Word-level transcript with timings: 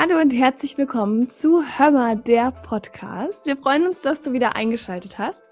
Hallo 0.00 0.20
und 0.20 0.30
herzlich 0.30 0.78
willkommen 0.78 1.28
zu 1.28 1.60
Hörmer, 1.60 2.14
der 2.14 2.52
Podcast. 2.52 3.46
Wir 3.46 3.56
freuen 3.56 3.84
uns, 3.84 4.00
dass 4.00 4.22
du 4.22 4.32
wieder 4.32 4.54
eingeschaltet 4.54 5.18
hast. 5.18 5.42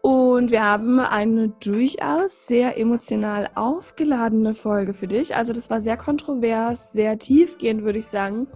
Und 0.00 0.50
wir 0.50 0.64
haben 0.64 0.98
eine 0.98 1.50
durchaus 1.62 2.46
sehr 2.46 2.78
emotional 2.78 3.50
aufgeladene 3.54 4.54
Folge 4.54 4.94
für 4.94 5.08
dich. 5.08 5.36
Also 5.36 5.52
das 5.52 5.68
war 5.68 5.82
sehr 5.82 5.98
kontrovers, 5.98 6.94
sehr 6.94 7.18
tiefgehend, 7.18 7.82
würde 7.82 7.98
ich 7.98 8.06
sagen. 8.06 8.48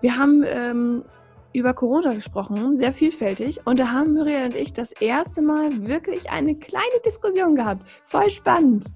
Wir 0.00 0.18
haben 0.18 0.44
ähm, 0.46 1.04
über 1.52 1.74
Corona 1.74 2.14
gesprochen, 2.14 2.76
sehr 2.76 2.92
vielfältig. 2.92 3.62
Und 3.64 3.80
da 3.80 3.90
haben 3.90 4.14
Muriel 4.14 4.44
und 4.44 4.54
ich 4.54 4.72
das 4.72 4.92
erste 4.92 5.42
Mal 5.42 5.88
wirklich 5.88 6.30
eine 6.30 6.54
kleine 6.54 7.00
Diskussion 7.04 7.56
gehabt. 7.56 7.84
Voll 8.04 8.30
spannend. 8.30 8.94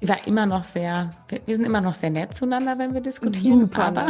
Sie 0.00 0.08
war 0.08 0.26
immer 0.26 0.46
noch 0.46 0.64
sehr, 0.64 1.10
wir 1.46 1.56
sind 1.56 1.64
immer 1.64 1.80
noch 1.80 1.94
sehr 1.94 2.10
nett 2.10 2.34
zueinander, 2.34 2.78
wenn 2.78 2.94
wir 2.94 3.00
diskutieren. 3.00 3.60
Super. 3.60 3.84
Aber, 3.86 4.08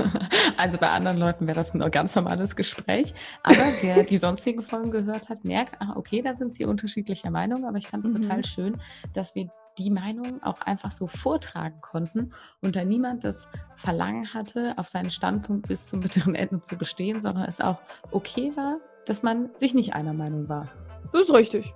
also 0.56 0.78
bei 0.78 0.90
anderen 0.90 1.16
Leuten 1.16 1.46
wäre 1.46 1.56
das 1.56 1.72
ein 1.72 1.90
ganz 1.90 2.14
normales 2.14 2.56
Gespräch. 2.56 3.14
Aber 3.42 3.62
wer 3.80 4.04
die 4.04 4.18
sonstigen 4.18 4.62
Folgen 4.62 4.90
gehört 4.90 5.28
hat, 5.28 5.44
merkt, 5.44 5.76
ah, 5.80 5.94
okay, 5.96 6.22
da 6.22 6.34
sind 6.34 6.54
sie 6.54 6.64
unterschiedlicher 6.64 7.30
Meinung. 7.30 7.66
Aber 7.66 7.78
ich 7.78 7.88
fand 7.88 8.04
es 8.04 8.12
mhm. 8.12 8.22
total 8.22 8.44
schön, 8.44 8.80
dass 9.14 9.34
wir 9.34 9.48
die 9.78 9.90
Meinung 9.90 10.42
auch 10.42 10.60
einfach 10.60 10.92
so 10.92 11.06
vortragen 11.06 11.80
konnten 11.80 12.32
und 12.60 12.76
da 12.76 12.84
niemand 12.84 13.24
das 13.24 13.48
Verlangen 13.76 14.34
hatte, 14.34 14.74
auf 14.76 14.88
seinen 14.88 15.10
Standpunkt 15.10 15.68
bis 15.68 15.88
zum 15.88 16.00
bitteren 16.00 16.34
Ende 16.34 16.60
zu 16.60 16.76
bestehen, 16.76 17.20
sondern 17.20 17.44
es 17.44 17.60
auch 17.60 17.80
okay 18.10 18.52
war, 18.54 18.78
dass 19.06 19.22
man 19.22 19.50
sich 19.56 19.74
nicht 19.74 19.94
einer 19.94 20.12
Meinung 20.12 20.48
war. 20.48 20.68
Das 21.12 21.22
ist 21.22 21.34
richtig. 21.34 21.72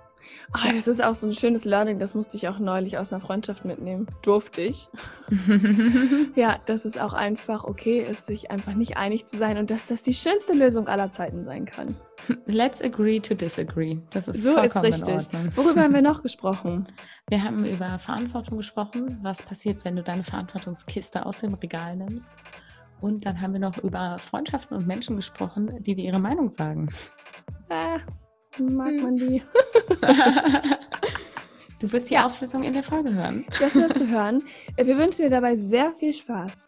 Oh, 0.55 0.73
das 0.73 0.87
ist 0.87 1.03
auch 1.03 1.15
so 1.15 1.27
ein 1.27 1.33
schönes 1.33 1.65
Learning, 1.65 1.99
das 1.99 2.15
musste 2.15 2.37
ich 2.37 2.49
auch 2.49 2.59
neulich 2.59 2.99
aus 2.99 3.13
einer 3.13 3.21
Freundschaft 3.21 3.65
mitnehmen. 3.65 4.07
Durfte 4.23 4.63
ich. 4.63 4.89
ja, 6.37 6.59
dass 6.67 6.85
es 6.85 6.99
auch 6.99 7.13
einfach 7.13 7.65
okay 7.65 7.99
ist, 7.99 8.27
sich 8.27 8.51
einfach 8.51 8.75
nicht 8.75 8.97
einig 8.97 9.27
zu 9.27 9.37
sein 9.37 9.59
und 9.59 9.71
dass 9.71 9.89
das 9.89 10.03
die 10.03 10.15
schönste 10.15 10.53
Lösung 10.53 10.89
aller 10.89 11.11
Zeiten 11.11 11.45
sein 11.45 11.65
kann. 11.65 11.97
Let's 12.47 12.81
agree 12.81 13.21
to 13.21 13.35
disagree. 13.35 13.99
Das 14.11 14.29
ist 14.29 14.43
so 14.43 14.53
vollkommen 14.53 14.87
ist 14.87 15.07
richtig. 15.07 15.33
in 15.33 15.39
Ordnung. 15.39 15.57
Worüber 15.57 15.83
haben 15.83 15.95
wir 15.95 16.03
noch 16.03 16.23
gesprochen? 16.23 16.87
Wir 17.29 17.43
haben 17.43 17.65
über 17.65 17.99
Verantwortung 17.99 18.57
gesprochen. 18.57 19.19
Was 19.23 19.43
passiert, 19.43 19.85
wenn 19.85 19.97
du 19.97 20.03
deine 20.03 20.23
Verantwortungskiste 20.23 21.27
aus 21.27 21.39
dem 21.39 21.55
Regal 21.55 21.97
nimmst? 21.97 22.31
Und 23.01 23.27
dann 23.27 23.41
haben 23.41 23.53
wir 23.53 23.61
noch 23.61 23.79
über 23.79 24.19
Freundschaften 24.19 24.77
und 24.77 24.87
Menschen 24.87 25.17
gesprochen, 25.17 25.83
die 25.83 25.95
dir 25.95 26.05
ihre 26.05 26.19
Meinung 26.19 26.49
sagen. 26.49 26.89
Ah, 27.69 27.99
mag 28.59 28.89
hm. 28.89 29.03
man 29.03 29.17
die. 29.17 29.43
du 31.81 31.93
wirst 31.93 32.11
die 32.11 32.15
ja. 32.15 32.27
Auflösung 32.27 32.63
in 32.63 32.73
der 32.73 32.83
Folge 32.83 33.13
hören. 33.15 33.45
Das 33.61 33.75
wirst 33.75 34.01
du 34.01 34.09
hören. 34.09 34.43
Wir 34.77 34.99
wünschen 34.99 35.23
dir 35.23 35.31
dabei 35.31 35.57
sehr 35.57 35.93
viel 35.93 36.15
Spaß. 36.15 36.67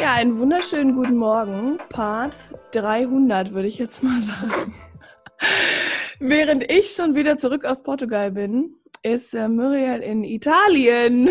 Ja, 0.00 0.14
einen 0.14 0.38
wunderschönen 0.38 0.96
guten 0.96 1.16
Morgen. 1.16 1.78
Part 1.88 2.34
300 2.72 3.52
würde 3.52 3.68
ich 3.68 3.78
jetzt 3.78 4.02
mal 4.02 4.20
sagen. 4.20 4.74
Während 6.18 6.70
ich 6.70 6.90
schon 6.90 7.14
wieder 7.14 7.38
zurück 7.38 7.64
aus 7.64 7.82
Portugal 7.82 8.32
bin, 8.32 8.74
ist 9.02 9.34
äh, 9.34 9.48
Muriel 9.48 10.00
in 10.00 10.24
Italien. 10.24 11.30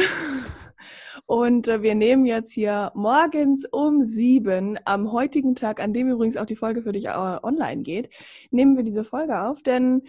Und 1.32 1.70
äh, 1.70 1.82
wir 1.82 1.96
nehmen 1.96 2.26
jetzt 2.26 2.52
hier 2.52 2.92
morgens 2.94 3.66
um 3.66 4.04
sieben, 4.04 4.78
am 4.84 5.14
heutigen 5.14 5.56
Tag, 5.56 5.80
an 5.80 5.94
dem 5.94 6.10
übrigens 6.10 6.36
auch 6.36 6.46
die 6.46 6.58
Folge 6.58 6.82
für 6.82 6.92
dich 6.92 7.06
äh, 7.06 7.38
online 7.42 7.84
geht, 7.84 8.10
nehmen 8.50 8.76
wir 8.76 8.84
diese 8.84 9.06
Folge 9.06 9.42
auf. 9.42 9.64
Denn 9.64 10.02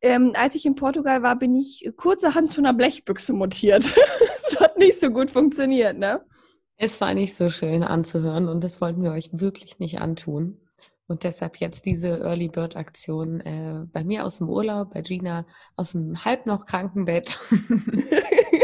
ähm, 0.00 0.32
als 0.34 0.54
ich 0.54 0.64
in 0.64 0.74
Portugal 0.74 1.22
war, 1.22 1.38
bin 1.38 1.54
ich 1.54 1.92
kurzerhand 1.98 2.52
zu 2.52 2.62
einer 2.62 2.72
Blechbüchse 2.72 3.34
mutiert. 3.34 3.94
das 4.50 4.60
hat 4.60 4.78
nicht 4.78 4.98
so 4.98 5.10
gut 5.10 5.30
funktioniert, 5.30 5.98
ne? 5.98 6.24
Es 6.78 7.02
war 7.02 7.12
nicht 7.12 7.34
so 7.34 7.50
schön 7.50 7.82
anzuhören 7.82 8.48
und 8.48 8.64
das 8.64 8.80
wollten 8.80 9.02
wir 9.02 9.12
euch 9.12 9.28
wirklich 9.30 9.78
nicht 9.78 10.00
antun. 10.00 10.58
Und 11.06 11.24
deshalb 11.24 11.58
jetzt 11.58 11.84
diese 11.84 12.20
Early 12.20 12.48
Bird 12.48 12.76
Aktion 12.76 13.40
äh, 13.40 13.84
bei 13.92 14.04
mir 14.04 14.24
aus 14.24 14.38
dem 14.38 14.48
Urlaub, 14.48 14.94
bei 14.94 15.02
Gina 15.02 15.44
aus 15.76 15.92
dem 15.92 16.24
halb 16.24 16.46
noch 16.46 16.64
kranken 16.64 17.04
Bett. 17.04 17.38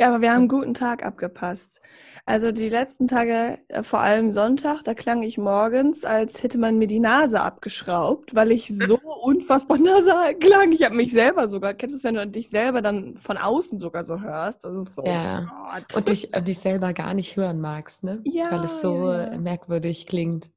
Ja, 0.00 0.08
aber 0.08 0.20
wir 0.20 0.30
haben 0.30 0.42
einen 0.42 0.48
guten 0.48 0.74
Tag 0.74 1.04
abgepasst. 1.04 1.80
Also 2.24 2.52
die 2.52 2.68
letzten 2.68 3.08
Tage, 3.08 3.58
äh, 3.68 3.82
vor 3.82 3.98
allem 3.98 4.30
Sonntag, 4.30 4.84
da 4.84 4.94
klang 4.94 5.22
ich 5.22 5.38
morgens, 5.38 6.04
als 6.04 6.42
hätte 6.42 6.56
man 6.56 6.78
mir 6.78 6.86
die 6.86 7.00
Nase 7.00 7.40
abgeschraubt, 7.40 8.34
weil 8.34 8.52
ich 8.52 8.68
so 8.68 8.98
unfassbar 9.22 9.78
nasal 9.78 10.36
klang. 10.36 10.70
Ich 10.70 10.84
habe 10.84 10.94
mich 10.94 11.10
selber 11.12 11.48
sogar, 11.48 11.74
kennst 11.74 11.94
du 11.94 11.98
es, 11.98 12.04
wenn 12.04 12.14
du 12.14 12.26
dich 12.28 12.50
selber 12.50 12.80
dann 12.80 13.16
von 13.16 13.38
außen 13.38 13.80
sogar 13.80 14.04
so 14.04 14.20
hörst? 14.20 14.62
Das 14.62 14.74
ist 14.74 14.94
so. 14.94 15.04
Ja. 15.04 15.72
Gott. 15.88 15.96
Und 15.96 16.08
dich, 16.10 16.36
und 16.36 16.46
dich 16.46 16.60
selber 16.60 16.92
gar 16.92 17.14
nicht 17.14 17.34
hören 17.36 17.60
magst, 17.60 18.04
ne? 18.04 18.20
Ja. 18.24 18.52
Weil 18.52 18.64
es 18.66 18.80
so 18.80 19.10
ja, 19.10 19.32
ja. 19.32 19.38
merkwürdig 19.38 20.06
klingt. 20.06 20.52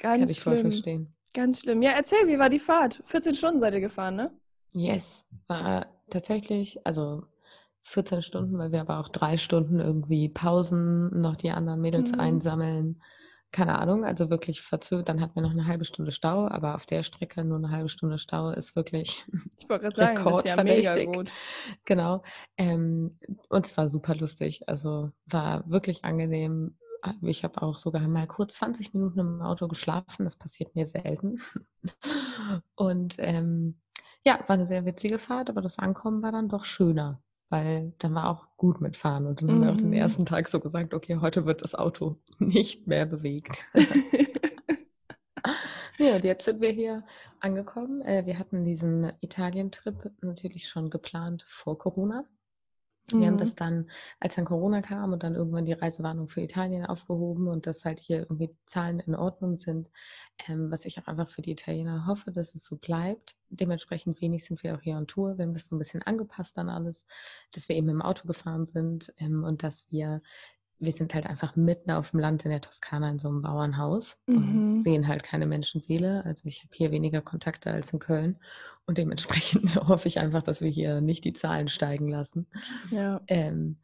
Ganz 0.00 0.20
Kann 0.20 0.30
ich 0.30 0.38
schlimm. 0.40 0.54
voll 0.54 0.62
verstehen. 0.62 1.14
Ganz 1.32 1.60
schlimm. 1.60 1.82
Ja, 1.82 1.92
erzähl, 1.92 2.26
wie 2.26 2.40
war 2.40 2.48
die 2.48 2.58
Fahrt? 2.58 3.02
14 3.04 3.34
Stunden 3.36 3.60
seid 3.60 3.74
ihr 3.74 3.80
gefahren, 3.80 4.16
ne? 4.16 4.30
Yes. 4.72 5.26
War 5.46 5.86
tatsächlich, 6.08 6.84
also 6.84 7.22
14 7.82 8.22
Stunden, 8.22 8.58
weil 8.58 8.72
wir 8.72 8.80
aber 8.80 9.00
auch 9.00 9.08
drei 9.08 9.36
Stunden 9.36 9.80
irgendwie 9.80 10.28
Pausen, 10.28 11.20
noch 11.20 11.36
die 11.36 11.50
anderen 11.50 11.80
Mädels 11.80 12.12
mhm. 12.12 12.20
einsammeln. 12.20 13.02
Keine 13.52 13.80
Ahnung, 13.80 14.04
also 14.04 14.30
wirklich 14.30 14.60
verzögert. 14.60 15.08
Dann 15.08 15.20
hatten 15.20 15.34
wir 15.34 15.42
noch 15.42 15.50
eine 15.50 15.66
halbe 15.66 15.84
Stunde 15.84 16.12
Stau, 16.12 16.46
aber 16.46 16.76
auf 16.76 16.86
der 16.86 17.02
Strecke 17.02 17.44
nur 17.44 17.58
eine 17.58 17.70
halbe 17.70 17.88
Stunde 17.88 18.18
Stau 18.18 18.50
ist 18.50 18.76
wirklich 18.76 19.26
ich 19.58 19.68
wollte 19.68 19.90
sagen, 19.96 20.24
das 20.24 20.38
ist 20.38 20.44
ja 20.44 20.62
mega 20.62 21.04
gut. 21.04 21.30
Genau. 21.84 22.22
Ähm, 22.56 23.18
und 23.48 23.66
es 23.66 23.76
war 23.76 23.88
super 23.88 24.14
lustig. 24.14 24.68
Also 24.68 25.10
war 25.26 25.68
wirklich 25.68 26.04
angenehm. 26.04 26.76
Ich 27.22 27.42
habe 27.42 27.60
auch 27.62 27.78
sogar 27.78 28.06
mal 28.06 28.26
kurz 28.28 28.56
20 28.56 28.94
Minuten 28.94 29.18
im 29.18 29.42
Auto 29.42 29.66
geschlafen. 29.66 30.24
Das 30.24 30.36
passiert 30.36 30.76
mir 30.76 30.86
selten. 30.86 31.36
Und 32.76 33.14
ähm, 33.18 33.80
ja, 34.22 34.38
war 34.46 34.54
eine 34.54 34.66
sehr 34.66 34.84
witzige 34.84 35.18
Fahrt, 35.18 35.48
aber 35.48 35.62
das 35.62 35.78
Ankommen 35.78 36.22
war 36.22 36.30
dann 36.30 36.50
doch 36.50 36.66
schöner 36.66 37.22
weil 37.50 37.92
dann 37.98 38.14
war 38.14 38.30
auch 38.30 38.46
gut 38.56 38.80
mitfahren. 38.80 39.26
Und 39.26 39.42
dann 39.42 39.48
mhm. 39.48 39.52
haben 39.52 39.62
wir 39.62 39.72
auch 39.72 39.76
den 39.76 39.88
mhm. 39.88 39.94
ersten 39.94 40.24
Tag 40.24 40.48
so 40.48 40.60
gesagt, 40.60 40.94
okay, 40.94 41.18
heute 41.20 41.44
wird 41.44 41.62
das 41.62 41.74
Auto 41.74 42.16
nicht 42.38 42.86
mehr 42.86 43.04
bewegt. 43.04 43.66
ja, 45.98 46.16
und 46.16 46.24
jetzt 46.24 46.46
sind 46.46 46.62
wir 46.62 46.70
hier 46.70 47.04
angekommen. 47.40 48.00
Äh, 48.02 48.24
wir 48.24 48.38
hatten 48.38 48.64
diesen 48.64 49.12
Italien-Trip 49.20 50.12
natürlich 50.22 50.68
schon 50.68 50.88
geplant 50.88 51.44
vor 51.46 51.76
Corona. 51.76 52.24
Wir 53.12 53.20
mhm. 53.20 53.24
haben 53.26 53.38
das 53.38 53.54
dann, 53.54 53.90
als 54.18 54.36
dann 54.36 54.44
Corona 54.44 54.82
kam 54.82 55.12
und 55.12 55.22
dann 55.22 55.34
irgendwann 55.34 55.66
die 55.66 55.72
Reisewarnung 55.72 56.28
für 56.28 56.40
Italien 56.40 56.86
aufgehoben 56.86 57.48
und 57.48 57.66
dass 57.66 57.84
halt 57.84 58.00
hier 58.00 58.20
irgendwie 58.20 58.54
Zahlen 58.66 59.00
in 59.00 59.14
Ordnung 59.14 59.54
sind, 59.54 59.90
ähm, 60.48 60.70
was 60.70 60.84
ich 60.84 60.98
auch 60.98 61.06
einfach 61.06 61.28
für 61.28 61.42
die 61.42 61.52
Italiener 61.52 62.06
hoffe, 62.06 62.32
dass 62.32 62.54
es 62.54 62.64
so 62.64 62.76
bleibt. 62.76 63.36
Dementsprechend 63.48 64.20
wenig 64.20 64.44
sind 64.44 64.62
wir 64.62 64.74
auch 64.74 64.80
hier 64.80 64.96
on 64.96 65.06
Tour. 65.06 65.38
Wir 65.38 65.44
haben 65.44 65.54
das 65.54 65.66
so 65.66 65.76
ein 65.76 65.78
bisschen 65.78 66.02
angepasst 66.02 66.58
an 66.58 66.68
alles, 66.68 67.06
dass 67.52 67.68
wir 67.68 67.76
eben 67.76 67.88
im 67.88 68.02
Auto 68.02 68.26
gefahren 68.26 68.66
sind 68.66 69.12
ähm, 69.18 69.44
und 69.44 69.62
dass 69.62 69.90
wir 69.90 70.22
wir 70.80 70.92
sind 70.92 71.14
halt 71.14 71.26
einfach 71.26 71.56
mitten 71.56 71.90
auf 71.90 72.10
dem 72.10 72.20
Land 72.20 72.44
in 72.44 72.50
der 72.50 72.62
Toskana 72.62 73.10
in 73.10 73.18
so 73.18 73.28
einem 73.28 73.42
Bauernhaus 73.42 74.18
mhm. 74.26 74.78
sehen 74.78 75.06
halt 75.06 75.22
keine 75.22 75.46
Menschenseele. 75.46 76.24
Also 76.24 76.48
ich 76.48 76.60
habe 76.60 76.70
hier 76.72 76.90
weniger 76.90 77.20
Kontakte 77.20 77.70
als 77.70 77.92
in 77.92 77.98
Köln 77.98 78.38
und 78.86 78.98
dementsprechend 78.98 79.76
hoffe 79.88 80.08
ich 80.08 80.18
einfach, 80.18 80.42
dass 80.42 80.62
wir 80.62 80.70
hier 80.70 81.00
nicht 81.00 81.24
die 81.24 81.34
Zahlen 81.34 81.68
steigen 81.68 82.08
lassen. 82.08 82.46
Ja. 82.90 83.20
Ähm, 83.28 83.76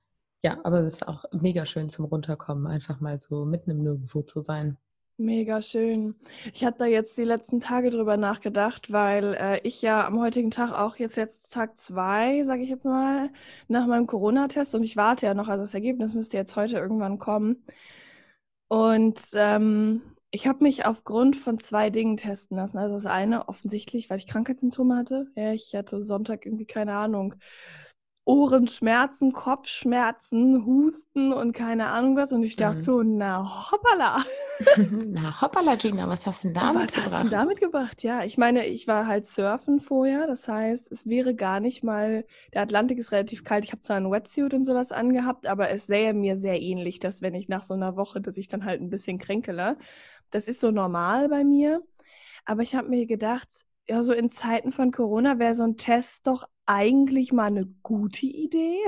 ja, 0.43 0.59
aber 0.65 0.81
es 0.81 0.95
ist 0.95 1.09
auch 1.09 1.25
mega 1.33 1.67
schön 1.67 1.89
zum 1.89 2.07
Runterkommen, 2.07 2.67
einfach 2.67 3.01
mal 3.01 3.21
so 3.21 3.45
mitten 3.45 3.71
im 3.71 3.83
Nirgendwo 3.83 4.23
zu 4.23 4.41
sein. 4.41 4.79
Mega 5.19 5.63
schön. 5.63 6.15
Ich 6.53 6.63
habe 6.63 6.77
da 6.79 6.85
jetzt 6.85 7.17
die 7.17 7.25
letzten 7.25 7.59
Tage 7.59 7.89
drüber 7.89 8.19
nachgedacht, 8.19 8.93
weil 8.93 9.35
äh, 9.35 9.61
ich 9.67 9.81
ja 9.81 10.07
am 10.07 10.21
heutigen 10.21 10.51
Tag 10.51 10.73
auch 10.73 10.97
jetzt 10.97 11.17
jetzt 11.17 11.51
Tag 11.55 11.79
zwei, 11.79 12.45
sage 12.45 12.63
ich 12.63 12.69
jetzt 12.69 12.85
mal, 12.85 13.31
nach 13.67 13.87
meinem 13.87 14.07
Corona-Test 14.07 14.75
und 14.75 14.83
ich 14.83 14.95
warte 14.97 15.25
ja 15.25 15.33
noch, 15.33 15.49
also 15.49 15.65
das 15.65 15.73
Ergebnis 15.73 16.13
müsste 16.15 16.37
jetzt 16.37 16.55
heute 16.57 16.77
irgendwann 16.77 17.19
kommen. 17.19 17.65
Und 18.69 19.21
ähm, 19.35 20.03
ich 20.31 20.47
habe 20.47 20.65
mich 20.65 20.85
aufgrund 20.87 21.37
von 21.37 21.59
zwei 21.61 21.91
Dingen 21.91 22.17
testen 22.17 22.57
lassen. 22.57 22.79
Also 22.79 22.97
das 22.97 23.07
eine 23.07 23.49
offensichtlich, 23.49 24.11
weil 24.11 24.19
ich 24.19 24.27
Krankheitssymptome 24.27 24.97
hatte. 24.97 25.29
Ja, 25.37 25.53
ich 25.53 25.75
hatte 25.75 26.03
Sonntag 26.05 26.45
irgendwie 26.47 26.67
keine 26.67 26.95
Ahnung 26.95 27.37
Ohrenschmerzen, 28.27 29.33
Kopfschmerzen, 29.33 30.67
Husten 30.67 31.33
und 31.33 31.53
keine 31.53 31.87
Ahnung 31.87 32.17
was. 32.17 32.33
Und 32.33 32.43
ich 32.43 32.57
dachte 32.57 32.79
mhm. 32.79 32.83
so, 32.83 33.03
na 33.05 33.71
hoppala. 33.71 34.25
na 35.07 35.41
hoppala, 35.41 35.77
Gina, 35.77 36.09
was 36.09 36.27
hast 36.27 36.43
du 36.43 36.49
denn 36.49 36.55
damit 36.55 36.83
was 36.83 36.93
gebracht? 36.93 37.13
Was 37.13 37.19
hast 37.19 37.25
du 37.27 37.31
damit 37.31 37.61
gebracht? 37.61 38.03
Ja, 38.03 38.25
ich 38.25 38.37
meine, 38.37 38.67
ich 38.67 38.89
war 38.89 39.07
halt 39.07 39.27
surfen 39.27 39.79
vorher. 39.79 40.27
Das 40.27 40.49
heißt, 40.49 40.91
es 40.91 41.07
wäre 41.07 41.37
gar 41.37 41.61
nicht 41.61 41.85
mal, 41.85 42.27
der 42.53 42.63
Atlantik 42.63 42.99
ist 42.99 43.13
relativ 43.13 43.45
kalt. 43.45 43.65
Ich 43.65 43.71
habe 43.71 43.81
zwar 43.81 43.97
einen 43.97 44.11
Wetsuit 44.11 44.55
und 44.55 44.65
sowas 44.65 44.91
angehabt, 44.91 45.47
aber 45.47 45.71
es 45.71 45.87
sähe 45.87 46.13
mir 46.13 46.37
sehr 46.37 46.61
ähnlich, 46.61 46.99
dass 46.99 47.23
wenn 47.23 47.37
ich 47.37 47.49
nach 47.49 47.63
so 47.63 47.75
einer 47.75 47.95
Woche, 47.95 48.21
dass 48.21 48.37
ich 48.39 48.49
dann 48.49 48.65
halt 48.65 48.81
ein 48.81 48.91
bisschen 48.91 49.19
kränkele. 49.21 49.79
Das 50.33 50.49
ist 50.49 50.59
so 50.59 50.73
normal 50.73 51.29
bei 51.29 51.45
mir. 51.45 51.81
Aber 52.45 52.63
ich 52.63 52.75
habe 52.75 52.89
mir 52.89 53.07
gedacht, 53.07 53.66
ja, 53.89 54.03
so 54.03 54.13
in 54.13 54.31
Zeiten 54.31 54.73
von 54.73 54.91
Corona 54.91 55.39
wäre 55.39 55.55
so 55.55 55.63
ein 55.63 55.77
Test 55.77 56.27
doch 56.27 56.49
eigentlich 56.67 57.33
mal 57.33 57.47
eine 57.47 57.67
gute 57.83 58.27
Idee. 58.27 58.79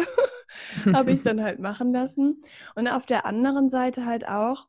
Habe 0.92 1.12
ich 1.12 1.22
dann 1.22 1.42
halt 1.42 1.60
machen 1.60 1.92
lassen. 1.92 2.42
Und 2.74 2.88
auf 2.88 3.06
der 3.06 3.24
anderen 3.24 3.70
Seite 3.70 4.04
halt 4.04 4.26
auch, 4.26 4.66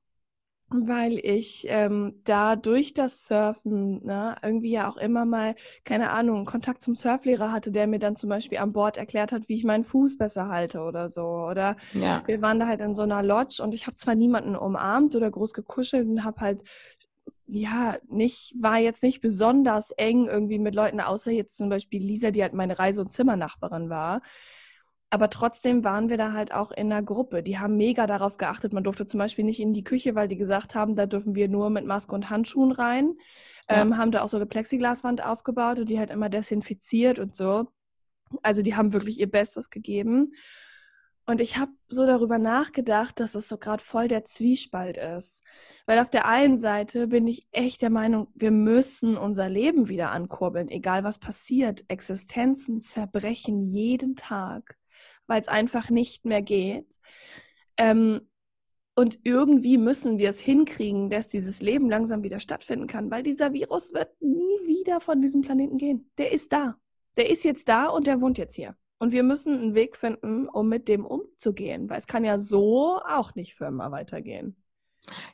weil 0.71 1.17
ich 1.23 1.65
ähm, 1.67 2.21
da 2.25 2.55
durch 2.55 2.93
das 2.93 3.25
Surfen 3.25 4.05
ne, 4.05 4.35
irgendwie 4.43 4.69
ja 4.69 4.87
auch 4.87 4.97
immer 4.97 5.25
mal, 5.25 5.55
keine 5.83 6.11
Ahnung, 6.11 6.45
Kontakt 6.45 6.83
zum 6.83 6.93
Surflehrer 6.93 7.51
hatte, 7.51 7.71
der 7.71 7.87
mir 7.87 7.97
dann 7.97 8.15
zum 8.15 8.29
Beispiel 8.29 8.59
an 8.59 8.71
Bord 8.71 8.97
erklärt 8.97 9.31
hat, 9.31 9.49
wie 9.49 9.55
ich 9.55 9.63
meinen 9.63 9.83
Fuß 9.83 10.19
besser 10.19 10.47
halte 10.47 10.81
oder 10.81 11.09
so. 11.09 11.23
Oder 11.23 11.75
ja. 11.93 12.21
wir 12.27 12.41
waren 12.43 12.59
da 12.59 12.67
halt 12.67 12.81
in 12.81 12.93
so 12.93 13.01
einer 13.01 13.23
Lodge 13.23 13.63
und 13.63 13.73
ich 13.73 13.87
habe 13.87 13.95
zwar 13.95 14.13
niemanden 14.13 14.55
umarmt 14.55 15.15
oder 15.15 15.31
groß 15.31 15.53
gekuschelt 15.53 16.07
und 16.07 16.23
habe 16.23 16.39
halt 16.41 16.63
ja, 17.51 17.97
nicht, 18.07 18.53
war 18.59 18.77
jetzt 18.77 19.01
nicht 19.01 19.21
besonders 19.21 19.91
eng 19.91 20.27
irgendwie 20.27 20.59
mit 20.59 20.75
Leuten, 20.75 21.01
außer 21.01 21.31
jetzt 21.31 21.57
zum 21.57 21.69
Beispiel 21.69 22.03
Lisa, 22.03 22.31
die 22.31 22.43
halt 22.43 22.53
meine 22.53 22.77
Reise- 22.77 23.01
und 23.01 23.11
Zimmernachbarin 23.11 23.89
war. 23.89 24.21
Aber 25.09 25.31
trotzdem 25.31 25.83
waren 25.83 26.09
wir 26.09 26.17
da 26.17 26.33
halt 26.33 26.53
auch 26.53 26.71
in 26.71 26.91
einer 26.91 27.01
Gruppe. 27.01 27.41
Die 27.41 27.57
haben 27.57 27.77
mega 27.77 28.05
darauf 28.05 28.37
geachtet. 28.37 28.73
Man 28.73 28.83
durfte 28.83 29.07
zum 29.07 29.17
Beispiel 29.17 29.43
nicht 29.43 29.59
in 29.59 29.73
die 29.73 29.83
Küche, 29.83 30.13
weil 30.13 30.27
die 30.27 30.37
gesagt 30.37 30.75
haben, 30.75 30.95
da 30.95 31.07
dürfen 31.07 31.33
wir 31.33 31.47
nur 31.47 31.71
mit 31.71 31.85
Maske 31.85 32.13
und 32.13 32.29
Handschuhen 32.29 32.71
rein. 32.71 33.15
Ja. 33.67 33.81
Ähm, 33.81 33.97
haben 33.97 34.11
da 34.11 34.21
auch 34.21 34.29
so 34.29 34.37
eine 34.37 34.45
Plexiglaswand 34.45 35.23
aufgebaut 35.25 35.79
und 35.79 35.89
die 35.89 35.97
halt 35.97 36.11
immer 36.11 36.29
desinfiziert 36.29 37.17
und 37.17 37.35
so. 37.35 37.67
Also 38.43 38.61
die 38.61 38.75
haben 38.75 38.93
wirklich 38.93 39.19
ihr 39.19 39.29
Bestes 39.29 39.71
gegeben. 39.71 40.33
Und 41.25 41.41
ich 41.41 41.57
habe 41.57 41.71
so 41.87 42.05
darüber 42.05 42.39
nachgedacht, 42.39 43.19
dass 43.19 43.35
es 43.35 43.47
so 43.47 43.57
gerade 43.57 43.83
voll 43.83 44.07
der 44.07 44.25
Zwiespalt 44.25 44.97
ist. 44.97 45.43
Weil 45.85 45.99
auf 45.99 46.09
der 46.09 46.25
einen 46.25 46.57
Seite 46.57 47.07
bin 47.07 47.27
ich 47.27 47.47
echt 47.51 47.81
der 47.81 47.91
Meinung, 47.91 48.27
wir 48.33 48.51
müssen 48.51 49.15
unser 49.15 49.47
Leben 49.47 49.89
wieder 49.89 50.11
ankurbeln, 50.11 50.69
egal 50.69 51.03
was 51.03 51.19
passiert. 51.19 51.85
Existenzen 51.87 52.81
zerbrechen 52.81 53.61
jeden 53.61 54.15
Tag, 54.15 54.77
weil 55.27 55.41
es 55.41 55.47
einfach 55.47 55.89
nicht 55.89 56.25
mehr 56.25 56.41
geht. 56.41 56.99
Ähm, 57.77 58.21
und 58.99 59.19
irgendwie 59.23 59.77
müssen 59.77 60.17
wir 60.17 60.29
es 60.29 60.41
hinkriegen, 60.41 61.09
dass 61.09 61.29
dieses 61.29 61.61
Leben 61.61 61.89
langsam 61.89 62.21
wieder 62.21 62.41
stattfinden 62.41 62.85
kann, 62.85 63.09
weil 63.09 63.23
dieser 63.23 63.53
Virus 63.53 63.93
wird 63.93 64.09
nie 64.21 64.67
wieder 64.67 64.99
von 64.99 65.21
diesem 65.21 65.41
Planeten 65.41 65.77
gehen. 65.77 66.11
Der 66.17 66.33
ist 66.33 66.51
da. 66.51 66.75
Der 67.15 67.29
ist 67.29 67.45
jetzt 67.45 67.69
da 67.69 67.87
und 67.87 68.07
der 68.07 68.19
wohnt 68.19 68.37
jetzt 68.37 68.55
hier. 68.55 68.75
Und 68.99 69.13
wir 69.13 69.23
müssen 69.23 69.57
einen 69.57 69.75
Weg 69.75 69.95
finden, 69.95 70.47
um 70.47 70.67
mit 70.67 70.87
dem 70.87 71.05
umzugehen, 71.05 71.89
weil 71.89 71.99
es 71.99 72.07
kann 72.07 72.25
ja 72.25 72.39
so 72.39 72.99
auch 72.99 73.33
nicht 73.33 73.55
für 73.55 73.65
immer 73.65 73.91
weitergehen. 73.91 74.55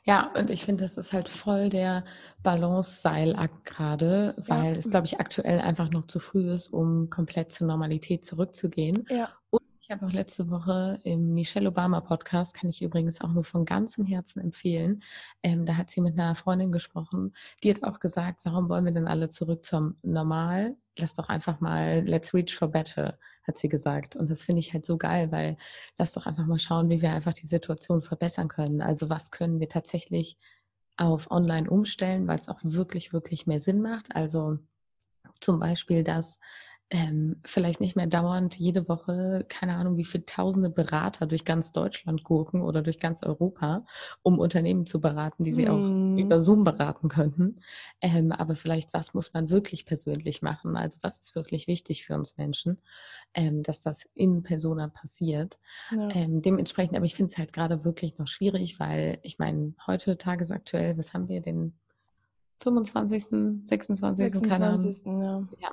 Ja, 0.04 0.32
und 0.36 0.50
ich 0.50 0.64
finde, 0.64 0.84
das 0.84 0.96
ist 0.96 1.12
halt 1.12 1.28
voll 1.28 1.68
der 1.68 2.04
Balance-Seilakt 2.42 3.64
gerade, 3.64 4.34
weil 4.46 4.74
ja. 4.74 4.78
es, 4.78 4.88
glaube 4.88 5.06
ich, 5.06 5.20
aktuell 5.20 5.60
einfach 5.60 5.90
noch 5.90 6.06
zu 6.06 6.20
früh 6.20 6.50
ist, 6.50 6.68
um 6.72 7.10
komplett 7.10 7.52
zur 7.52 7.66
Normalität 7.66 8.24
zurückzugehen. 8.24 9.04
Ja. 9.10 9.30
Und 9.50 9.62
ich 9.80 9.90
habe 9.90 10.06
auch 10.06 10.12
letzte 10.12 10.50
Woche 10.50 10.98
im 11.04 11.34
Michelle 11.34 11.68
Obama 11.68 12.00
Podcast, 12.00 12.54
kann 12.54 12.70
ich 12.70 12.82
übrigens 12.82 13.20
auch 13.20 13.32
nur 13.32 13.44
von 13.44 13.64
ganzem 13.64 14.04
Herzen 14.04 14.40
empfehlen, 14.40 15.02
ähm, 15.42 15.66
da 15.66 15.76
hat 15.76 15.90
sie 15.90 16.00
mit 16.00 16.18
einer 16.18 16.34
Freundin 16.34 16.72
gesprochen, 16.72 17.34
die 17.62 17.70
hat 17.70 17.82
auch 17.82 18.00
gesagt, 18.00 18.40
warum 18.44 18.68
wollen 18.68 18.84
wir 18.84 18.92
denn 18.92 19.08
alle 19.08 19.28
zurück 19.28 19.64
zum 19.64 19.96
Normal? 20.02 20.76
Lass 20.98 21.14
doch 21.14 21.28
einfach 21.28 21.60
mal, 21.60 22.02
let's 22.06 22.32
reach 22.32 22.56
for 22.56 22.68
better 22.68 23.18
hat 23.46 23.58
sie 23.58 23.68
gesagt. 23.68 24.16
Und 24.16 24.30
das 24.30 24.42
finde 24.42 24.60
ich 24.60 24.72
halt 24.72 24.86
so 24.86 24.96
geil, 24.96 25.30
weil 25.32 25.56
lass 25.98 26.12
doch 26.12 26.26
einfach 26.26 26.46
mal 26.46 26.58
schauen, 26.58 26.88
wie 26.88 27.02
wir 27.02 27.12
einfach 27.12 27.32
die 27.32 27.46
Situation 27.46 28.02
verbessern 28.02 28.48
können. 28.48 28.80
Also 28.80 29.08
was 29.08 29.30
können 29.30 29.60
wir 29.60 29.68
tatsächlich 29.68 30.38
auf 30.96 31.30
Online 31.30 31.68
umstellen, 31.68 32.26
weil 32.26 32.38
es 32.38 32.48
auch 32.48 32.60
wirklich, 32.62 33.12
wirklich 33.12 33.46
mehr 33.46 33.60
Sinn 33.60 33.82
macht. 33.82 34.14
Also 34.16 34.58
zum 35.40 35.60
Beispiel, 35.60 36.02
dass 36.02 36.38
ähm, 36.90 37.36
vielleicht 37.44 37.80
nicht 37.80 37.96
mehr 37.96 38.06
dauernd 38.06 38.56
jede 38.56 38.88
Woche, 38.88 39.44
keine 39.48 39.74
Ahnung, 39.74 39.96
wie 39.96 40.04
viele 40.04 40.24
tausende 40.24 40.70
Berater 40.70 41.26
durch 41.26 41.44
ganz 41.44 41.72
Deutschland 41.72 42.22
gurken 42.22 42.62
oder 42.62 42.80
durch 42.80 43.00
ganz 43.00 43.24
Europa, 43.24 43.84
um 44.22 44.38
Unternehmen 44.38 44.86
zu 44.86 45.00
beraten, 45.00 45.42
die 45.42 45.52
sie 45.52 45.66
hm. 45.66 45.72
auch 45.72 46.20
über 46.22 46.40
Zoom 46.40 46.62
beraten 46.62 47.08
könnten. 47.08 47.60
Ähm, 48.00 48.30
aber 48.30 48.54
vielleicht, 48.54 48.94
was 48.94 49.14
muss 49.14 49.34
man 49.34 49.50
wirklich 49.50 49.84
persönlich 49.84 50.42
machen? 50.42 50.76
Also 50.76 50.98
was 51.02 51.18
ist 51.18 51.34
wirklich 51.34 51.66
wichtig 51.66 52.06
für 52.06 52.14
uns 52.14 52.36
Menschen, 52.36 52.78
ähm, 53.34 53.64
dass 53.64 53.82
das 53.82 54.08
in 54.14 54.44
Persona 54.44 54.86
passiert? 54.86 55.58
Ja. 55.90 56.08
Ähm, 56.10 56.40
dementsprechend, 56.40 56.96
aber 56.96 57.06
ich 57.06 57.16
finde 57.16 57.32
es 57.32 57.38
halt 57.38 57.52
gerade 57.52 57.84
wirklich 57.84 58.16
noch 58.18 58.28
schwierig, 58.28 58.78
weil 58.78 59.18
ich 59.22 59.40
meine, 59.40 59.74
heute 59.88 60.18
tagesaktuell, 60.18 60.96
was 60.96 61.14
haben 61.14 61.28
wir, 61.28 61.40
den 61.40 61.74
25., 62.60 63.24
26., 63.66 64.30
26. 64.30 64.48
keine 64.48 64.66
Ahnung. 64.68 65.50
Ja. 65.60 65.68
ja 65.68 65.70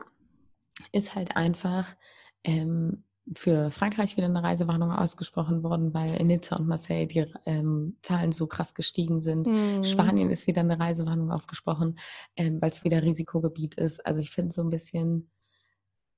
ist 0.91 1.15
halt 1.15 1.35
einfach 1.35 1.95
ähm, 2.43 3.03
für 3.35 3.71
Frankreich 3.71 4.17
wieder 4.17 4.25
eine 4.25 4.43
Reisewarnung 4.43 4.91
ausgesprochen 4.91 5.63
worden, 5.63 5.93
weil 5.93 6.15
in 6.15 6.27
Nizza 6.27 6.57
und 6.57 6.67
Marseille 6.67 7.07
die 7.07 7.25
ähm, 7.45 7.97
Zahlen 8.01 8.33
so 8.33 8.47
krass 8.47 8.73
gestiegen 8.73 9.21
sind. 9.21 9.47
Mhm. 9.47 9.83
Spanien 9.85 10.29
ist 10.29 10.45
wieder 10.47 10.61
eine 10.61 10.79
Reisewarnung 10.79 11.31
ausgesprochen, 11.31 11.97
ähm, 12.35 12.61
weil 12.61 12.71
es 12.71 12.83
wieder 12.83 13.01
Risikogebiet 13.01 13.75
ist. 13.75 14.05
Also 14.05 14.19
ich 14.19 14.31
finde 14.31 14.53
so 14.53 14.61
ein 14.61 14.69
bisschen, 14.69 15.29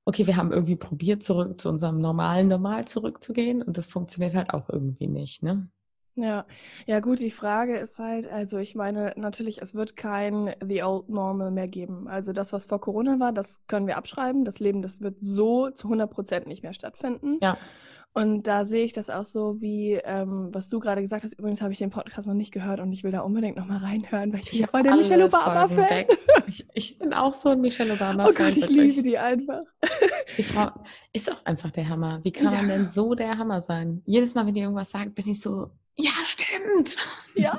okay, 0.05 0.25
wir 0.25 0.35
haben 0.35 0.51
irgendwie 0.51 0.75
probiert, 0.75 1.21
zurück 1.21 1.61
zu 1.61 1.69
unserem 1.69 1.99
normalen 1.99 2.47
Normal 2.47 2.87
zurückzugehen 2.87 3.61
und 3.61 3.77
das 3.77 3.85
funktioniert 3.85 4.33
halt 4.33 4.51
auch 4.51 4.69
irgendwie 4.69 5.07
nicht, 5.07 5.43
ne? 5.43 5.69
Ja, 6.17 6.45
ja 6.85 7.01
gut, 7.01 7.19
die 7.19 7.31
Frage 7.31 7.77
ist 7.77 7.99
halt, 7.99 8.31
also 8.31 8.57
ich 8.57 8.73
meine, 8.73 9.13
natürlich, 9.17 9.61
es 9.61 9.75
wird 9.75 9.97
kein 9.97 10.55
The 10.65 10.83
Old 10.83 11.09
Normal 11.09 11.51
mehr 11.51 11.67
geben. 11.67 12.07
Also 12.07 12.31
das, 12.31 12.53
was 12.53 12.67
vor 12.67 12.79
Corona 12.79 13.19
war, 13.19 13.33
das 13.33 13.59
können 13.67 13.85
wir 13.85 13.97
abschreiben. 13.97 14.45
Das 14.45 14.59
Leben, 14.59 14.81
das 14.81 15.01
wird 15.01 15.17
so 15.19 15.71
zu 15.71 15.87
100 15.87 16.09
Prozent 16.09 16.47
nicht 16.47 16.63
mehr 16.63 16.73
stattfinden. 16.73 17.37
Ja. 17.41 17.57
Und 18.17 18.47
da 18.47 18.63
sehe 18.63 18.85
ich 18.85 18.93
das 18.93 19.09
auch 19.09 19.25
so, 19.25 19.59
wie 19.59 19.99
ähm, 20.05 20.47
was 20.53 20.69
du 20.69 20.79
gerade 20.79 21.01
gesagt 21.01 21.25
hast. 21.25 21.33
Übrigens 21.33 21.61
habe 21.61 21.73
ich 21.73 21.79
den 21.79 21.89
Podcast 21.89 22.29
noch 22.29 22.33
nicht 22.33 22.53
gehört 22.53 22.79
und 22.79 22.93
ich 22.93 23.03
will 23.03 23.11
da 23.11 23.19
unbedingt 23.19 23.57
nochmal 23.57 23.79
reinhören, 23.79 24.31
weil 24.31 24.39
ich, 24.39 24.61
ich 24.61 24.67
voll 24.67 24.83
der 24.83 24.95
Michelle 24.95 25.25
Obama-Fan. 25.25 26.05
Ich, 26.47 26.65
ich, 26.73 26.97
bin 26.97 27.11
auch 27.13 27.33
so 27.33 27.49
ein 27.49 27.59
Michelle 27.59 27.91
Obama-Fan. 27.91 28.31
Oh 28.31 28.33
Gott, 28.33 28.55
ich 28.55 28.69
liebe 28.69 29.03
die 29.03 29.17
einfach. 29.17 29.63
Die 30.37 30.43
Frau 30.43 30.71
ist 31.11 31.29
auch 31.29 31.43
einfach 31.43 31.71
der 31.71 31.89
Hammer. 31.89 32.21
Wie 32.23 32.31
kann 32.31 32.53
ja. 32.53 32.61
man 32.61 32.69
denn 32.69 32.87
so 32.87 33.15
der 33.15 33.37
Hammer 33.37 33.61
sein? 33.61 34.01
Jedes 34.05 34.33
Mal, 34.33 34.45
wenn 34.45 34.53
die 34.53 34.61
irgendwas 34.61 34.91
sagt, 34.91 35.13
bin 35.15 35.27
ich 35.27 35.41
so, 35.41 35.71
ja, 35.97 36.11
stimmt. 36.23 36.95
Ja. 37.35 37.57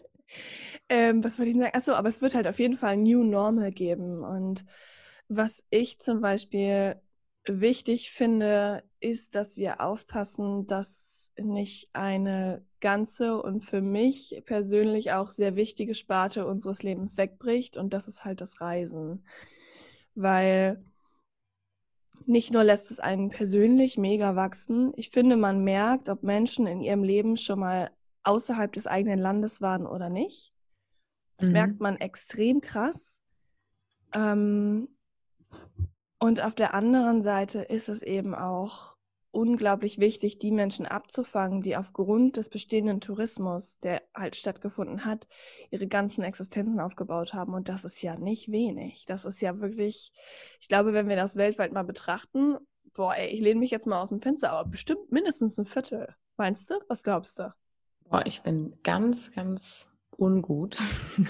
ähm, 0.88 1.22
was 1.22 1.38
wollte 1.38 1.50
ich 1.50 1.58
sagen? 1.58 1.72
Achso, 1.74 1.92
aber 1.92 2.08
es 2.08 2.22
wird 2.22 2.34
halt 2.34 2.46
auf 2.46 2.58
jeden 2.58 2.78
Fall 2.78 2.96
New 2.96 3.24
Normal 3.24 3.72
geben. 3.72 4.24
Und 4.24 4.64
was 5.28 5.64
ich 5.68 5.98
zum 5.98 6.22
Beispiel 6.22 6.96
wichtig 7.46 8.10
finde, 8.10 8.82
ist, 9.00 9.34
dass 9.34 9.56
wir 9.56 9.80
aufpassen, 9.80 10.66
dass 10.66 11.32
nicht 11.38 11.90
eine 11.92 12.64
ganze 12.80 13.40
und 13.42 13.64
für 13.64 13.80
mich 13.80 14.42
persönlich 14.46 15.12
auch 15.12 15.30
sehr 15.30 15.56
wichtige 15.56 15.94
Sparte 15.94 16.46
unseres 16.46 16.82
Lebens 16.82 17.16
wegbricht. 17.16 17.76
Und 17.76 17.92
das 17.92 18.08
ist 18.08 18.24
halt 18.24 18.40
das 18.40 18.60
Reisen. 18.60 19.24
Weil 20.14 20.82
nicht 22.24 22.52
nur 22.52 22.64
lässt 22.64 22.90
es 22.90 23.00
einen 23.00 23.28
persönlich 23.28 23.98
mega 23.98 24.34
wachsen, 24.36 24.92
ich 24.96 25.10
finde, 25.10 25.36
man 25.36 25.62
merkt, 25.62 26.08
ob 26.08 26.22
Menschen 26.22 26.66
in 26.66 26.80
ihrem 26.80 27.02
Leben 27.02 27.36
schon 27.36 27.60
mal 27.60 27.90
außerhalb 28.22 28.72
des 28.72 28.86
eigenen 28.86 29.18
Landes 29.18 29.60
waren 29.60 29.86
oder 29.86 30.08
nicht. 30.08 30.52
Das 31.36 31.48
mhm. 31.48 31.52
merkt 31.52 31.80
man 31.80 31.96
extrem 31.96 32.60
krass. 32.60 33.20
Ähm, 34.12 34.88
und 36.18 36.40
auf 36.42 36.54
der 36.54 36.74
anderen 36.74 37.22
Seite 37.22 37.60
ist 37.60 37.88
es 37.88 38.02
eben 38.02 38.34
auch 38.34 38.96
unglaublich 39.36 39.98
wichtig, 39.98 40.38
die 40.38 40.50
Menschen 40.50 40.86
abzufangen, 40.86 41.60
die 41.60 41.76
aufgrund 41.76 42.38
des 42.38 42.48
bestehenden 42.48 43.02
Tourismus, 43.02 43.78
der 43.80 44.02
halt 44.14 44.34
stattgefunden 44.34 45.04
hat, 45.04 45.28
ihre 45.70 45.86
ganzen 45.86 46.24
Existenzen 46.24 46.80
aufgebaut 46.80 47.34
haben. 47.34 47.52
Und 47.52 47.68
das 47.68 47.84
ist 47.84 48.00
ja 48.00 48.16
nicht 48.16 48.50
wenig. 48.50 49.04
Das 49.04 49.26
ist 49.26 49.42
ja 49.42 49.60
wirklich, 49.60 50.12
ich 50.58 50.68
glaube, 50.68 50.94
wenn 50.94 51.08
wir 51.08 51.16
das 51.16 51.36
weltweit 51.36 51.72
mal 51.72 51.84
betrachten, 51.84 52.56
boah, 52.94 53.14
ey, 53.14 53.28
ich 53.28 53.40
lehne 53.40 53.60
mich 53.60 53.70
jetzt 53.70 53.86
mal 53.86 54.00
aus 54.00 54.08
dem 54.08 54.22
Fenster, 54.22 54.52
aber 54.52 54.70
bestimmt 54.70 55.12
mindestens 55.12 55.58
ein 55.58 55.66
Viertel. 55.66 56.14
Meinst 56.38 56.70
du? 56.70 56.74
Was 56.88 57.02
glaubst 57.02 57.38
du? 57.38 57.52
Boah, 58.08 58.24
ich 58.24 58.42
bin 58.42 58.78
ganz, 58.82 59.32
ganz 59.32 59.90
ungut, 60.18 60.76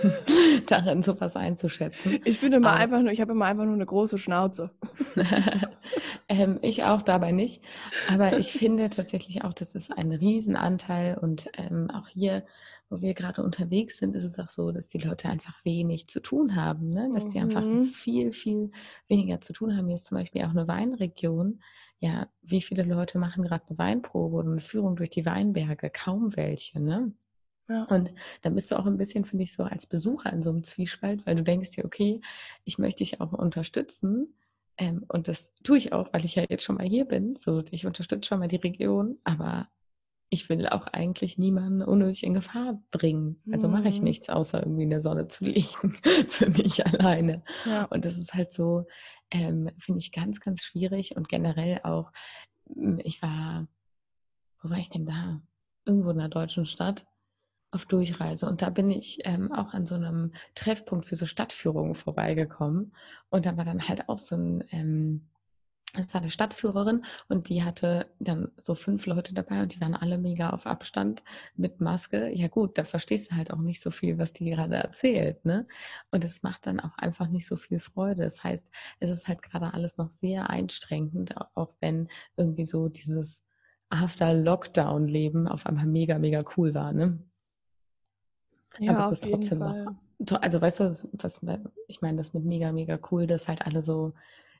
darin 0.66 1.02
sowas 1.02 1.36
einzuschätzen. 1.36 2.20
Ich 2.24 2.40
bin 2.40 2.52
immer 2.52 2.72
um, 2.72 2.76
einfach 2.76 3.00
nur, 3.02 3.12
ich 3.12 3.20
habe 3.20 3.32
immer 3.32 3.46
einfach 3.46 3.64
nur 3.64 3.74
eine 3.74 3.86
große 3.86 4.18
Schnauze. 4.18 4.70
ähm, 6.28 6.58
ich 6.62 6.84
auch 6.84 7.02
dabei 7.02 7.32
nicht. 7.32 7.62
Aber 8.08 8.38
ich 8.38 8.52
finde 8.52 8.90
tatsächlich 8.90 9.44
auch, 9.44 9.52
das 9.52 9.74
ist 9.74 9.96
ein 9.96 10.12
Riesenanteil 10.12 11.18
und 11.18 11.48
ähm, 11.56 11.90
auch 11.90 12.08
hier, 12.08 12.44
wo 12.88 13.00
wir 13.00 13.14
gerade 13.14 13.42
unterwegs 13.42 13.98
sind, 13.98 14.14
ist 14.14 14.24
es 14.24 14.38
auch 14.38 14.48
so, 14.48 14.70
dass 14.70 14.88
die 14.88 14.98
Leute 14.98 15.28
einfach 15.28 15.64
wenig 15.64 16.08
zu 16.08 16.20
tun 16.20 16.54
haben, 16.54 16.90
ne? 16.90 17.10
dass 17.12 17.24
mhm. 17.24 17.30
die 17.30 17.40
einfach 17.40 17.62
mhm. 17.62 17.84
viel, 17.84 18.32
viel 18.32 18.70
weniger 19.08 19.40
zu 19.40 19.52
tun 19.52 19.76
haben. 19.76 19.86
Hier 19.86 19.96
ist 19.96 20.06
zum 20.06 20.18
Beispiel 20.18 20.42
auch 20.42 20.50
eine 20.50 20.68
Weinregion. 20.68 21.60
Ja, 21.98 22.28
wie 22.42 22.62
viele 22.62 22.82
Leute 22.82 23.18
machen 23.18 23.42
gerade 23.42 23.64
eine 23.68 23.78
Weinprobe 23.78 24.36
oder 24.36 24.50
eine 24.50 24.60
Führung 24.60 24.96
durch 24.96 25.10
die 25.10 25.26
Weinberge? 25.26 25.90
Kaum 25.90 26.36
welche, 26.36 26.80
ne? 26.80 27.12
Ja. 27.68 27.84
Und 27.84 28.12
dann 28.42 28.54
bist 28.54 28.70
du 28.70 28.78
auch 28.78 28.86
ein 28.86 28.96
bisschen, 28.96 29.24
finde 29.24 29.44
ich, 29.44 29.52
so 29.52 29.64
als 29.64 29.86
Besucher 29.86 30.32
in 30.32 30.42
so 30.42 30.50
einem 30.50 30.62
Zwiespalt, 30.62 31.26
weil 31.26 31.34
du 31.34 31.42
denkst 31.42 31.70
dir, 31.70 31.84
okay, 31.84 32.20
ich 32.64 32.78
möchte 32.78 32.98
dich 32.98 33.20
auch 33.20 33.32
unterstützen. 33.32 34.34
Ähm, 34.78 35.04
und 35.08 35.28
das 35.28 35.52
tue 35.64 35.78
ich 35.78 35.92
auch, 35.92 36.12
weil 36.12 36.24
ich 36.24 36.36
ja 36.36 36.44
jetzt 36.48 36.64
schon 36.64 36.76
mal 36.76 36.86
hier 36.86 37.06
bin. 37.06 37.34
So, 37.36 37.64
ich 37.70 37.86
unterstütze 37.86 38.28
schon 38.28 38.38
mal 38.38 38.48
die 38.48 38.56
Region, 38.56 39.18
aber 39.24 39.68
ich 40.28 40.48
will 40.48 40.66
auch 40.68 40.86
eigentlich 40.88 41.38
niemanden 41.38 41.82
unnötig 41.82 42.24
in 42.24 42.34
Gefahr 42.34 42.82
bringen. 42.90 43.40
Also 43.52 43.68
mache 43.68 43.88
ich 43.88 43.98
mhm. 43.98 44.04
nichts, 44.04 44.28
außer 44.28 44.60
irgendwie 44.60 44.82
in 44.82 44.90
der 44.90 45.00
Sonne 45.00 45.28
zu 45.28 45.44
liegen, 45.46 45.98
für 46.28 46.50
mich 46.50 46.84
alleine. 46.84 47.42
Ja. 47.64 47.84
Und 47.84 48.04
das 48.04 48.18
ist 48.18 48.34
halt 48.34 48.52
so, 48.52 48.86
ähm, 49.30 49.70
finde 49.78 50.00
ich 50.00 50.12
ganz, 50.12 50.40
ganz 50.40 50.62
schwierig 50.62 51.16
und 51.16 51.28
generell 51.28 51.80
auch, 51.84 52.12
hm, 52.72 52.98
ich 53.02 53.22
war, 53.22 53.66
wo 54.62 54.70
war 54.70 54.78
ich 54.78 54.90
denn 54.90 55.06
da? 55.06 55.40
Irgendwo 55.84 56.10
in 56.10 56.18
einer 56.18 56.28
deutschen 56.28 56.66
Stadt 56.66 57.06
auf 57.76 57.86
Durchreise. 57.86 58.46
Und 58.46 58.62
da 58.62 58.70
bin 58.70 58.90
ich 58.90 59.20
ähm, 59.24 59.52
auch 59.52 59.74
an 59.74 59.86
so 59.86 59.94
einem 59.94 60.32
Treffpunkt 60.54 61.06
für 61.06 61.16
so 61.16 61.26
Stadtführungen 61.26 61.94
vorbeigekommen. 61.94 62.92
Und 63.30 63.46
da 63.46 63.56
war 63.56 63.64
dann 63.64 63.86
halt 63.86 64.08
auch 64.08 64.18
so 64.18 64.36
ein, 64.36 64.64
ähm, 64.72 65.28
das 65.94 66.12
war 66.14 66.20
eine 66.20 66.30
Stadtführerin 66.30 67.04
und 67.28 67.48
die 67.48 67.62
hatte 67.62 68.06
dann 68.18 68.50
so 68.56 68.74
fünf 68.74 69.06
Leute 69.06 69.34
dabei 69.34 69.62
und 69.62 69.74
die 69.74 69.80
waren 69.80 69.94
alle 69.94 70.18
mega 70.18 70.50
auf 70.50 70.66
Abstand 70.66 71.22
mit 71.56 71.80
Maske. 71.80 72.30
Ja 72.34 72.48
gut, 72.48 72.76
da 72.78 72.84
verstehst 72.84 73.30
du 73.30 73.36
halt 73.36 73.50
auch 73.52 73.58
nicht 73.58 73.80
so 73.80 73.90
viel, 73.90 74.18
was 74.18 74.32
die 74.32 74.50
gerade 74.50 74.76
erzählt, 74.76 75.44
ne? 75.44 75.66
Und 76.10 76.24
es 76.24 76.42
macht 76.42 76.66
dann 76.66 76.80
auch 76.80 76.98
einfach 76.98 77.28
nicht 77.28 77.46
so 77.46 77.56
viel 77.56 77.78
Freude. 77.78 78.22
Das 78.22 78.42
heißt, 78.44 78.66
es 79.00 79.10
ist 79.10 79.28
halt 79.28 79.42
gerade 79.42 79.74
alles 79.74 79.96
noch 79.96 80.10
sehr 80.10 80.50
einstrengend, 80.50 81.34
auch 81.56 81.74
wenn 81.80 82.08
irgendwie 82.36 82.66
so 82.66 82.88
dieses 82.88 83.44
After-Lockdown-Leben 83.90 85.46
auf 85.48 85.66
einmal 85.66 85.86
mega, 85.86 86.18
mega 86.18 86.44
cool 86.56 86.74
war, 86.74 86.92
ne? 86.92 87.18
Ja, 88.78 88.96
Aber 88.96 89.06
es 89.06 89.12
ist 89.12 89.24
trotzdem 89.24 89.58
noch. 89.60 89.94
Also 90.40 90.60
weißt 90.60 90.80
du, 90.80 90.84
was, 91.12 91.40
ich 91.88 92.00
meine, 92.00 92.16
das 92.16 92.32
mit 92.32 92.44
mega, 92.44 92.72
mega 92.72 92.98
cool, 93.10 93.26
dass 93.26 93.48
halt 93.48 93.66
alle 93.66 93.82
so 93.82 94.12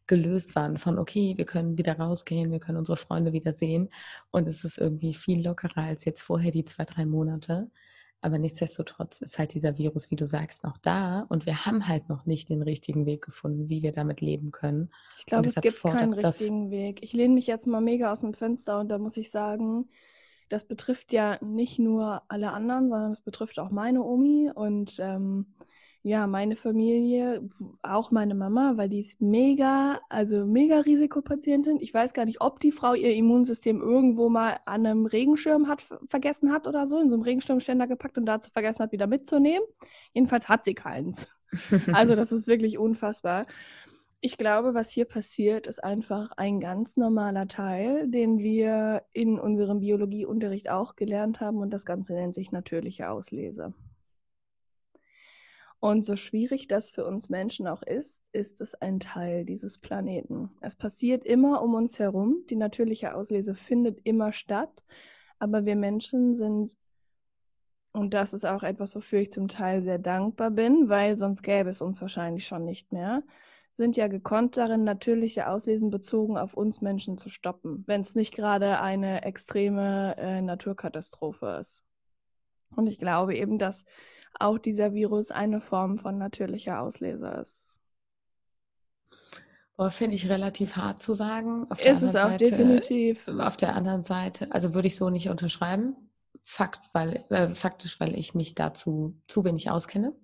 gelöst 0.07 0.55
waren 0.55 0.77
von, 0.77 0.99
okay, 0.99 1.35
wir 1.37 1.47
können 1.47 1.79
wieder 1.79 1.99
rausgehen, 1.99 2.53
wir 2.53 2.61
können 2.61 2.79
unsere 2.79 2.97
Freunde 2.97 3.33
wieder 3.33 3.53
sehen. 3.53 3.89
Und 4.31 4.47
es 4.47 4.65
ist 4.65 4.79
irgendwie 4.79 5.15
viel 5.15 5.45
lockerer 5.45 5.83
als 5.83 6.05
jetzt 6.05 6.23
vorher 6.23 6.51
die 6.51 6.65
zwei, 6.65 6.85
drei 6.85 7.07
Monate. 7.07 7.71
Aber 8.23 8.39
nichtsdestotrotz 8.39 9.21
ist 9.21 9.39
halt 9.39 9.55
dieser 9.55 9.79
Virus, 9.79 10.11
wie 10.11 10.17
du 10.17 10.27
sagst, 10.27 10.65
noch 10.65 10.79
da 10.79 11.27
und 11.29 11.45
wir 11.47 11.67
haben 11.67 11.87
halt 11.87 12.09
noch 12.09 12.25
nicht 12.25 12.49
den 12.49 12.63
richtigen 12.63 13.05
Weg 13.05 13.23
gefunden, 13.23 13.69
wie 13.69 13.83
wir 13.83 13.93
damit 13.93 14.21
leben 14.21 14.53
können. 14.53 14.91
Ich 15.19 15.27
glaube, 15.27 15.49
es 15.49 15.55
gibt 15.57 15.83
keinen 15.83 16.13
richtigen 16.13 16.71
Weg. 16.71 17.03
Ich 17.03 17.13
lehne 17.13 17.35
mich 17.35 17.47
jetzt 17.47 17.67
mal 17.67 17.83
mega 17.83 18.11
aus 18.11 18.23
dem 18.23 18.33
Fenster 18.33 18.81
und 18.81 18.89
da 18.89 18.99
muss 18.99 19.17
ich 19.17 19.31
sagen, 19.31 19.89
das 20.49 20.67
betrifft 20.67 21.13
ja 21.13 21.39
nicht 21.43 21.79
nur 21.79 22.23
alle 22.29 22.53
anderen, 22.53 22.89
sondern 22.89 23.13
es 23.13 23.21
betrifft 23.21 23.59
auch 23.59 23.71
meine 23.71 24.03
Omi 24.03 24.51
und 24.55 24.97
ähm, 25.01 25.47
ja, 26.07 26.29
meine 26.29 26.55
Familie, 26.55 27.49
auch 27.83 28.13
meine 28.13 28.37
Mama, 28.37 28.75
weil 28.77 28.89
die 28.89 29.01
ist 29.01 29.21
mega, 29.21 29.99
also 30.09 30.47
mega 30.47 30.79
Risikopatientin. 30.79 31.81
Ich 31.81 31.93
weiß 31.93 32.15
gar 32.15 32.27
nicht, 32.27 32.41
ob 32.41 32.61
die 32.61 32.71
Frau 32.71 32.95
ihr 32.95 33.13
Immunsystem 33.13 33.81
irgendwo 33.81 34.29
mal 34.29 34.61
an 34.67 34.87
einem 34.87 35.07
Regenschirm 35.07 35.67
hat 35.67 35.85
vergessen 36.09 36.53
hat 36.53 36.69
oder 36.69 36.87
so, 36.87 37.01
in 37.01 37.11
so 37.11 37.17
einem 37.17 37.25
Regenschirmständer 37.25 37.89
gepackt 37.89 38.19
und 38.19 38.27
dazu 38.27 38.53
vergessen 38.53 38.85
hat, 38.85 38.93
wieder 38.93 39.09
mitzunehmen. 39.09 39.67
Jedenfalls 40.13 40.49
hat 40.49 40.65
sie 40.65 40.75
keins. 40.75 41.27
also 41.93 42.15
das 42.15 42.31
ist 42.31 42.47
wirklich 42.47 42.79
unfassbar. 42.79 43.45
Ich 44.21 44.39
glaube, 44.39 44.75
was 44.75 44.91
hier 44.91 45.05
passiert, 45.05 45.67
ist 45.67 45.85
einfach 45.85 46.33
ein 46.37 46.59
ganz 46.59 46.97
normaler 46.97 47.47
Teil, 47.49 48.09
den 48.09 48.39
wir 48.39 49.05
in 49.13 49.39
unserem 49.39 49.81
Biologieunterricht 49.81 50.71
auch 50.71 50.97
gelernt 50.97 51.41
haben 51.41 51.59
und 51.59 51.71
das 51.71 51.85
Ganze 51.85 52.15
nennt 52.15 52.35
sich 52.35 52.51
natürliche 52.51 53.11
Auslese. 53.11 53.75
Und 55.79 56.05
so 56.05 56.17
schwierig 56.17 56.67
das 56.69 56.91
für 56.91 57.05
uns 57.05 57.29
Menschen 57.29 57.69
auch 57.69 57.83
ist, 57.83 58.29
ist 58.33 58.61
es 58.61 58.75
ein 58.75 58.99
Teil 58.99 59.45
dieses 59.45 59.79
Planeten. 59.79 60.51
Es 60.63 60.75
passiert 60.75 61.25
immer 61.25 61.63
um 61.63 61.75
uns 61.75 61.99
herum, 61.99 62.45
die 62.49 62.57
natürliche 62.57 63.15
Auslese 63.15 63.55
findet 63.55 64.01
immer 64.05 64.33
statt, 64.33 64.85
aber 65.39 65.67
wir 65.67 65.77
Menschen 65.77 66.35
sind 66.35 66.75
und 67.93 68.13
das 68.13 68.35
ist 68.35 68.45
auch 68.45 68.63
etwas, 68.63 68.95
wofür 68.95 69.21
ich 69.21 69.33
zum 69.33 69.49
Teil 69.49 69.83
sehr 69.83 69.99
dankbar 69.99 70.51
bin, 70.51 70.89
weil 70.89 71.17
sonst 71.17 71.43
gäbe 71.43 71.71
es 71.71 71.81
uns 71.81 72.01
wahrscheinlich 72.03 72.47
schon 72.47 72.65
nicht 72.65 72.93
mehr 72.93 73.23
sind 73.77 73.97
ja 73.97 74.09
gekonnt 74.09 74.57
darin, 74.57 74.85
natürliche 74.85 75.49
Auslesen 75.49 75.91
bezogen 75.91 76.39
auf 76.39 76.55
uns 76.55 76.81
Menschen 76.81 77.19
zu 77.19 77.29
stoppen, 77.29 77.85
wenn 77.87 78.01
es 78.01 78.15
nicht 78.15 78.35
gerade 78.35 78.81
eine 78.81 79.23
extreme 79.23 80.17
äh, 80.17 80.41
Naturkatastrophe 80.41 81.59
ist. 81.61 81.85
Und 82.75 82.87
ich 82.87 82.99
glaube 82.99 83.37
eben, 83.37 83.59
dass 83.59 83.85
auch 84.41 84.59
dieser 84.59 84.95
Virus 84.95 85.31
eine 85.31 85.61
Form 85.61 85.99
von 85.99 86.17
natürlicher 86.17 86.81
Auslese 86.81 87.29
ist. 87.41 87.75
Finde 89.91 90.17
ich 90.17 90.31
relativ 90.31 90.77
hart 90.77 91.03
zu 91.03 91.13
sagen. 91.13 91.71
Auf 91.71 91.85
ist 91.85 92.01
es 92.01 92.17
auch 92.17 92.31
Seite, 92.31 92.45
definitiv. 92.45 93.29
Auf 93.29 93.59
der 93.59 93.77
anderen 93.77 94.05
Seite, 94.05 94.51
also 94.51 94.73
würde 94.73 94.89
ich 94.89 94.97
so 94.97 95.11
nicht 95.11 95.29
unterschreiben. 95.29 95.97
Fakt, 96.45 96.81
weil, 96.95 97.25
äh, 97.29 97.55
faktisch, 97.55 98.01
weil 98.01 98.19
ich 98.19 98.35
mich 98.35 98.55
dazu 98.55 99.21
zu 99.27 99.45
wenig 99.45 99.69
auskenne. 99.69 100.15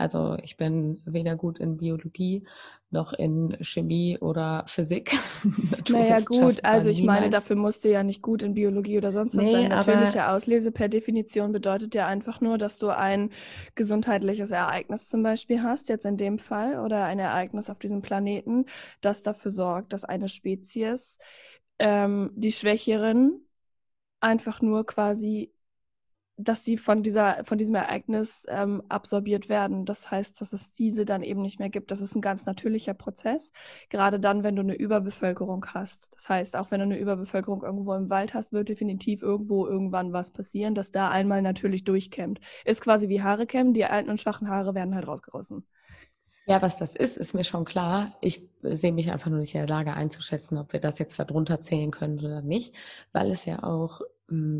Also 0.00 0.36
ich 0.42 0.56
bin 0.56 1.02
weder 1.04 1.36
gut 1.36 1.58
in 1.58 1.76
Biologie 1.76 2.44
noch 2.90 3.12
in 3.12 3.56
Chemie 3.60 4.18
oder 4.18 4.64
Physik. 4.66 5.16
naja 5.90 6.20
gut, 6.20 6.64
also 6.64 6.88
ich 6.88 7.00
niemals. 7.00 7.20
meine, 7.20 7.30
dafür 7.30 7.54
musst 7.54 7.84
du 7.84 7.90
ja 7.90 8.02
nicht 8.02 8.22
gut 8.22 8.42
in 8.42 8.54
Biologie 8.54 8.96
oder 8.96 9.12
sonst 9.12 9.36
was 9.36 9.44
nee, 9.44 9.52
sein. 9.52 9.68
Natürliche 9.68 10.28
Auslese 10.28 10.72
per 10.72 10.88
Definition 10.88 11.52
bedeutet 11.52 11.94
ja 11.94 12.06
einfach 12.06 12.40
nur, 12.40 12.56
dass 12.56 12.78
du 12.78 12.88
ein 12.88 13.30
gesundheitliches 13.74 14.50
Ereignis 14.50 15.08
zum 15.08 15.22
Beispiel 15.22 15.62
hast, 15.62 15.88
jetzt 15.90 16.06
in 16.06 16.16
dem 16.16 16.38
Fall, 16.38 16.80
oder 16.80 17.04
ein 17.04 17.18
Ereignis 17.18 17.68
auf 17.68 17.78
diesem 17.78 18.00
Planeten, 18.00 18.64
das 19.02 19.22
dafür 19.22 19.50
sorgt, 19.50 19.92
dass 19.92 20.04
eine 20.04 20.28
Spezies 20.28 21.18
ähm, 21.78 22.30
die 22.34 22.52
Schwächeren 22.52 23.40
einfach 24.18 24.62
nur 24.62 24.84
quasi 24.86 25.52
dass 26.42 26.64
sie 26.64 26.78
von 26.78 27.02
dieser, 27.02 27.44
von 27.44 27.58
diesem 27.58 27.74
Ereignis 27.74 28.46
ähm, 28.48 28.82
absorbiert 28.88 29.48
werden. 29.48 29.84
Das 29.84 30.10
heißt, 30.10 30.40
dass 30.40 30.52
es 30.52 30.72
diese 30.72 31.04
dann 31.04 31.22
eben 31.22 31.42
nicht 31.42 31.58
mehr 31.58 31.70
gibt. 31.70 31.90
Das 31.90 32.00
ist 32.00 32.14
ein 32.14 32.20
ganz 32.20 32.46
natürlicher 32.46 32.94
Prozess. 32.94 33.52
Gerade 33.88 34.20
dann, 34.20 34.42
wenn 34.42 34.56
du 34.56 34.62
eine 34.62 34.74
Überbevölkerung 34.74 35.66
hast. 35.74 36.08
Das 36.12 36.28
heißt, 36.28 36.56
auch 36.56 36.70
wenn 36.70 36.80
du 36.80 36.84
eine 36.84 36.98
Überbevölkerung 36.98 37.62
irgendwo 37.62 37.94
im 37.94 38.10
Wald 38.10 38.34
hast, 38.34 38.52
wird 38.52 38.68
definitiv 38.68 39.22
irgendwo 39.22 39.66
irgendwann 39.66 40.12
was 40.12 40.30
passieren, 40.30 40.74
dass 40.74 40.90
da 40.90 41.10
einmal 41.10 41.42
natürlich 41.42 41.84
durchkämmt. 41.84 42.40
Ist 42.64 42.82
quasi 42.82 43.08
wie 43.08 43.22
Haare 43.22 43.46
kämmen. 43.46 43.74
Die 43.74 43.84
alten 43.84 44.10
und 44.10 44.20
schwachen 44.20 44.48
Haare 44.48 44.74
werden 44.74 44.94
halt 44.94 45.06
rausgerissen. 45.06 45.66
Ja, 46.46 46.60
was 46.62 46.78
das 46.78 46.96
ist, 46.96 47.16
ist 47.16 47.34
mir 47.34 47.44
schon 47.44 47.64
klar. 47.64 48.16
Ich 48.20 48.48
sehe 48.62 48.92
mich 48.92 49.12
einfach 49.12 49.30
nur 49.30 49.38
nicht 49.38 49.54
in 49.54 49.60
der 49.60 49.68
Lage 49.68 49.94
einzuschätzen, 49.94 50.58
ob 50.58 50.72
wir 50.72 50.80
das 50.80 50.98
jetzt 50.98 51.18
darunter 51.18 51.60
zählen 51.60 51.90
können 51.90 52.18
oder 52.18 52.42
nicht, 52.42 52.74
weil 53.12 53.30
es 53.30 53.44
ja 53.44 53.62
auch 53.62 54.00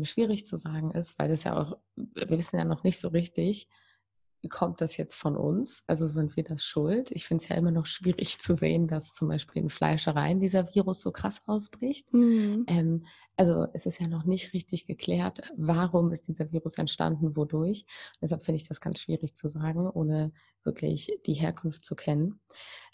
schwierig 0.03 0.45
zu 0.45 0.57
sagen 0.57 0.91
ist, 0.91 1.17
weil 1.17 1.29
das 1.29 1.43
ja 1.43 1.57
auch, 1.57 1.77
wir 1.95 2.29
wissen 2.29 2.57
ja 2.57 2.65
noch 2.65 2.83
nicht 2.83 2.99
so 2.99 3.09
richtig, 3.09 3.67
kommt 4.49 4.81
das 4.81 4.97
jetzt 4.97 5.15
von 5.15 5.35
uns? 5.35 5.83
Also 5.87 6.07
sind 6.07 6.35
wir 6.35 6.43
das 6.43 6.63
schuld? 6.63 7.11
Ich 7.11 7.25
finde 7.25 7.43
es 7.43 7.49
ja 7.49 7.55
immer 7.55 7.71
noch 7.71 7.85
schwierig 7.85 8.39
zu 8.39 8.55
sehen, 8.55 8.87
dass 8.87 9.13
zum 9.13 9.27
Beispiel 9.27 9.61
in 9.61 9.69
Fleischereien 9.69 10.39
dieser 10.39 10.73
Virus 10.73 11.01
so 11.01 11.11
krass 11.11 11.41
ausbricht. 11.45 12.11
Mhm. 12.13 12.65
Ähm, 12.67 13.05
also 13.37 13.67
es 13.73 13.85
ist 13.85 13.99
ja 13.99 14.07
noch 14.07 14.25
nicht 14.25 14.53
richtig 14.53 14.87
geklärt, 14.87 15.41
warum 15.55 16.11
ist 16.11 16.27
dieser 16.27 16.51
Virus 16.51 16.77
entstanden, 16.77 17.35
wodurch. 17.35 17.85
Deshalb 18.21 18.45
finde 18.45 18.61
ich 18.61 18.67
das 18.67 18.81
ganz 18.81 18.99
schwierig 18.99 19.35
zu 19.35 19.47
sagen, 19.47 19.87
ohne 19.87 20.31
wirklich 20.63 21.11
die 21.25 21.33
Herkunft 21.33 21.85
zu 21.85 21.95
kennen. 21.95 22.39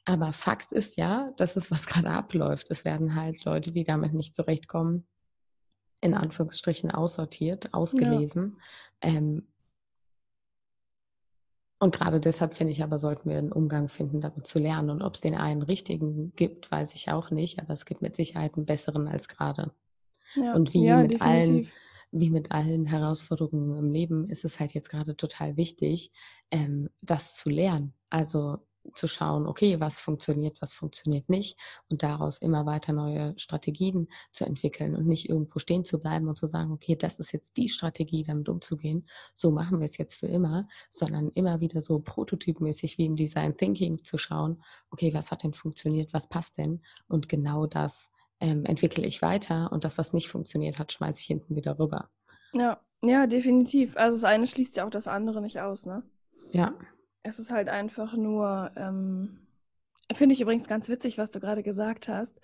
Aber 0.05 0.31
Fakt 0.31 0.71
ist 0.71 0.97
ja, 0.97 1.27
dass 1.37 1.55
es 1.55 1.71
was 1.71 1.85
gerade 1.87 2.09
abläuft. 2.09 2.67
Es 2.69 2.85
werden 2.85 3.15
halt 3.15 3.43
Leute, 3.45 3.71
die 3.71 3.83
damit 3.83 4.13
nicht 4.13 4.35
zurechtkommen, 4.35 5.07
in 6.01 6.13
Anführungsstrichen 6.13 6.91
aussortiert, 6.91 7.73
ausgelesen. 7.73 8.57
Ja. 9.03 9.09
Ähm, 9.09 9.47
und 11.79 11.93
gerade 11.93 12.19
deshalb 12.19 12.55
finde 12.55 12.71
ich 12.71 12.81
aber, 12.81 12.97
sollten 12.97 13.29
wir 13.29 13.37
einen 13.37 13.51
Umgang 13.51 13.87
finden, 13.87 14.19
damit 14.19 14.47
zu 14.47 14.57
lernen. 14.57 14.89
Und 14.89 15.03
ob 15.03 15.13
es 15.13 15.21
den 15.21 15.35
einen 15.35 15.61
richtigen 15.61 16.33
gibt, 16.35 16.71
weiß 16.71 16.95
ich 16.95 17.11
auch 17.11 17.29
nicht, 17.29 17.59
aber 17.59 17.73
es 17.73 17.85
gibt 17.85 18.01
mit 18.01 18.15
Sicherheit 18.15 18.55
einen 18.55 18.65
besseren 18.65 19.07
als 19.07 19.27
gerade. 19.27 19.71
Ja. 20.33 20.53
Und 20.53 20.73
wie 20.73 20.85
ja, 20.85 20.97
mit 20.97 21.11
definitiv. 21.11 21.27
allen, 21.27 21.71
wie 22.11 22.29
mit 22.31 22.51
allen 22.51 22.85
Herausforderungen 22.85 23.77
im 23.77 23.91
Leben 23.91 24.25
ist 24.25 24.43
es 24.43 24.59
halt 24.59 24.73
jetzt 24.73 24.89
gerade 24.89 25.15
total 25.15 25.55
wichtig, 25.55 26.11
ähm, 26.49 26.89
das 27.03 27.35
zu 27.35 27.49
lernen. 27.49 27.93
Also 28.09 28.57
zu 28.95 29.07
schauen, 29.07 29.47
okay, 29.47 29.79
was 29.79 29.99
funktioniert, 29.99 30.61
was 30.61 30.73
funktioniert 30.73 31.29
nicht 31.29 31.57
und 31.89 32.03
daraus 32.03 32.37
immer 32.37 32.65
weiter 32.65 32.93
neue 32.93 33.37
Strategien 33.37 34.07
zu 34.31 34.45
entwickeln 34.45 34.95
und 34.95 35.07
nicht 35.07 35.29
irgendwo 35.29 35.59
stehen 35.59 35.85
zu 35.85 35.99
bleiben 35.99 36.27
und 36.27 36.37
zu 36.37 36.47
sagen, 36.47 36.71
okay, 36.71 36.95
das 36.95 37.19
ist 37.19 37.31
jetzt 37.31 37.57
die 37.57 37.69
Strategie, 37.69 38.23
damit 38.23 38.49
umzugehen, 38.49 39.07
so 39.35 39.51
machen 39.51 39.79
wir 39.79 39.85
es 39.85 39.97
jetzt 39.97 40.15
für 40.15 40.27
immer, 40.27 40.67
sondern 40.89 41.31
immer 41.31 41.59
wieder 41.59 41.81
so 41.81 41.99
prototypmäßig 41.99 42.97
wie 42.97 43.05
im 43.05 43.15
Design 43.15 43.57
Thinking 43.57 44.03
zu 44.03 44.17
schauen, 44.17 44.63
okay, 44.89 45.13
was 45.13 45.31
hat 45.31 45.43
denn 45.43 45.53
funktioniert, 45.53 46.13
was 46.13 46.27
passt 46.27 46.57
denn 46.57 46.81
und 47.07 47.29
genau 47.29 47.65
das 47.65 48.11
ähm, 48.39 48.65
entwickle 48.65 49.05
ich 49.05 49.21
weiter 49.21 49.71
und 49.71 49.83
das, 49.83 49.97
was 49.97 50.13
nicht 50.13 50.27
funktioniert 50.27 50.79
hat, 50.79 50.91
schmeiße 50.91 51.19
ich 51.21 51.25
hinten 51.25 51.55
wieder 51.55 51.79
rüber. 51.79 52.09
Ja, 52.53 52.79
ja, 53.03 53.27
definitiv. 53.27 53.95
Also 53.97 54.17
das 54.17 54.23
eine 54.23 54.47
schließt 54.47 54.77
ja 54.77 54.85
auch 54.85 54.89
das 54.89 55.07
andere 55.07 55.41
nicht 55.41 55.59
aus, 55.59 55.85
ne? 55.85 56.03
Ja. 56.51 56.73
Es 57.23 57.39
ist 57.39 57.51
halt 57.51 57.69
einfach 57.69 58.13
nur, 58.13 58.71
ähm, 58.77 59.47
finde 60.13 60.33
ich 60.33 60.41
übrigens 60.41 60.67
ganz 60.67 60.87
witzig, 60.89 61.17
was 61.17 61.31
du 61.31 61.39
gerade 61.39 61.63
gesagt 61.63 62.07
hast, 62.07 62.39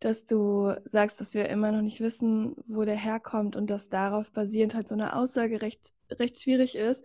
dass 0.00 0.26
du 0.26 0.74
sagst, 0.84 1.20
dass 1.20 1.34
wir 1.34 1.48
immer 1.48 1.72
noch 1.72 1.82
nicht 1.82 2.00
wissen, 2.00 2.56
wo 2.66 2.84
der 2.84 2.96
herkommt 2.96 3.56
und 3.56 3.68
dass 3.70 3.88
darauf 3.88 4.30
basierend 4.32 4.74
halt 4.74 4.88
so 4.88 4.94
eine 4.94 5.16
Aussage 5.16 5.62
recht, 5.62 5.92
recht 6.10 6.40
schwierig 6.40 6.74
ist. 6.76 7.04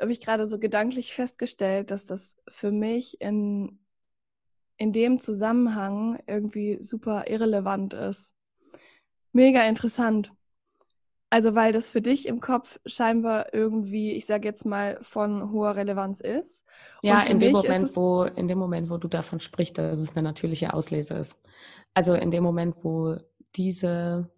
Habe 0.00 0.12
ich 0.12 0.20
gerade 0.20 0.46
so 0.46 0.58
gedanklich 0.58 1.14
festgestellt, 1.14 1.90
dass 1.90 2.04
das 2.06 2.36
für 2.48 2.70
mich 2.72 3.20
in, 3.20 3.78
in 4.76 4.92
dem 4.92 5.18
Zusammenhang 5.18 6.20
irgendwie 6.26 6.82
super 6.82 7.28
irrelevant 7.28 7.94
ist. 7.94 8.34
Mega 9.32 9.62
interessant. 9.66 10.32
Also 11.28 11.54
weil 11.54 11.72
das 11.72 11.90
für 11.90 12.00
dich 12.00 12.26
im 12.26 12.40
Kopf 12.40 12.78
scheinbar 12.86 13.52
irgendwie, 13.52 14.12
ich 14.12 14.26
sage 14.26 14.46
jetzt 14.46 14.64
mal, 14.64 14.98
von 15.02 15.50
hoher 15.50 15.74
Relevanz 15.74 16.20
ist. 16.20 16.64
Ja, 17.02 17.22
in 17.22 17.40
dem 17.40 17.52
Moment, 17.52 17.96
wo 17.96 18.22
in 18.24 18.46
dem 18.46 18.58
Moment, 18.58 18.90
wo 18.90 18.96
du 18.96 19.08
davon 19.08 19.40
sprichst, 19.40 19.76
dass 19.76 19.98
es 19.98 20.12
eine 20.14 20.22
natürliche 20.22 20.72
Auslese 20.72 21.14
ist. 21.14 21.38
Also 21.94 22.14
in 22.14 22.30
dem 22.30 22.44
Moment, 22.44 22.76
wo 22.84 23.16
diese, 23.56 24.30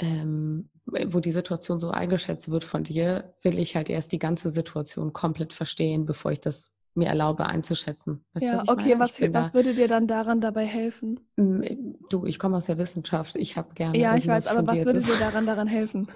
ähm, 0.00 0.68
wo 0.84 1.20
die 1.20 1.30
Situation 1.30 1.80
so 1.80 1.90
eingeschätzt 1.90 2.50
wird 2.50 2.64
von 2.64 2.84
dir, 2.84 3.34
will 3.42 3.58
ich 3.58 3.74
halt 3.74 3.88
erst 3.88 4.12
die 4.12 4.18
ganze 4.18 4.50
Situation 4.50 5.12
komplett 5.12 5.54
verstehen, 5.54 6.04
bevor 6.04 6.32
ich 6.32 6.40
das 6.40 6.72
mir 6.94 7.08
erlaube 7.08 7.46
einzuschätzen. 7.46 8.24
Weißt 8.34 8.46
ja, 8.46 8.58
was 8.58 8.68
okay, 8.68 8.98
was, 8.98 9.20
was 9.20 9.54
würde 9.54 9.74
dir 9.74 9.88
dann 9.88 10.06
daran 10.06 10.40
dabei 10.40 10.66
helfen? 10.66 11.20
Hm, 11.36 11.96
du, 12.10 12.26
ich 12.26 12.38
komme 12.38 12.56
aus 12.56 12.66
der 12.66 12.78
Wissenschaft, 12.78 13.36
ich 13.36 13.56
habe 13.56 13.74
gerne. 13.74 13.98
Ja, 13.98 14.16
ich 14.16 14.26
weiß, 14.26 14.46
aber 14.48 14.66
was 14.66 14.84
würde 14.84 15.00
dir 15.00 15.18
daran 15.18 15.46
daran 15.46 15.68
helfen? 15.68 16.06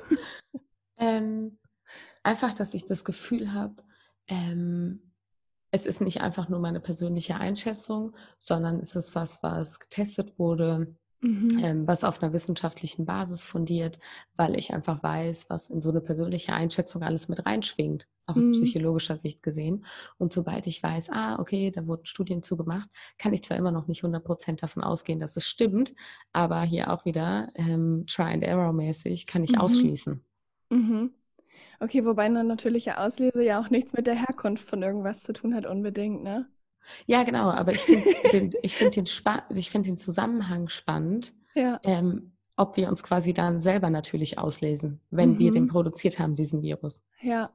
ähm, 0.99 1.59
einfach, 2.23 2.53
dass 2.53 2.75
ich 2.75 2.87
das 2.87 3.05
Gefühl 3.05 3.53
habe, 3.53 3.77
ähm, 4.29 5.13
es 5.71 5.87
ist 5.87 6.01
nicht 6.01 6.21
einfach 6.21 6.49
nur 6.49 6.61
meine 6.61 6.81
persönliche 6.81 7.37
Einschätzung, 7.37 8.15
sondern 8.39 8.81
es 8.81 8.95
ist 8.95 9.15
was, 9.15 9.43
was 9.43 9.79
getestet 9.79 10.39
wurde, 10.39 10.97
Mhm. 11.21 11.59
Ähm, 11.63 11.87
was 11.87 12.05
auf 12.05 12.23
einer 12.23 12.33
wissenschaftlichen 12.33 13.07
Basis 13.07 13.43
fundiert, 13.43 13.99
weil 14.37 14.59
ich 14.59 14.75
einfach 14.75 15.03
weiß, 15.03 15.47
was 15.49 15.71
in 15.71 15.81
so 15.81 15.91
eine 15.91 16.01
persönliche 16.01 16.53
Einschätzung 16.53 17.03
alles 17.03 17.29
mit 17.29 17.47
reinschwingt, 17.47 18.07
auch 18.27 18.37
aus 18.37 18.45
mhm. 18.45 18.53
psychologischer 18.53 19.17
Sicht 19.17 19.43
gesehen. 19.43 19.87
Und 20.19 20.33
sobald 20.33 20.67
ich 20.67 20.83
weiß, 20.83 21.11
ah, 21.11 21.39
okay, 21.39 21.71
da 21.71 21.87
wurden 21.87 22.05
Studien 22.05 22.43
zugemacht, 22.43 22.91
kann 23.19 23.33
ich 23.33 23.43
zwar 23.43 23.57
immer 23.57 23.73
noch 23.73 23.87
nicht 23.87 24.03
100 24.03 24.23
Prozent 24.23 24.63
davon 24.63 24.83
ausgehen, 24.83 25.19
dass 25.19 25.37
es 25.37 25.47
stimmt, 25.47 25.95
aber 26.33 26.63
hier 26.63 26.93
auch 26.93 27.05
wieder 27.07 27.49
ähm, 27.55 28.05
Try-and-Error-mäßig 28.07 29.27
kann 29.27 29.43
ich 29.43 29.53
mhm. 29.53 29.59
ausschließen. 29.59 30.23
Mhm. 30.71 31.15
Okay, 31.81 32.05
wobei 32.05 32.25
eine 32.25 32.45
natürliche 32.45 32.99
Auslese 32.99 33.45
ja 33.45 33.61
auch 33.61 33.71
nichts 33.71 33.93
mit 33.93 34.07
der 34.07 34.15
Herkunft 34.15 34.69
von 34.69 34.83
irgendwas 34.83 35.23
zu 35.23 35.33
tun 35.33 35.55
hat, 35.55 35.67
unbedingt, 35.67 36.23
ne? 36.23 36.47
Ja, 37.07 37.23
genau, 37.23 37.51
aber 37.51 37.73
ich 37.73 37.81
finde 37.81 38.15
den, 38.33 38.51
ich 38.63 38.77
find 38.77 38.97
den, 38.97 39.07
find 39.07 39.87
den 39.87 39.99
Zusammenhang 39.99 40.69
spannend, 40.69 41.35
ja. 41.55 41.81
ähm, 41.83 42.33
ob 42.57 42.77
wir 42.77 42.89
uns 42.89 43.03
quasi 43.03 43.33
dann 43.33 43.61
selber 43.61 43.91
natürlich 43.91 44.39
auslesen, 44.39 45.01
wenn 45.11 45.35
mhm. 45.35 45.39
wir 45.39 45.51
den 45.51 45.65
mhm. 45.65 45.69
produziert 45.69 46.19
haben, 46.19 46.37
diesen 46.37 46.63
Virus. 46.63 47.03
Ja. 47.21 47.51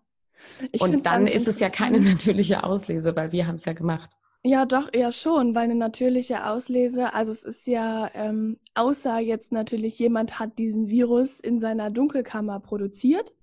Ich 0.71 0.81
Und 0.81 1.05
dann 1.05 1.27
ist 1.27 1.47
es 1.47 1.59
ja 1.59 1.69
keine 1.69 2.00
natürliche 2.01 2.63
Auslese, 2.63 3.15
weil 3.15 3.31
wir 3.31 3.47
haben 3.47 3.55
es 3.55 3.65
ja 3.65 3.73
gemacht. 3.73 4.11
Ja, 4.43 4.65
doch, 4.65 4.89
eher 4.91 5.11
schon, 5.11 5.53
weil 5.53 5.65
eine 5.65 5.75
natürliche 5.75 6.47
Auslese, 6.47 7.13
also 7.13 7.31
es 7.31 7.43
ist 7.43 7.67
ja, 7.67 8.09
ähm, 8.15 8.57
außer 8.73 9.19
jetzt 9.19 9.51
natürlich 9.51 10.00
jemand 10.00 10.39
hat 10.39 10.57
diesen 10.57 10.88
Virus 10.88 11.39
in 11.39 11.59
seiner 11.59 11.91
Dunkelkammer 11.91 12.59
produziert, 12.59 13.33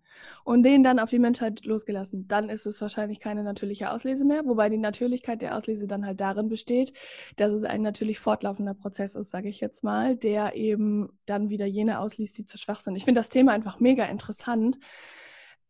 und 0.44 0.62
den 0.62 0.82
dann 0.82 0.98
auf 0.98 1.10
die 1.10 1.18
Menschheit 1.18 1.64
losgelassen. 1.64 2.28
Dann 2.28 2.48
ist 2.48 2.66
es 2.66 2.80
wahrscheinlich 2.80 3.20
keine 3.20 3.42
natürliche 3.42 3.90
Auslese 3.90 4.24
mehr, 4.24 4.44
wobei 4.46 4.68
die 4.68 4.78
Natürlichkeit 4.78 5.42
der 5.42 5.56
Auslese 5.56 5.86
dann 5.86 6.06
halt 6.06 6.20
darin 6.20 6.48
besteht, 6.48 6.92
dass 7.36 7.52
es 7.52 7.64
ein 7.64 7.82
natürlich 7.82 8.18
fortlaufender 8.18 8.74
Prozess 8.74 9.14
ist, 9.14 9.30
sage 9.30 9.48
ich 9.48 9.60
jetzt 9.60 9.84
mal, 9.84 10.16
der 10.16 10.56
eben 10.56 11.08
dann 11.26 11.50
wieder 11.50 11.66
jene 11.66 11.98
ausliest, 12.00 12.38
die 12.38 12.44
zu 12.44 12.58
schwach 12.58 12.80
sind. 12.80 12.96
Ich 12.96 13.04
finde 13.04 13.20
das 13.20 13.28
Thema 13.28 13.52
einfach 13.52 13.80
mega 13.80 14.04
interessant, 14.04 14.78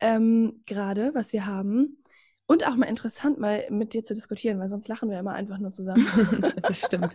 ähm, 0.01 0.63
gerade 0.67 1.15
was 1.15 1.33
wir 1.33 1.47
haben. 1.47 2.03
Und 2.51 2.67
auch 2.67 2.77
mal 2.77 2.87
interessant, 2.87 3.39
mal 3.39 3.67
mit 3.69 3.93
dir 3.93 4.05
zu 4.05 4.15
diskutieren, 4.15 4.59
weil 4.59 4.69
sonst 4.69 4.89
lachen 4.89 5.11
wir 5.11 5.19
immer 5.19 5.35
einfach 5.35 5.59
nur 5.59 5.73
zusammen. 5.73 6.07
das 6.63 6.81
stimmt. 6.81 7.15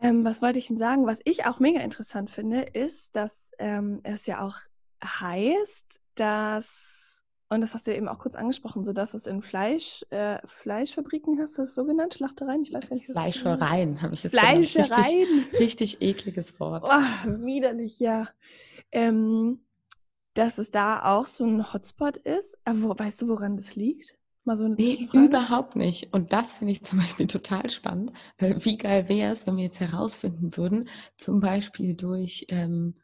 Ähm, 0.00 0.24
was 0.24 0.42
wollte 0.42 0.58
ich 0.58 0.68
denn 0.68 0.78
sagen? 0.78 1.06
Was 1.06 1.20
ich 1.24 1.44
auch 1.44 1.58
mega 1.58 1.80
interessant 1.80 2.30
finde, 2.30 2.62
ist, 2.62 3.14
dass 3.16 3.50
ähm, 3.58 4.00
es 4.02 4.26
ja 4.26 4.40
auch 4.46 4.56
heißt, 5.04 6.00
dass, 6.14 7.24
und 7.48 7.60
das 7.60 7.74
hast 7.74 7.86
du 7.86 7.94
eben 7.94 8.08
auch 8.08 8.18
kurz 8.18 8.36
angesprochen, 8.36 8.84
so 8.84 8.92
dass 8.92 9.14
es 9.14 9.26
in 9.26 9.42
Fleisch, 9.42 10.04
äh, 10.10 10.38
Fleischfabriken 10.46 11.40
hast 11.40 11.58
du 11.58 11.62
es 11.62 11.74
so 11.74 11.84
genannt, 11.84 12.14
Schlachtereien? 12.14 12.62
Ich 12.62 12.72
weiß 12.72 12.88
gar 12.88 12.96
nicht, 12.96 13.08
was 13.08 13.14
Fleischereien 13.14 14.02
habe 14.02 14.14
ich 14.14 14.22
jetzt 14.22 14.32
Fleischereien. 14.32 15.44
Richtig, 15.50 15.60
richtig 15.60 16.02
ekliges 16.02 16.60
Wort. 16.60 16.84
Oh, 16.84 17.44
widerlich, 17.44 18.00
ja. 18.00 18.28
Ähm, 18.92 19.60
dass 20.34 20.58
es 20.58 20.70
da 20.70 21.02
auch 21.04 21.26
so 21.26 21.44
ein 21.44 21.72
Hotspot 21.72 22.16
ist. 22.18 22.58
Aber 22.64 22.82
wo, 22.82 22.98
weißt 22.98 23.22
du, 23.22 23.28
woran 23.28 23.56
das 23.56 23.74
liegt? 23.76 24.16
Mal 24.44 24.56
so 24.56 24.64
eine 24.64 24.74
nee, 24.74 25.08
überhaupt 25.12 25.76
nicht. 25.76 26.14
Und 26.14 26.32
das 26.32 26.54
finde 26.54 26.72
ich 26.72 26.82
zum 26.82 26.98
Beispiel 26.98 27.26
total 27.26 27.68
spannend, 27.68 28.12
weil 28.38 28.64
wie 28.64 28.78
geil 28.78 29.08
wäre 29.08 29.32
es, 29.32 29.46
wenn 29.46 29.56
wir 29.56 29.64
jetzt 29.64 29.80
herausfinden 29.80 30.56
würden, 30.56 30.88
zum 31.16 31.40
Beispiel 31.40 31.94
durch 31.94 32.46
ähm, 32.48 32.94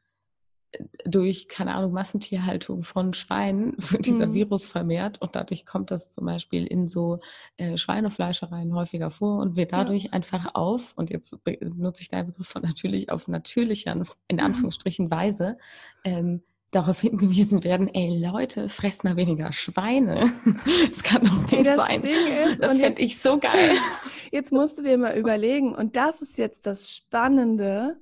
durch, 1.04 1.48
keine 1.48 1.74
Ahnung, 1.74 1.92
Massentierhaltung 1.92 2.82
von 2.82 3.14
Schweinen 3.14 3.74
wird 3.90 4.06
dieser 4.06 4.26
mhm. 4.26 4.34
Virus 4.34 4.66
vermehrt 4.66 5.20
und 5.20 5.34
dadurch 5.36 5.64
kommt 5.64 5.90
das 5.90 6.12
zum 6.12 6.26
Beispiel 6.26 6.66
in 6.66 6.88
so 6.88 7.20
äh, 7.56 7.76
Schweinefleischereien 7.76 8.74
häufiger 8.74 9.10
vor 9.10 9.38
und 9.38 9.56
wird 9.56 9.72
dadurch 9.72 10.04
ja. 10.04 10.12
einfach 10.12 10.54
auf, 10.54 10.92
und 10.96 11.10
jetzt 11.10 11.36
nutze 11.60 12.02
ich 12.02 12.08
deinen 12.08 12.26
Begriff 12.26 12.48
von 12.48 12.62
natürlich 12.62 13.10
auf 13.10 13.28
natürlicher, 13.28 14.00
in. 14.28 14.40
Anführungsstrichen 14.40 15.10
Weise, 15.10 15.56
ähm, 16.04 16.42
darauf 16.70 17.00
hingewiesen 17.00 17.64
werden, 17.64 17.88
ey 17.92 18.22
Leute, 18.22 18.68
fresst 18.68 19.04
mal 19.04 19.16
weniger 19.16 19.52
Schweine. 19.52 20.32
Das 20.90 21.02
kann 21.02 21.24
doch 21.24 21.42
nicht 21.42 21.52
hey, 21.52 21.62
das 21.62 21.76
sein. 21.76 22.02
Ist, 22.02 22.62
das 22.62 22.78
fände 22.78 23.02
ich 23.02 23.18
so 23.18 23.38
geil. 23.38 23.76
Jetzt 24.32 24.52
musst 24.52 24.78
du 24.78 24.82
dir 24.82 24.98
mal 24.98 25.16
überlegen, 25.16 25.74
und 25.74 25.96
das 25.96 26.20
ist 26.20 26.36
jetzt 26.36 26.66
das 26.66 26.90
Spannende, 26.90 27.96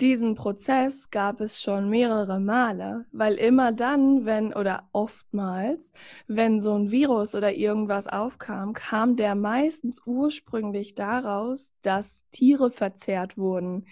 diesen 0.00 0.34
Prozess 0.34 1.10
gab 1.10 1.40
es 1.40 1.60
schon 1.60 1.90
mehrere 1.90 2.38
Male, 2.40 3.06
weil 3.10 3.34
immer 3.34 3.72
dann, 3.72 4.24
wenn 4.24 4.54
oder 4.54 4.88
oftmals, 4.92 5.92
wenn 6.26 6.60
so 6.60 6.74
ein 6.74 6.90
Virus 6.90 7.34
oder 7.34 7.54
irgendwas 7.54 8.06
aufkam, 8.06 8.72
kam 8.74 9.16
der 9.16 9.34
meistens 9.34 10.00
ursprünglich 10.06 10.94
daraus, 10.94 11.72
dass 11.82 12.24
Tiere 12.30 12.70
verzehrt 12.70 13.36
wurden. 13.36 13.86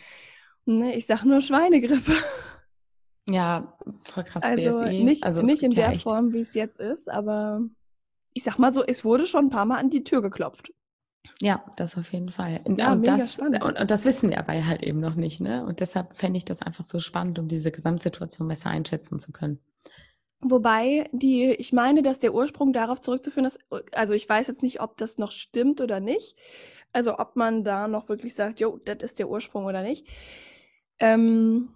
Ne, 0.64 0.94
ich 0.94 1.06
sag 1.06 1.24
nur 1.24 1.40
Schweinegrippe. 1.40 2.12
Ja, 3.28 3.76
voll 4.04 4.24
krass. 4.24 4.44
Also 4.44 4.84
BSE. 4.84 5.02
nicht, 5.02 5.24
also 5.24 5.42
nicht 5.42 5.62
in 5.62 5.72
der 5.72 5.98
Form, 5.98 6.32
wie 6.32 6.40
es 6.40 6.54
jetzt 6.54 6.78
ist, 6.78 7.10
aber 7.10 7.60
ich 8.32 8.44
sag 8.44 8.58
mal 8.58 8.72
so, 8.72 8.84
es 8.84 9.04
wurde 9.04 9.26
schon 9.26 9.46
ein 9.46 9.50
paar 9.50 9.64
Mal 9.64 9.78
an 9.78 9.90
die 9.90 10.04
Tür 10.04 10.22
geklopft. 10.22 10.72
Ja, 11.40 11.64
das 11.76 11.96
auf 11.96 12.12
jeden 12.12 12.30
Fall. 12.30 12.60
Ja, 12.76 12.92
und, 12.92 13.06
das, 13.06 13.38
und, 13.38 13.62
und, 13.62 13.90
das 13.90 14.04
wissen 14.04 14.30
wir 14.30 14.38
aber 14.38 14.66
halt 14.66 14.82
eben 14.82 15.00
noch 15.00 15.14
nicht. 15.14 15.40
Ne? 15.40 15.64
Und 15.64 15.80
deshalb 15.80 16.16
fände 16.16 16.38
ich 16.38 16.44
das 16.44 16.62
einfach 16.62 16.84
so 16.84 17.00
spannend, 17.00 17.38
um 17.38 17.48
diese 17.48 17.70
Gesamtsituation 17.70 18.48
besser 18.48 18.70
einschätzen 18.70 19.18
zu 19.18 19.32
können. 19.32 19.58
Wobei 20.40 21.08
die, 21.12 21.46
ich 21.52 21.72
meine, 21.72 22.02
dass 22.02 22.18
der 22.18 22.34
Ursprung 22.34 22.72
darauf 22.72 23.00
zurückzuführen 23.00 23.46
ist, 23.46 23.58
also 23.92 24.14
ich 24.14 24.28
weiß 24.28 24.46
jetzt 24.48 24.62
nicht, 24.62 24.80
ob 24.80 24.96
das 24.98 25.18
noch 25.18 25.32
stimmt 25.32 25.80
oder 25.80 26.00
nicht. 26.00 26.36
Also 26.92 27.18
ob 27.18 27.36
man 27.36 27.64
da 27.64 27.88
noch 27.88 28.08
wirklich 28.08 28.34
sagt, 28.34 28.60
jo, 28.60 28.78
das 28.84 28.98
ist 29.02 29.18
der 29.18 29.28
Ursprung 29.28 29.64
oder 29.64 29.82
nicht. 29.82 30.06
Ähm, 30.98 31.68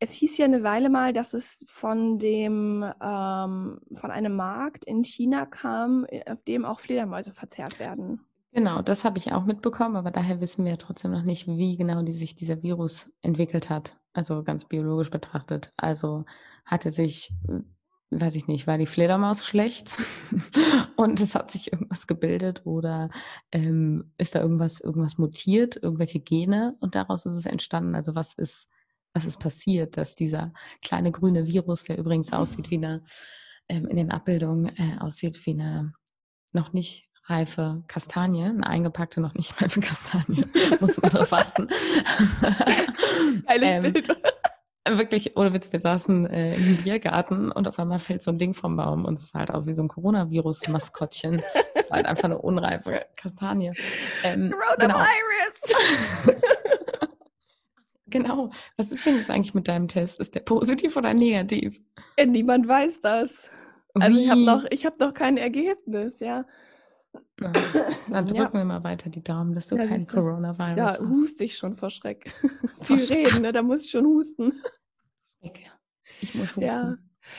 es 0.00 0.12
hieß 0.12 0.38
ja 0.38 0.44
eine 0.44 0.62
Weile 0.62 0.90
mal, 0.90 1.12
dass 1.12 1.34
es 1.34 1.64
von 1.68 2.18
dem 2.18 2.82
ähm, 2.82 3.80
von 3.94 4.10
einem 4.10 4.34
Markt 4.36 4.84
in 4.84 5.04
China 5.04 5.46
kam, 5.46 6.06
auf 6.26 6.42
dem 6.44 6.64
auch 6.64 6.80
Fledermäuse 6.80 7.32
verzehrt 7.32 7.78
werden. 7.78 8.20
Genau, 8.54 8.82
das 8.82 9.04
habe 9.04 9.18
ich 9.18 9.32
auch 9.32 9.44
mitbekommen, 9.44 9.96
aber 9.96 10.12
daher 10.12 10.40
wissen 10.40 10.64
wir 10.64 10.72
ja 10.72 10.76
trotzdem 10.76 11.10
noch 11.10 11.22
nicht, 11.24 11.48
wie 11.48 11.76
genau 11.76 12.02
die 12.02 12.12
sich 12.14 12.36
dieser 12.36 12.62
Virus 12.62 13.10
entwickelt 13.20 13.68
hat. 13.68 13.96
Also 14.12 14.44
ganz 14.44 14.64
biologisch 14.66 15.10
betrachtet. 15.10 15.72
Also 15.76 16.24
hatte 16.64 16.92
sich, 16.92 17.32
hm, 17.48 17.64
weiß 18.10 18.36
ich 18.36 18.46
nicht, 18.46 18.68
war 18.68 18.78
die 18.78 18.86
Fledermaus 18.86 19.44
schlecht 19.44 19.90
und 20.96 21.20
es 21.20 21.34
hat 21.34 21.50
sich 21.50 21.72
irgendwas 21.72 22.06
gebildet 22.06 22.62
oder 22.64 23.10
ähm, 23.50 24.12
ist 24.18 24.36
da 24.36 24.40
irgendwas, 24.40 24.78
irgendwas 24.78 25.18
mutiert, 25.18 25.76
irgendwelche 25.82 26.20
Gene 26.20 26.76
und 26.78 26.94
daraus 26.94 27.26
ist 27.26 27.34
es 27.34 27.46
entstanden. 27.46 27.96
Also 27.96 28.14
was 28.14 28.34
ist, 28.34 28.68
was 29.14 29.24
ist 29.24 29.40
passiert, 29.40 29.96
dass 29.96 30.14
dieser 30.14 30.52
kleine 30.80 31.10
grüne 31.10 31.48
Virus, 31.48 31.82
der 31.82 31.98
übrigens 31.98 32.32
aussieht 32.32 32.70
wie 32.70 32.76
eine, 32.76 33.02
ähm, 33.68 33.88
in 33.88 33.96
den 33.96 34.12
Abbildungen 34.12 34.66
äh, 34.76 34.98
aussieht 35.00 35.44
wie 35.44 35.54
eine 35.54 35.92
noch 36.52 36.72
nicht 36.72 37.08
reife 37.26 37.82
Kastanie, 37.88 38.44
eine 38.44 38.66
eingepackte, 38.66 39.20
noch 39.20 39.34
nicht 39.34 39.60
reife 39.60 39.80
Kastanie, 39.80 40.44
muss 40.80 41.00
man 41.00 41.10
drauf 41.10 41.32
warten. 41.32 41.68
Geiles 43.46 43.68
ähm, 43.68 43.92
Bild. 43.92 44.08
wirklich, 44.88 45.36
ohne 45.36 45.54
Witz, 45.54 45.72
wir 45.72 45.80
saßen 45.80 46.26
äh, 46.26 46.56
im 46.56 46.76
Biergarten 46.82 47.50
und 47.50 47.66
auf 47.66 47.78
einmal 47.78 47.98
fällt 47.98 48.22
so 48.22 48.30
ein 48.30 48.38
Ding 48.38 48.52
vom 48.52 48.76
Baum 48.76 49.04
und 49.04 49.18
es 49.18 49.30
sah 49.30 49.40
halt 49.40 49.50
aus 49.50 49.66
wie 49.66 49.72
so 49.72 49.82
ein 49.82 49.88
Coronavirus-Maskottchen. 49.88 51.42
Es 51.76 51.90
war 51.90 51.96
halt 51.96 52.06
einfach 52.06 52.24
eine 52.24 52.38
unreife 52.38 53.04
Kastanie. 53.20 53.72
Ähm, 54.22 54.54
Coronavirus! 54.78 56.34
Genau. 58.06 58.44
genau. 58.46 58.50
Was 58.78 58.90
ist 58.90 59.04
denn 59.04 59.18
jetzt 59.18 59.28
eigentlich 59.28 59.54
mit 59.54 59.68
deinem 59.68 59.88
Test? 59.88 60.18
Ist 60.18 60.34
der 60.34 60.40
positiv 60.40 60.96
oder 60.96 61.12
negativ? 61.12 61.78
Äh, 62.16 62.24
niemand 62.24 62.66
weiß 62.66 63.02
das. 63.02 63.50
Also 63.94 64.16
wie? 64.16 64.24
ich 64.24 64.30
habe 64.30 64.44
noch, 64.44 64.64
hab 64.64 65.00
noch 65.00 65.12
kein 65.12 65.36
Ergebnis, 65.36 66.20
ja. 66.20 66.46
Ja, 67.40 67.52
dann 68.08 68.26
drücken 68.26 68.42
ja. 68.42 68.52
wir 68.52 68.64
mal 68.64 68.84
weiter 68.84 69.10
die 69.10 69.22
Daumen, 69.22 69.54
dass 69.54 69.66
du 69.66 69.76
ja, 69.76 69.86
kein 69.86 70.06
Coronavirus 70.06 70.76
ja, 70.76 70.86
hast. 70.86 71.00
Ja, 71.00 71.08
hust 71.08 71.40
ich 71.40 71.56
schon 71.56 71.74
vor 71.74 71.90
Schreck. 71.90 72.32
Viel 72.82 73.02
reden, 73.04 73.42
ne? 73.42 73.52
da 73.52 73.62
muss 73.62 73.84
ich 73.84 73.90
schon 73.90 74.06
husten. 74.06 74.62
Ich 76.20 76.34
muss 76.34 76.56
husten. 76.56 76.62
Ja. 76.62 76.96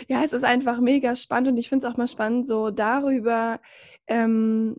ja, 0.07 0.23
es 0.23 0.33
ist 0.33 0.43
einfach 0.43 0.79
mega 0.79 1.15
spannend 1.15 1.49
und 1.49 1.57
ich 1.57 1.69
finde 1.69 1.87
es 1.87 1.93
auch 1.93 1.97
mal 1.97 2.07
spannend, 2.07 2.47
so 2.47 2.71
darüber, 2.71 3.59
ähm, 4.07 4.75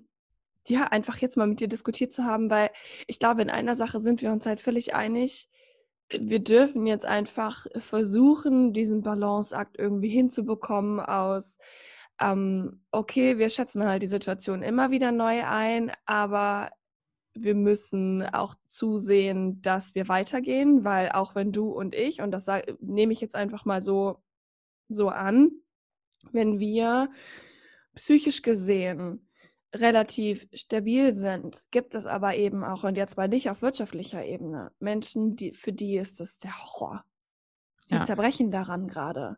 ja, 0.69 0.85
einfach 0.85 1.19
jetzt 1.19 1.37
mal 1.37 1.47
mit 1.47 1.61
dir 1.61 1.69
diskutiert 1.69 2.13
zu 2.13 2.25
haben, 2.25 2.51
weil 2.51 2.71
ich 3.07 3.19
glaube, 3.19 3.43
in 3.43 3.51
einer 3.51 3.77
Sache 3.77 4.01
sind 4.01 4.21
wir 4.21 4.33
uns 4.33 4.47
halt 4.47 4.61
völlig 4.61 4.95
einig. 4.95 5.49
Wir 6.11 6.41
dürfen 6.41 6.87
jetzt 6.87 7.07
einfach 7.07 7.67
versuchen, 7.79 8.73
diesen 8.73 9.03
Balanceakt 9.03 9.79
irgendwie 9.79 10.09
hinzubekommen 10.09 11.01
aus 11.01 11.59
ähm, 12.21 12.81
okay, 12.91 13.39
wir 13.39 13.51
schätzen 13.51 13.85
halt 13.85 14.03
die 14.03 14.07
Situation 14.07 14.63
immer 14.63 14.91
wieder 14.91 15.13
neu 15.13 15.45
ein, 15.45 15.93
aber 16.07 16.71
wir 17.35 17.55
müssen 17.55 18.23
auch 18.23 18.55
zusehen, 18.65 19.61
dass 19.61 19.95
wir 19.95 20.09
weitergehen, 20.09 20.85
weil 20.85 21.11
auch 21.13 21.35
wenn 21.35 21.53
du 21.53 21.71
und 21.71 21.95
ich, 21.95 22.23
und 22.23 22.31
das 22.31 22.47
nehme 22.81 23.13
ich 23.13 23.21
jetzt 23.21 23.35
einfach 23.35 23.65
mal 23.65 23.83
so, 23.83 24.23
so 24.89 25.11
an, 25.11 25.51
wenn 26.33 26.59
wir 26.59 27.11
psychisch 27.95 28.43
gesehen 28.43 29.29
relativ 29.75 30.47
stabil 30.55 31.15
sind, 31.15 31.67
gibt 31.71 31.95
es 31.95 32.07
aber 32.07 32.37
eben 32.37 32.65
auch, 32.65 32.85
und 32.85 32.97
jetzt 32.97 33.17
mal 33.17 33.29
nicht 33.29 33.51
auf 33.51 33.61
wirtschaftlicher 33.61 34.25
Ebene, 34.25 34.73
Menschen, 34.79 35.37
die, 35.37 35.53
für 35.53 35.73
die 35.73 35.97
ist 35.97 36.21
es 36.21 36.39
der 36.39 36.57
Horror. 36.63 37.05
Die 37.91 37.97
ja. 37.97 38.05
zerbrechen 38.05 38.51
daran 38.51 38.89
gerade 38.89 39.37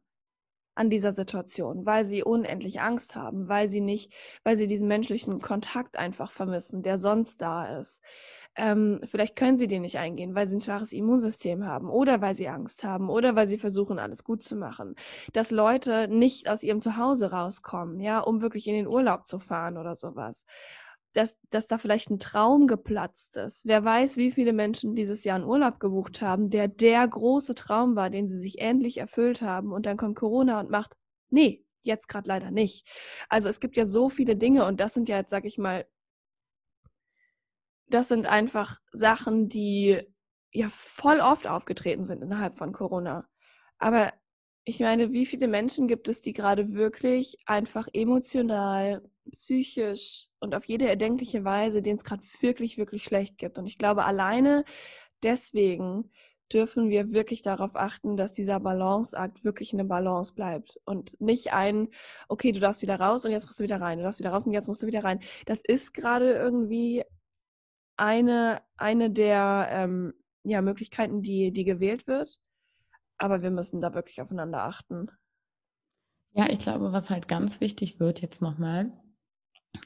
an 0.79 0.91
dieser 0.91 1.13
Situation, 1.13 1.85
weil 1.87 2.05
sie 2.05 2.23
unendlich 2.23 2.81
Angst 2.81 3.17
haben, 3.17 3.49
weil 3.49 3.69
sie 3.69 3.81
nicht, 3.81 4.13
weil 4.45 4.57
sie 4.57 4.67
diesen 4.67 4.89
menschlichen 4.89 5.41
Kontakt 5.41 5.99
einfach 5.99 6.31
vermissen, 6.31 6.83
der 6.83 6.99
sonst 6.99 7.43
da 7.43 7.79
ist. 7.79 8.01
Ähm, 8.57 9.01
vielleicht 9.05 9.37
können 9.37 9.59
sie 9.59 9.69
den 9.69 9.83
nicht 9.83 9.99
eingehen, 9.99 10.35
weil 10.35 10.49
sie 10.49 10.57
ein 10.57 10.61
schwaches 10.61 10.93
Immunsystem 10.93 11.65
haben 11.65 11.89
oder 11.91 12.21
weil 12.21 12.35
sie 12.35 12.49
Angst 12.49 12.83
haben 12.85 13.09
oder 13.09 13.37
weil 13.37 13.47
sie 13.47 13.59
versuchen, 13.59 13.99
alles 13.99 14.25
gut 14.25 14.43
zu 14.43 14.57
machen. 14.57 14.95
Dass 15.33 15.51
Leute 15.51 16.09
nicht 16.09 16.49
aus 16.49 16.63
ihrem 16.63 16.81
Zuhause 16.81 17.31
rauskommen, 17.31 18.01
ja, 18.01 18.21
um 18.21 18.41
wirklich 18.41 18.67
in 18.67 18.75
den 18.75 18.89
Urlaub 18.89 19.27
zu 19.27 19.39
fahren 19.39 19.77
oder 19.77 19.95
sowas 19.97 20.45
dass, 21.13 21.37
dass 21.51 21.67
da 21.67 21.79
vielleicht 21.79 22.11
ein 22.11 22.19
Traum 22.19 22.67
geplatzt 22.67 23.37
ist. 23.37 23.65
Wer 23.65 23.85
weiß, 23.85 24.17
wie 24.17 24.31
viele 24.31 24.53
Menschen 24.53 24.95
dieses 24.95 25.25
Jahr 25.25 25.37
einen 25.37 25.45
Urlaub 25.45 25.81
gebucht 25.81 26.21
haben, 26.21 26.51
der 26.51 26.69
der 26.69 27.07
große 27.07 27.55
Traum 27.55 27.97
war, 27.97 28.11
den 28.11 28.29
sie 28.29 28.39
sich 28.39 28.59
endlich 28.61 28.99
erfüllt 28.99 29.43
haben. 29.43 29.73
Und 29.73 29.87
dann 29.87 29.97
kommt 29.97 30.17
Corona 30.17 30.61
und 30.61 30.71
macht, 30.71 30.97
nee, 31.31 31.65
jetzt 31.83 32.09
gerade 32.09 32.29
leider 32.29 32.51
nicht. 32.51 32.87
Also 33.29 33.49
es 33.49 33.61
gibt 33.61 33.77
ja 33.77 33.87
so 33.87 34.11
viele 34.11 34.37
Dinge 34.37 34.65
und 34.67 34.81
das 34.81 34.95
sind 34.95 35.09
ja 35.09 35.17
jetzt, 35.17 35.31
sag 35.31 35.45
ich 35.45 35.59
mal, 35.59 35.87
das 37.89 38.09
sind 38.09 38.27
einfach 38.27 38.81
Sachen, 38.93 39.49
die 39.49 40.03
ja 40.53 40.69
voll 40.71 41.21
oft 41.21 41.47
aufgetreten 41.47 42.05
sind 42.05 42.23
innerhalb 42.23 42.55
von 42.55 42.73
Corona. 42.73 43.27
Aber 43.79 44.13
ich 44.69 44.81
meine, 44.81 45.13
wie 45.13 45.25
viele 45.25 45.49
Menschen 45.49 45.89
gibt 45.89 46.09
es, 46.09 46.21
die 46.21 46.35
gerade 46.35 46.75
wirklich 46.75 47.39
einfach 47.47 47.89
emotional, 47.95 49.03
psychisch 49.33 50.29
und 50.41 50.55
auf 50.55 50.67
jede 50.67 50.87
erdenkliche 50.87 51.43
Weise, 51.43 51.81
denen 51.81 51.97
es 51.97 52.05
gerade 52.05 52.23
wirklich, 52.41 52.77
wirklich 52.77 53.03
schlecht 53.03 53.39
gibt. 53.39 53.57
Und 53.57 53.67
ich 53.67 53.79
glaube, 53.79 54.05
alleine 54.05 54.67
deswegen 55.23 56.11
dürfen 56.53 56.91
wir 56.91 57.13
wirklich 57.13 57.41
darauf 57.41 57.77
achten, 57.77 58.19
dass 58.19 58.35
dieser 58.35 58.61
Balanceakt 58.61 59.43
wirklich 59.43 59.73
eine 59.73 59.87
Balance 59.87 60.35
bleibt 60.35 60.79
und 60.85 61.19
nicht 61.19 61.55
ein, 61.55 61.89
okay, 62.29 62.53
du 62.53 62.61
darfst 62.61 62.83
wieder 62.83 63.01
raus 63.01 63.25
und 63.25 63.31
jetzt 63.31 63.47
musst 63.47 63.61
du 63.61 63.65
wieder 63.65 63.81
rein, 63.81 63.97
du 63.97 64.05
darfst 64.05 64.21
wieder 64.21 64.31
raus 64.31 64.45
und 64.45 64.53
jetzt 64.53 64.69
musst 64.69 64.83
du 64.83 64.87
wieder 64.87 65.03
rein. 65.03 65.21
Das 65.47 65.63
ist 65.67 65.95
gerade 65.95 66.35
irgendwie 66.35 67.05
eine, 67.97 68.61
eine 68.77 69.11
der 69.11 69.69
ähm, 69.71 70.13
ja, 70.45 70.61
Möglichkeiten, 70.61 71.23
die, 71.23 71.53
die 71.53 71.65
gewählt 71.65 72.07
wird. 72.07 72.39
Aber 73.19 73.43
wir 73.43 73.51
müssen 73.51 73.81
da 73.81 73.95
wirklich 73.95 74.21
aufeinander 74.23 74.63
achten. 74.63 75.11
Ja, 76.33 76.49
ich 76.49 76.61
glaube, 76.61 76.93
was 76.93 77.11
halt 77.11 77.27
ganz 77.27 77.61
wichtig 77.61 77.99
wird 78.01 78.21
jetzt 78.21 78.43
nochmal, 78.43 78.93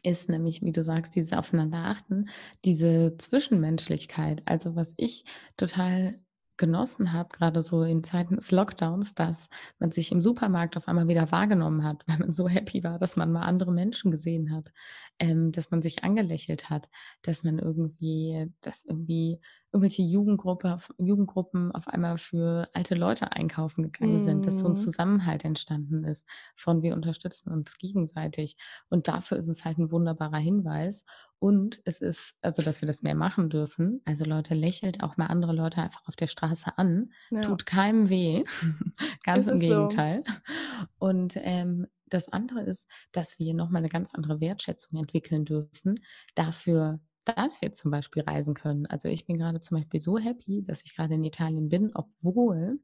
ist 0.03 0.29
nämlich, 0.29 0.63
wie 0.63 0.73
du 0.73 0.83
sagst, 0.83 1.15
dieses 1.15 1.33
Aufeinander 1.33 1.79
achten, 1.79 2.29
diese 2.65 3.17
Zwischenmenschlichkeit. 3.19 4.43
Also 4.47 4.77
was 4.77 4.95
ich 4.97 5.25
total 5.57 6.19
genossen 6.63 7.13
habe, 7.13 7.29
gerade 7.37 7.61
so 7.61 7.83
in 7.83 8.05
Zeiten 8.05 8.37
des 8.37 8.53
Lockdowns, 8.53 9.17
dass 9.17 9.49
man 9.81 9.91
sich 9.91 10.13
im 10.13 10.23
Supermarkt 10.23 10.77
auf 10.77 10.87
einmal 10.87 11.09
wieder 11.09 11.33
wahrgenommen 11.33 11.83
hat, 11.83 12.05
weil 12.07 12.19
man 12.19 12.33
so 12.33 12.49
happy 12.49 12.85
war, 12.85 13.01
dass 13.01 13.17
man 13.17 13.33
mal 13.33 13.43
andere 13.43 13.73
Menschen 13.73 14.13
gesehen 14.13 14.55
hat, 14.55 14.71
ähm, 15.19 15.51
dass 15.51 15.73
man 15.73 15.83
sich 15.83 16.05
angelächelt 16.05 16.71
hat, 16.71 16.89
dass 17.23 17.43
man 17.43 17.59
irgendwie, 17.59 18.49
dass 18.61 18.85
irgendwie 18.85 19.41
irgendwelche 19.73 20.03
Jugendgruppe, 20.03 20.79
Jugendgruppen 20.99 21.73
auf 21.73 21.89
einmal 21.89 22.17
für 22.19 22.69
alte 22.75 22.95
Leute 22.95 23.33
einkaufen 23.33 23.83
gegangen 23.83 24.19
mhm. 24.19 24.23
sind, 24.23 24.47
dass 24.47 24.61
so 24.61 24.67
ein 24.67 24.73
mhm. 24.73 24.77
Zusammenhalt 24.77 25.45
entstanden 25.45 26.05
ist 26.05 26.29
von 26.55 26.83
wir 26.83 26.95
unterstützen 26.95 27.51
uns 27.51 27.77
gegenseitig. 27.77 28.57
Und 28.89 29.09
dafür 29.09 29.37
ist 29.37 29.49
es 29.49 29.65
halt 29.65 29.79
ein 29.79 29.91
wunderbarer 29.91 30.39
Hinweis. 30.39 31.05
Und 31.43 31.81
es 31.85 32.01
ist, 32.01 32.37
also 32.41 32.63
dass 32.63 32.83
wir 32.83 32.87
das 32.87 33.03
mehr 33.03 33.17
machen 33.17 33.51
dürfen. 33.51 34.01
Also 34.05 34.25
Leute, 34.25 34.55
lächelt 34.55 35.03
auch 35.03 35.17
mal 35.17 35.27
andere 35.27 35.53
Leute 35.53 35.83
einfach 35.83 36.07
auf 36.07 36.15
der 36.15 36.29
Straße 36.29 36.79
an. 36.79 37.11
Ja. 37.33 37.41
Tut 37.41 37.67
keinem 37.67 38.09
weh. 38.09 38.45
ganz 39.25 39.49
ist 39.49 39.55
im 39.55 39.59
Gegenteil. 39.59 40.23
So? 40.25 40.87
Und 41.01 41.33
ähm, 41.35 41.89
das 42.07 42.29
andere 42.29 42.61
ist, 42.61 42.87
dass 43.11 43.41
wir 43.41 43.55
nochmal 43.55 43.81
eine 43.81 43.89
ganz 43.89 44.15
andere 44.15 44.41
Wertschätzung 44.41 45.01
entwickeln 45.01 45.45
dürfen 45.45 45.99
dafür, 46.37 47.01
dass 47.25 47.61
wir 47.61 47.73
zum 47.73 47.91
Beispiel 47.91 48.23
reisen 48.23 48.55
können. 48.55 48.87
Also 48.87 49.09
ich 49.09 49.27
bin 49.27 49.37
gerade 49.37 49.61
zum 49.61 49.79
Beispiel 49.79 49.99
so 49.99 50.19
happy, 50.19 50.63
dass 50.65 50.85
ich 50.85 50.95
gerade 50.95 51.15
in 51.15 51.25
Italien 51.25 51.69
bin, 51.69 51.91
obwohl 51.93 52.79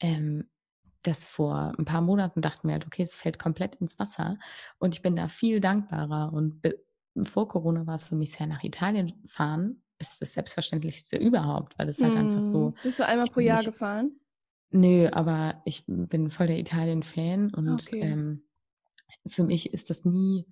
ähm, 0.00 0.50
das 1.02 1.22
vor 1.22 1.72
ein 1.78 1.84
paar 1.84 2.00
Monaten 2.00 2.42
dachten 2.42 2.66
wir 2.66 2.72
halt, 2.72 2.86
okay, 2.86 3.04
es 3.04 3.14
fällt 3.14 3.38
komplett 3.38 3.76
ins 3.76 3.96
Wasser 4.00 4.38
und 4.78 4.92
ich 4.92 5.02
bin 5.02 5.14
da 5.14 5.28
viel 5.28 5.60
dankbarer 5.60 6.32
und 6.32 6.62
vor 7.24 7.48
Corona 7.48 7.86
war 7.86 7.96
es 7.96 8.04
für 8.04 8.16
mich 8.16 8.32
sehr 8.32 8.46
nach 8.46 8.62
Italien 8.62 9.12
fahren, 9.28 9.82
ist 9.98 10.20
das 10.20 10.34
Selbstverständlichste 10.34 11.16
überhaupt, 11.16 11.78
weil 11.78 11.88
es 11.88 12.00
halt 12.00 12.14
mm. 12.14 12.18
einfach 12.18 12.44
so. 12.44 12.66
Hm. 12.66 12.74
Bist 12.82 12.98
du 12.98 13.06
einmal 13.06 13.26
pro 13.26 13.40
Jahr 13.40 13.58
nicht, 13.58 13.66
gefahren? 13.66 14.20
Nö, 14.70 15.08
aber 15.10 15.62
ich 15.64 15.84
bin 15.86 16.30
voll 16.30 16.48
der 16.48 16.58
Italien-Fan 16.58 17.54
und 17.54 17.86
okay. 17.86 18.00
ähm, 18.00 18.42
für 19.28 19.44
mich 19.44 19.72
ist 19.72 19.90
das 19.90 20.04
nie 20.04 20.46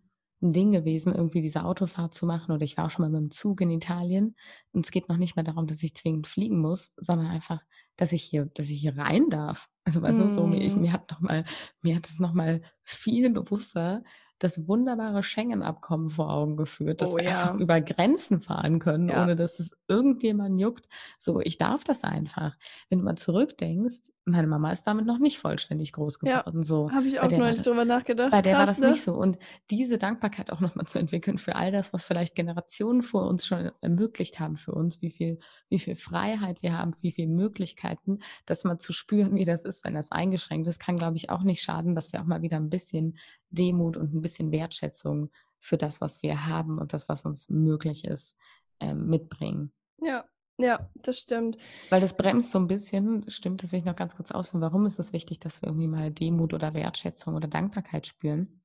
ein 0.44 0.52
Ding 0.52 0.72
gewesen, 0.72 1.14
irgendwie 1.14 1.42
diese 1.42 1.64
Autofahrt 1.64 2.14
zu 2.14 2.26
machen. 2.26 2.52
Oder 2.52 2.62
ich 2.62 2.76
war 2.76 2.86
auch 2.86 2.90
schon 2.90 3.04
mal 3.04 3.10
mit 3.10 3.20
dem 3.20 3.30
Zug 3.30 3.60
in 3.60 3.70
Italien. 3.70 4.36
Und 4.72 4.84
es 4.84 4.90
geht 4.90 5.08
noch 5.08 5.16
nicht 5.16 5.36
mehr 5.36 5.44
darum, 5.44 5.66
dass 5.66 5.82
ich 5.82 5.94
zwingend 5.94 6.26
fliegen 6.26 6.58
muss, 6.58 6.92
sondern 6.96 7.28
einfach, 7.28 7.62
dass 7.96 8.12
ich 8.12 8.22
hier, 8.22 8.46
dass 8.46 8.68
ich 8.68 8.80
hier 8.80 8.96
rein 8.96 9.30
darf. 9.30 9.68
Also 9.84 10.02
weißt 10.02 10.18
mm. 10.18 10.28
so 10.28 10.46
mir, 10.46 10.60
ich, 10.60 10.74
mhm. 10.74 10.82
mir 10.82 10.92
hat 10.92 11.10
noch 11.10 11.20
mal, 11.20 11.44
mir 11.82 11.96
hat 11.96 12.08
es 12.08 12.20
noch 12.20 12.34
mal 12.34 12.62
viel 12.82 13.30
bewusster 13.30 14.02
das 14.38 14.66
wunderbare 14.66 15.22
Schengen-Abkommen 15.22 16.10
vor 16.10 16.30
Augen 16.30 16.56
geführt, 16.56 17.00
dass 17.00 17.14
oh, 17.14 17.16
wir 17.16 17.24
ja. 17.24 17.42
einfach 17.42 17.54
über 17.60 17.80
Grenzen 17.80 18.40
fahren 18.40 18.78
können, 18.78 19.08
ja. 19.08 19.22
ohne 19.22 19.36
dass 19.36 19.60
es 19.60 19.76
irgendjemand 19.88 20.60
juckt. 20.60 20.88
So, 21.18 21.40
ich 21.40 21.58
darf 21.58 21.84
das 21.84 22.04
einfach. 22.04 22.56
Wenn 22.88 22.98
du 22.98 23.04
mal 23.04 23.16
zurückdenkst, 23.16 24.00
meine 24.26 24.46
Mama 24.46 24.72
ist 24.72 24.84
damit 24.84 25.06
noch 25.06 25.18
nicht 25.18 25.38
vollständig 25.38 25.92
groß 25.92 26.18
geworden. 26.18 26.58
Ja, 26.58 26.62
so. 26.62 26.90
Habe 26.90 27.06
ich 27.06 27.20
auch 27.20 27.30
neulich 27.30 27.62
drüber 27.62 27.84
nachgedacht. 27.84 28.30
Bei 28.30 28.40
der 28.40 28.54
Krass, 28.54 28.60
war 28.60 28.66
das 28.66 28.78
ne? 28.78 28.90
nicht 28.90 29.02
so. 29.02 29.14
Und 29.14 29.38
diese 29.70 29.98
Dankbarkeit 29.98 30.50
auch 30.50 30.60
nochmal 30.60 30.86
zu 30.86 30.98
entwickeln 30.98 31.36
für 31.36 31.56
all 31.56 31.72
das, 31.72 31.92
was 31.92 32.06
vielleicht 32.06 32.34
Generationen 32.34 33.02
vor 33.02 33.26
uns 33.26 33.46
schon 33.46 33.70
ermöglicht 33.82 34.40
haben 34.40 34.56
für 34.56 34.72
uns, 34.72 35.02
wie 35.02 35.10
viel, 35.10 35.38
wie 35.68 35.78
viel 35.78 35.94
Freiheit 35.94 36.62
wir 36.62 36.78
haben, 36.78 36.92
wie 37.02 37.12
viele 37.12 37.28
Möglichkeiten, 37.28 38.20
das 38.46 38.64
mal 38.64 38.78
zu 38.78 38.94
spüren, 38.94 39.34
wie 39.34 39.44
das 39.44 39.64
ist, 39.64 39.84
wenn 39.84 39.94
das 39.94 40.10
eingeschränkt 40.10 40.68
ist, 40.68 40.80
kann, 40.80 40.96
glaube 40.96 41.16
ich, 41.16 41.28
auch 41.28 41.42
nicht 41.42 41.62
schaden, 41.62 41.94
dass 41.94 42.12
wir 42.12 42.20
auch 42.22 42.26
mal 42.26 42.42
wieder 42.42 42.56
ein 42.56 42.70
bisschen 42.70 43.18
Demut 43.50 43.96
und 43.96 44.14
ein 44.14 44.22
bisschen 44.22 44.52
Wertschätzung 44.52 45.30
für 45.60 45.76
das, 45.76 46.00
was 46.00 46.22
wir 46.22 46.46
haben 46.46 46.78
und 46.78 46.94
das, 46.94 47.08
was 47.10 47.26
uns 47.26 47.50
möglich 47.50 48.06
ist, 48.06 48.36
äh, 48.80 48.94
mitbringen. 48.94 49.72
Ja, 50.00 50.24
ja, 50.58 50.88
das 50.94 51.18
stimmt. 51.18 51.56
Weil 51.90 52.00
das 52.00 52.16
bremst 52.16 52.50
so 52.50 52.58
ein 52.58 52.68
bisschen, 52.68 53.28
stimmt, 53.28 53.62
das 53.62 53.72
will 53.72 53.80
ich 53.80 53.84
noch 53.84 53.96
ganz 53.96 54.16
kurz 54.16 54.30
ausführen. 54.30 54.60
Warum 54.60 54.86
ist 54.86 54.98
es 54.98 55.12
wichtig, 55.12 55.40
dass 55.40 55.62
wir 55.62 55.68
irgendwie 55.68 55.88
mal 55.88 56.10
Demut 56.12 56.54
oder 56.54 56.74
Wertschätzung 56.74 57.34
oder 57.34 57.48
Dankbarkeit 57.48 58.06
spüren? 58.06 58.62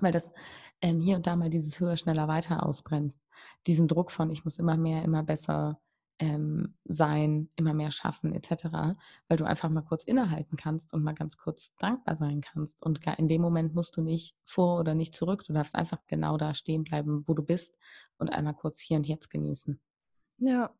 Weil 0.00 0.12
das 0.12 0.32
ähm, 0.80 1.00
hier 1.00 1.16
und 1.16 1.26
da 1.26 1.36
mal 1.36 1.50
dieses 1.50 1.78
höher, 1.80 1.96
schneller, 1.96 2.28
weiter 2.28 2.64
ausbremst. 2.64 3.20
Diesen 3.66 3.88
Druck 3.88 4.10
von, 4.10 4.30
ich 4.30 4.44
muss 4.44 4.58
immer 4.58 4.76
mehr, 4.76 5.02
immer 5.04 5.22
besser, 5.22 5.80
ähm, 6.20 6.74
sein, 6.84 7.48
immer 7.54 7.74
mehr 7.74 7.92
schaffen 7.92 8.32
etc., 8.32 8.96
weil 9.28 9.36
du 9.36 9.44
einfach 9.44 9.68
mal 9.68 9.82
kurz 9.82 10.02
innehalten 10.04 10.56
kannst 10.56 10.92
und 10.92 11.04
mal 11.04 11.14
ganz 11.14 11.36
kurz 11.36 11.76
dankbar 11.76 12.16
sein 12.16 12.40
kannst. 12.40 12.82
Und 12.82 13.00
in 13.18 13.28
dem 13.28 13.40
Moment 13.40 13.74
musst 13.74 13.96
du 13.96 14.02
nicht 14.02 14.34
vor 14.44 14.80
oder 14.80 14.94
nicht 14.94 15.14
zurück, 15.14 15.44
du 15.44 15.52
darfst 15.52 15.76
einfach 15.76 16.00
genau 16.08 16.36
da 16.36 16.54
stehen 16.54 16.82
bleiben, 16.82 17.22
wo 17.28 17.34
du 17.34 17.44
bist 17.44 17.76
und 18.18 18.30
einmal 18.30 18.54
kurz 18.54 18.80
hier 18.80 18.96
und 18.96 19.06
jetzt 19.06 19.30
genießen. 19.30 19.80
Ja, 20.38 20.72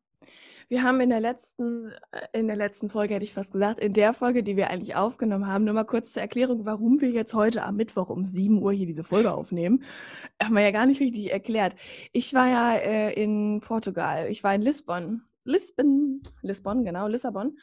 wir 0.69 0.83
haben 0.83 1.01
in 1.01 1.09
der 1.09 1.19
letzten, 1.19 1.91
äh, 2.11 2.39
in 2.39 2.47
der 2.47 2.55
letzten 2.55 2.89
Folge, 2.89 3.15
hätte 3.15 3.25
ich 3.25 3.33
fast 3.33 3.51
gesagt, 3.51 3.79
in 3.79 3.93
der 3.93 4.13
Folge, 4.13 4.43
die 4.43 4.55
wir 4.55 4.69
eigentlich 4.69 4.95
aufgenommen 4.95 5.47
haben, 5.47 5.65
nur 5.65 5.73
mal 5.73 5.83
kurz 5.83 6.13
zur 6.13 6.21
Erklärung, 6.21 6.65
warum 6.65 7.01
wir 7.01 7.09
jetzt 7.09 7.33
heute 7.33 7.63
am 7.63 7.75
Mittwoch 7.75 8.09
um 8.09 8.23
7 8.23 8.61
Uhr 8.61 8.71
hier 8.71 8.85
diese 8.85 9.03
Folge 9.03 9.33
aufnehmen, 9.33 9.83
haben 10.41 10.53
wir 10.53 10.61
ja 10.61 10.71
gar 10.71 10.85
nicht 10.85 11.01
richtig 11.01 11.31
erklärt. 11.31 11.75
Ich 12.13 12.33
war 12.35 12.47
ja 12.47 12.75
äh, 12.75 13.13
in 13.13 13.61
Portugal, 13.61 14.27
ich 14.29 14.43
war 14.43 14.53
in 14.53 14.61
Lissabon, 14.61 15.23
Lisbon, 15.43 16.21
Lisbon, 16.43 16.83
genau, 16.85 17.07
Lissabon. 17.07 17.57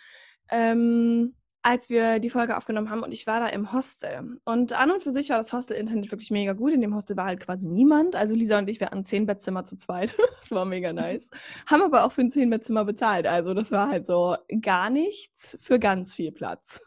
Ähm, 0.51 1.36
als 1.67 1.91
wir 1.91 2.21
die 2.21 2.31
Folge 2.31 2.57
aufgenommen 2.57 2.91
haben 2.91 3.03
und 3.03 3.11
ich 3.11 3.27
war 3.27 3.41
da 3.41 3.49
im 3.49 3.73
Hostel. 3.73 4.39
Und 4.45 4.73
an 4.73 4.93
und 4.93 5.03
für 5.03 5.11
sich 5.11 5.31
war 5.31 5.37
das 5.37 5.53
Hostel-Internet 5.53 6.13
wirklich 6.13 6.31
mega 6.31 6.53
gut. 6.53 6.73
In 6.73 6.81
dem 6.81 6.95
Hostel 6.95 7.17
war 7.17 7.25
halt 7.25 7.41
quasi 7.41 7.67
niemand. 7.67 8.15
Also 8.15 8.37
Lisa 8.37 8.59
und 8.59 8.71
ich, 8.71 8.79
wir 8.79 8.87
hatten 8.87 9.05
zehn 9.05 9.27
Bettzimmer 9.27 9.65
zu 9.65 9.77
zweit. 9.77 10.17
das 10.41 10.53
war 10.53 10.65
mega 10.65 10.93
nice. 10.93 11.29
haben 11.69 11.83
aber 11.83 12.05
auch 12.05 12.13
für 12.13 12.21
ein 12.21 12.31
zehn 12.31 12.51
Bettzimmer 12.51 12.85
bezahlt. 12.85 13.27
Also 13.27 13.53
das 13.53 13.73
war 13.73 13.89
halt 13.89 14.07
so 14.07 14.37
gar 14.63 14.91
nichts 14.91 15.59
für 15.61 15.81
ganz 15.81 16.15
viel 16.15 16.31
Platz. 16.31 16.87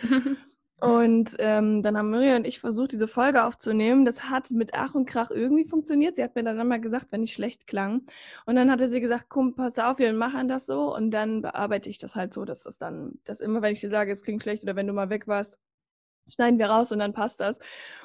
Und 0.80 1.36
ähm, 1.38 1.82
dann 1.82 1.96
haben 1.98 2.10
Miriam 2.10 2.36
und 2.38 2.46
ich 2.46 2.60
versucht, 2.60 2.92
diese 2.92 3.06
Folge 3.08 3.44
aufzunehmen. 3.44 4.04
Das 4.04 4.30
hat 4.30 4.50
mit 4.50 4.72
Ach 4.74 4.94
und 4.94 5.06
Krach 5.06 5.30
irgendwie 5.30 5.66
funktioniert. 5.66 6.16
Sie 6.16 6.22
hat 6.24 6.34
mir 6.34 6.42
dann 6.42 6.58
einmal 6.58 6.80
gesagt, 6.80 7.08
wenn 7.10 7.22
ich 7.22 7.32
schlecht 7.34 7.66
klang. 7.66 8.02
Und 8.46 8.56
dann 8.56 8.70
hatte 8.70 8.88
sie 8.88 9.00
gesagt, 9.00 9.26
komm, 9.28 9.54
pass 9.54 9.78
auf, 9.78 9.98
wir 9.98 10.12
machen 10.14 10.48
das 10.48 10.66
so. 10.66 10.94
Und 10.94 11.10
dann 11.10 11.42
bearbeite 11.42 11.90
ich 11.90 11.98
das 11.98 12.16
halt 12.16 12.32
so, 12.32 12.44
dass 12.46 12.62
das 12.62 12.78
dann, 12.78 13.18
dass 13.24 13.40
immer, 13.40 13.62
wenn 13.62 13.72
ich 13.72 13.80
dir 13.80 13.90
sage, 13.90 14.12
es 14.12 14.22
klingt 14.22 14.42
schlecht 14.42 14.62
oder 14.62 14.76
wenn 14.76 14.86
du 14.86 14.92
mal 14.94 15.10
weg 15.10 15.28
warst, 15.28 15.58
schneiden 16.30 16.58
wir 16.58 16.66
raus 16.66 16.92
und 16.92 16.98
dann 16.98 17.12
passt 17.12 17.40
das. 17.40 17.58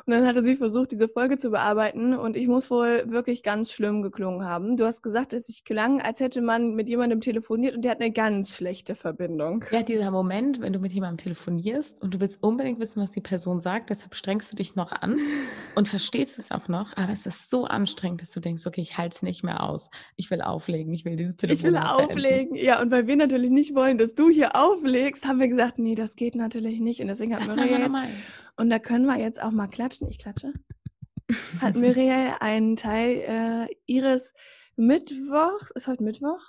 Und 0.05 0.11
dann 0.13 0.27
hatte 0.27 0.43
sie 0.43 0.55
versucht, 0.55 0.91
diese 0.91 1.07
Folge 1.07 1.37
zu 1.37 1.49
bearbeiten 1.49 2.13
und 2.13 2.37
ich 2.37 2.47
muss 2.47 2.69
wohl 2.69 3.03
wirklich 3.07 3.41
ganz 3.41 3.71
schlimm 3.71 4.03
geklungen 4.03 4.45
haben. 4.45 4.77
Du 4.77 4.85
hast 4.85 5.01
gesagt, 5.01 5.33
dass 5.33 5.49
ich 5.49 5.63
klang, 5.63 6.01
als 6.01 6.19
hätte 6.19 6.41
man 6.41 6.75
mit 6.75 6.87
jemandem 6.89 7.21
telefoniert 7.21 7.75
und 7.75 7.83
der 7.83 7.91
hat 7.91 8.01
eine 8.01 8.11
ganz 8.11 8.55
schlechte 8.55 8.95
Verbindung. 8.95 9.63
Ja, 9.71 9.81
dieser 9.81 10.11
Moment, 10.11 10.61
wenn 10.61 10.73
du 10.73 10.79
mit 10.79 10.93
jemandem 10.93 11.17
telefonierst 11.17 12.01
und 12.01 12.13
du 12.13 12.19
willst 12.19 12.43
unbedingt 12.43 12.79
wissen, 12.79 13.01
was 13.01 13.11
die 13.11 13.21
Person 13.21 13.61
sagt, 13.61 13.89
deshalb 13.89 14.13
strengst 14.15 14.51
du 14.51 14.55
dich 14.55 14.75
noch 14.75 14.91
an 14.91 15.17
und 15.75 15.89
verstehst 15.89 16.37
es 16.37 16.51
auch 16.51 16.67
noch, 16.67 16.95
aber 16.97 17.11
es 17.11 17.25
ist 17.25 17.49
so 17.49 17.65
anstrengend, 17.65 18.21
dass 18.21 18.31
du 18.31 18.39
denkst, 18.39 18.67
okay, 18.67 18.81
ich 18.81 18.97
halte 18.97 19.15
es 19.15 19.21
nicht 19.23 19.43
mehr 19.43 19.63
aus. 19.63 19.89
Ich 20.17 20.29
will 20.29 20.41
auflegen, 20.41 20.93
ich 20.93 21.05
will 21.05 21.15
dieses 21.15 21.37
Telefon 21.37 21.57
Ich 21.57 21.63
will 21.63 21.77
auflegen, 21.77 22.55
ja, 22.55 22.79
und 22.79 22.91
weil 22.91 23.07
wir 23.07 23.15
natürlich 23.15 23.49
nicht 23.49 23.73
wollen, 23.73 23.97
dass 23.97 24.13
du 24.13 24.29
hier 24.29 24.55
auflegst, 24.55 25.25
haben 25.25 25.39
wir 25.39 25.47
gesagt, 25.47 25.79
nee, 25.79 25.95
das 25.95 26.15
geht 26.15 26.35
natürlich 26.35 26.79
nicht 26.79 27.01
und 27.01 27.07
deswegen 27.07 27.35
haben 27.35 27.43
wir 27.43 27.65
jetzt 27.65 27.89
und 28.57 28.69
da 28.69 28.79
können 28.79 29.05
wir 29.05 29.17
jetzt 29.17 29.41
auch 29.41 29.51
mal 29.51 29.67
klatschen. 29.67 30.09
Ich 30.09 30.19
klatsche. 30.19 30.53
Hat 31.59 31.75
Muriel 31.75 32.33
einen 32.39 32.75
Teil 32.75 33.67
äh, 33.69 33.75
ihres 33.85 34.33
Mittwochs, 34.75 35.71
ist 35.71 35.87
heute 35.87 36.03
Mittwoch? 36.03 36.41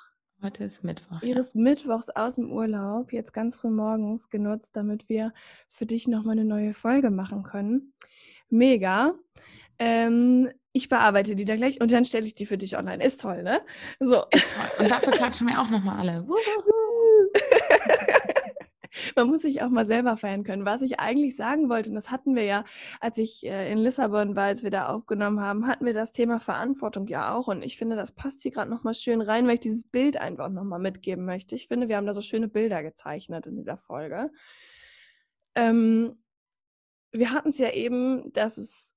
Heute 0.43 0.65
ist 0.65 0.85
Mittwoch. 0.85 1.23
Ihres 1.23 1.55
ja. 1.55 1.61
Mittwochs 1.61 2.11
aus 2.11 2.35
dem 2.35 2.53
Urlaub, 2.53 3.13
jetzt 3.13 3.33
ganz 3.33 3.57
früh 3.57 3.71
morgens 3.71 4.29
genutzt, 4.29 4.71
damit 4.75 5.09
wir 5.09 5.33
für 5.69 5.87
dich 5.87 6.09
nochmal 6.09 6.33
eine 6.33 6.45
neue 6.45 6.75
Folge 6.75 7.11
machen 7.11 7.43
können. 7.43 7.95
Mega. 8.51 9.15
Ähm, 9.79 10.51
ich 10.73 10.89
bearbeite 10.91 11.35
die 11.35 11.47
dann 11.47 11.57
gleich 11.57 11.81
und 11.81 11.91
dann 11.91 12.05
stelle 12.05 12.27
ich 12.27 12.35
die 12.35 12.45
für 12.47 12.59
dich 12.59 12.77
online. 12.77 13.03
Ist 13.03 13.23
toll, 13.23 13.43
ne? 13.43 13.63
So. 13.99 14.25
Ist 14.31 14.47
toll. 14.55 14.85
Und 14.85 14.91
dafür 14.91 15.13
klatschen 15.13 15.49
wir 15.49 15.61
auch 15.61 15.71
nochmal 15.71 16.01
alle. 16.01 16.27
man 19.17 19.29
muss 19.29 19.43
sich 19.43 19.63
auch 19.63 19.69
mal 19.69 19.87
selber 19.87 20.17
feiern 20.17 20.45
können. 20.45 20.65
Was 20.65 20.83
ich 20.83 21.01
eigentlich 21.01 21.37
sagen 21.37 21.69
wollte, 21.69 21.91
und 21.91 21.95
das 21.95 22.11
hatten 22.11 22.35
wir 22.35 22.45
ja, 22.45 22.65
als 23.01 23.19
ich 23.19 23.45
äh, 23.47 23.71
in 23.71 23.79
Lissabon 23.79 24.37
war, 24.37 24.45
als 24.45 24.63
wir 24.63 24.71
da 24.71 24.89
aufgenommen 24.89 25.41
haben, 25.41 25.67
hatten 25.67 25.87
wir 25.87 25.95
das 25.95 26.13
Thema 26.13 26.41
Verantwortung 26.41 27.07
ja 27.07 27.35
auch. 27.35 27.49
Und 27.49 27.63
ich 27.63 27.77
finde, 27.77 27.97
das 27.97 28.13
passt 28.13 28.43
hier 28.43 28.51
gerade 28.51 28.71
nochmal 28.71 28.95
schön 28.95 29.21
rein, 29.21 29.47
weil 29.47 29.55
ich 29.55 29.61
dieses 29.61 29.85
Bild 29.85 30.17
einfach 30.17 30.49
nochmal 30.49 30.79
mitgeben 30.79 31.25
möchte. 31.25 31.55
Ich 31.55 31.69
finde, 31.69 31.89
wir 31.89 31.97
haben 31.97 32.07
da 32.07 32.15
so 32.15 32.23
schöne 32.23 32.49
Bilder 32.49 32.83
gezeichnet 32.83 33.47
in 33.47 33.57
dieser 33.57 33.77
Folge. 33.77 34.31
Ähm, 35.55 36.19
wir 37.13 37.33
hatten 37.33 37.51
es 37.51 37.59
ja 37.59 37.71
eben, 37.71 38.33
dass 38.33 38.59
es, 38.59 38.95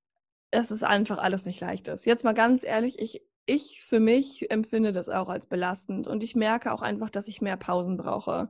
dass 0.52 0.72
es 0.72 0.84
einfach 0.84 1.18
alles 1.18 1.46
nicht 1.46 1.62
leicht 1.62 1.88
ist. 1.88 2.06
Jetzt 2.06 2.24
mal 2.24 2.34
ganz 2.34 2.64
ehrlich, 2.64 3.00
ich 3.00 3.22
ich 3.50 3.84
für 3.84 4.00
mich 4.00 4.52
empfinde 4.52 4.92
das 4.94 5.10
auch 5.10 5.30
als 5.30 5.48
belastend 5.48 6.08
und 6.08 6.24
ich 6.24 6.36
merke 6.36 6.72
auch 6.72 6.82
einfach, 6.82 7.10
dass 7.10 7.28
ich 7.28 7.42
mehr 7.42 7.58
Pausen 7.58 7.98
brauche 7.98 8.50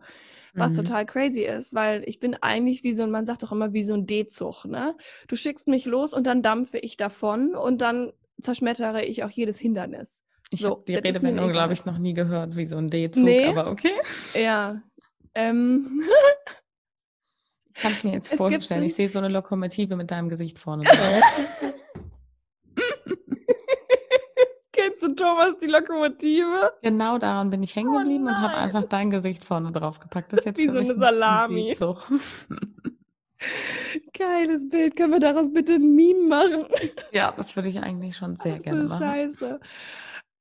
was 0.54 0.74
mhm. 0.74 0.78
total 0.78 1.06
crazy 1.06 1.44
ist, 1.44 1.74
weil 1.74 2.04
ich 2.06 2.20
bin 2.20 2.36
eigentlich 2.36 2.84
wie 2.84 2.94
so 2.94 3.04
ein, 3.04 3.12
man 3.12 3.26
sagt 3.26 3.44
doch 3.44 3.52
immer 3.52 3.74
wie 3.74 3.84
so 3.84 3.94
ein 3.94 4.06
D-Zug, 4.06 4.66
ne? 4.66 4.96
Du 5.28 5.36
schickst 5.36 5.68
mich 5.68 5.86
los 5.86 6.14
und 6.14 6.26
dann 6.26 6.42
dampfe 6.42 6.78
ich 6.78 6.98
davon 6.98 7.56
und 7.56 7.82
dann 7.82 8.12
zerschmettere 8.42 9.04
ich 9.04 9.24
auch 9.24 9.30
jedes 9.30 9.60
Hindernis. 9.60 10.24
Ich 10.52 10.62
so, 10.62 10.72
habe 10.72 10.84
die 10.88 10.96
Redewendung, 10.96 11.52
glaube 11.52 11.74
ich, 11.74 11.86
noch 11.86 11.98
nie 11.98 12.14
gehört, 12.14 12.56
wie 12.56 12.66
so 12.66 12.78
ein 12.78 12.90
D-Zug, 12.90 13.24
nee. 13.24 13.46
aber 13.46 13.70
okay. 13.70 13.94
Ja. 14.34 14.82
Ähm. 15.36 16.02
ich 17.76 17.82
kann 17.82 17.92
es 17.92 18.04
mir 18.04 18.14
jetzt 18.14 18.32
es 18.32 18.38
vorstellen. 18.38 18.84
Ich 18.84 18.96
sehe 18.96 19.10
so 19.10 19.20
eine 19.20 19.30
Lokomotive 19.30 19.96
mit 19.96 20.10
deinem 20.10 20.30
Gesicht 20.30 20.58
vorne 20.58 20.84
drauf. 20.86 21.22
Kennst 24.72 25.04
du 25.04 25.09
Thomas 25.20 25.58
die 25.60 25.68
Lokomotive? 25.68 26.74
Genau 26.82 27.18
daran 27.18 27.50
bin 27.50 27.62
ich 27.62 27.76
hängen 27.76 27.94
oh 27.94 28.00
geblieben 28.00 28.26
oh 28.26 28.30
und 28.30 28.40
habe 28.40 28.56
einfach 28.56 28.86
dein 28.86 29.12
Gesicht 29.12 29.44
vorne 29.44 29.72
drauf 29.72 30.00
gepackt. 30.00 30.32
Das 30.32 30.40
ist 30.40 30.46
jetzt 30.46 30.58
Wie 30.58 30.68
so 30.68 30.78
eine 30.78 30.86
Salami. 30.86 31.76
Geiles 34.14 34.70
Bild. 34.70 34.96
Können 34.96 35.14
wir 35.14 35.20
daraus 35.20 35.52
bitte 35.52 35.74
ein 35.74 35.96
Meme 35.96 36.28
machen? 36.28 36.66
Ja, 37.12 37.34
das 37.36 37.56
würde 37.56 37.70
ich 37.70 37.80
eigentlich 37.80 38.16
schon 38.16 38.38
sehr 38.38 38.58
Ach, 38.60 38.62
gerne 38.62 38.84
machen. 38.84 39.00
Scheiße. 39.00 39.60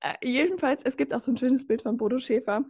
Äh, 0.00 0.14
jedenfalls, 0.22 0.82
es 0.84 0.96
gibt 0.96 1.14
auch 1.14 1.20
so 1.20 1.32
ein 1.32 1.36
schönes 1.36 1.66
Bild 1.66 1.82
von 1.82 1.96
Bodo 1.96 2.18
Schäfer. 2.18 2.64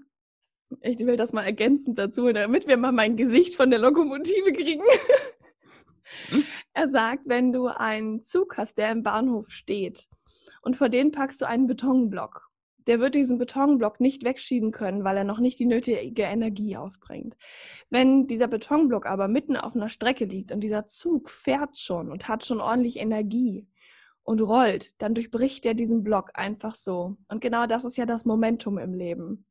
Ich 0.82 0.98
will 0.98 1.16
das 1.16 1.32
mal 1.32 1.44
ergänzend 1.44 1.98
dazu, 1.98 2.30
damit 2.32 2.66
wir 2.66 2.76
mal 2.76 2.92
mein 2.92 3.16
Gesicht 3.16 3.56
von 3.56 3.70
der 3.70 3.78
Lokomotive 3.78 4.52
kriegen. 4.52 4.82
Er 6.74 6.88
sagt, 6.88 7.22
wenn 7.26 7.52
du 7.52 7.68
einen 7.68 8.22
Zug 8.22 8.58
hast, 8.58 8.76
der 8.76 8.90
im 8.90 9.02
Bahnhof 9.02 9.50
steht 9.50 10.08
und 10.68 10.76
vor 10.76 10.90
den 10.90 11.12
packst 11.12 11.40
du 11.40 11.46
einen 11.46 11.66
Betonblock. 11.66 12.50
Der 12.86 13.00
wird 13.00 13.14
diesen 13.14 13.38
Betonblock 13.38 14.00
nicht 14.00 14.22
wegschieben 14.22 14.70
können, 14.70 15.02
weil 15.02 15.16
er 15.16 15.24
noch 15.24 15.38
nicht 15.38 15.58
die 15.58 15.64
nötige 15.64 16.24
Energie 16.24 16.76
aufbringt. 16.76 17.38
Wenn 17.88 18.26
dieser 18.26 18.48
Betonblock 18.48 19.06
aber 19.06 19.28
mitten 19.28 19.56
auf 19.56 19.74
einer 19.74 19.88
Strecke 19.88 20.26
liegt 20.26 20.52
und 20.52 20.60
dieser 20.60 20.86
Zug 20.86 21.30
fährt 21.30 21.78
schon 21.78 22.12
und 22.12 22.28
hat 22.28 22.44
schon 22.44 22.60
ordentlich 22.60 22.98
Energie 22.98 23.66
und 24.28 24.40
rollt, 24.42 25.00
dann 25.00 25.14
durchbricht 25.14 25.64
er 25.66 25.74
diesen 25.74 26.04
Block 26.04 26.30
einfach 26.34 26.74
so. 26.74 27.16
Und 27.28 27.40
genau 27.40 27.66
das 27.66 27.84
ist 27.84 27.96
ja 27.96 28.06
das 28.06 28.24
Momentum 28.24 28.78
im 28.78 28.92
Leben. 28.92 29.46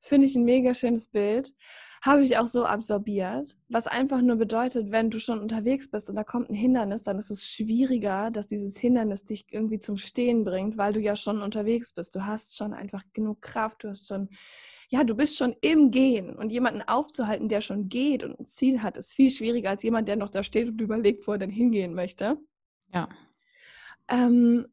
Finde 0.00 0.26
ich 0.26 0.34
ein 0.34 0.44
mega 0.44 0.74
schönes 0.74 1.08
Bild 1.08 1.54
habe 2.02 2.24
ich 2.24 2.36
auch 2.36 2.48
so 2.48 2.64
absorbiert, 2.64 3.56
was 3.68 3.86
einfach 3.86 4.20
nur 4.22 4.34
bedeutet, 4.34 4.90
wenn 4.90 5.08
du 5.08 5.20
schon 5.20 5.38
unterwegs 5.38 5.88
bist 5.88 6.10
und 6.10 6.16
da 6.16 6.24
kommt 6.24 6.50
ein 6.50 6.54
Hindernis, 6.54 7.04
dann 7.04 7.16
ist 7.16 7.30
es 7.30 7.46
schwieriger, 7.46 8.32
dass 8.32 8.48
dieses 8.48 8.76
Hindernis 8.76 9.24
dich 9.24 9.46
irgendwie 9.52 9.78
zum 9.78 9.96
Stehen 9.96 10.42
bringt, 10.42 10.76
weil 10.76 10.92
du 10.92 10.98
ja 10.98 11.14
schon 11.14 11.40
unterwegs 11.40 11.92
bist. 11.92 12.16
Du 12.16 12.26
hast 12.26 12.56
schon 12.56 12.74
einfach 12.74 13.04
genug 13.12 13.40
Kraft, 13.40 13.84
du 13.84 13.88
hast 13.88 14.08
schon, 14.08 14.30
ja, 14.88 15.04
du 15.04 15.14
bist 15.14 15.38
schon 15.38 15.54
im 15.60 15.92
Gehen 15.92 16.34
und 16.34 16.50
jemanden 16.50 16.82
aufzuhalten, 16.82 17.48
der 17.48 17.60
schon 17.60 17.88
geht 17.88 18.24
und 18.24 18.40
ein 18.40 18.46
Ziel 18.46 18.82
hat, 18.82 18.96
ist 18.96 19.14
viel 19.14 19.30
schwieriger 19.30 19.70
als 19.70 19.84
jemand, 19.84 20.08
der 20.08 20.16
noch 20.16 20.30
da 20.30 20.42
steht 20.42 20.66
und 20.66 20.80
überlegt, 20.80 21.28
wo 21.28 21.32
er 21.32 21.38
denn 21.38 21.50
hingehen 21.50 21.94
möchte. 21.94 22.36
Ja. 22.92 23.08
Ähm, 24.12 24.66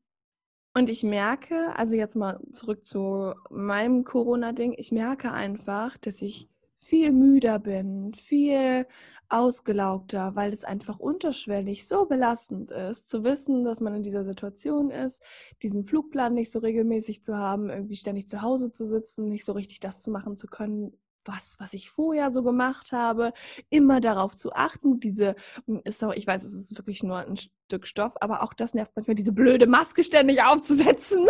und 0.75 0.89
ich 0.89 1.03
merke, 1.03 1.75
also 1.75 1.95
jetzt 1.95 2.15
mal 2.15 2.39
zurück 2.53 2.85
zu 2.85 3.33
meinem 3.49 4.03
Corona-Ding, 4.03 4.75
ich 4.77 4.91
merke 4.91 5.31
einfach, 5.31 5.97
dass 5.97 6.21
ich 6.21 6.49
viel 6.77 7.11
müder 7.11 7.59
bin, 7.59 8.13
viel 8.13 8.85
ausgelaugter, 9.29 10.35
weil 10.35 10.53
es 10.53 10.63
einfach 10.65 10.99
unterschwellig 10.99 11.87
so 11.87 12.05
belastend 12.05 12.71
ist, 12.71 13.09
zu 13.09 13.23
wissen, 13.23 13.63
dass 13.63 13.79
man 13.79 13.95
in 13.95 14.03
dieser 14.03 14.25
Situation 14.25 14.91
ist, 14.91 15.23
diesen 15.63 15.85
Flugplan 15.85 16.33
nicht 16.33 16.51
so 16.51 16.59
regelmäßig 16.59 17.23
zu 17.23 17.37
haben, 17.37 17.69
irgendwie 17.69 17.95
ständig 17.95 18.27
zu 18.27 18.41
Hause 18.41 18.71
zu 18.71 18.85
sitzen, 18.85 19.29
nicht 19.29 19.45
so 19.45 19.53
richtig 19.53 19.79
das 19.79 20.01
zu 20.01 20.11
machen 20.11 20.35
zu 20.35 20.47
können, 20.47 20.97
was, 21.25 21.55
was 21.59 21.73
ich 21.73 21.89
vorher 21.89 22.31
so 22.31 22.43
gemacht 22.43 22.91
habe, 22.91 23.33
immer 23.69 24.01
darauf 24.01 24.35
zu 24.35 24.53
achten, 24.53 24.99
diese, 24.99 25.35
ist 25.83 26.03
auch, 26.03 26.13
ich 26.13 26.25
weiß, 26.25 26.43
es 26.43 26.53
ist 26.53 26.77
wirklich 26.77 27.03
nur 27.03 27.17
ein 27.17 27.37
Stück 27.37 27.87
Stoff, 27.87 28.15
aber 28.21 28.43
auch 28.43 28.53
das 28.53 28.73
nervt 28.73 28.91
manchmal, 28.95 29.15
diese 29.15 29.33
blöde 29.33 29.67
Maske 29.67 30.03
ständig 30.03 30.43
aufzusetzen 30.43 31.27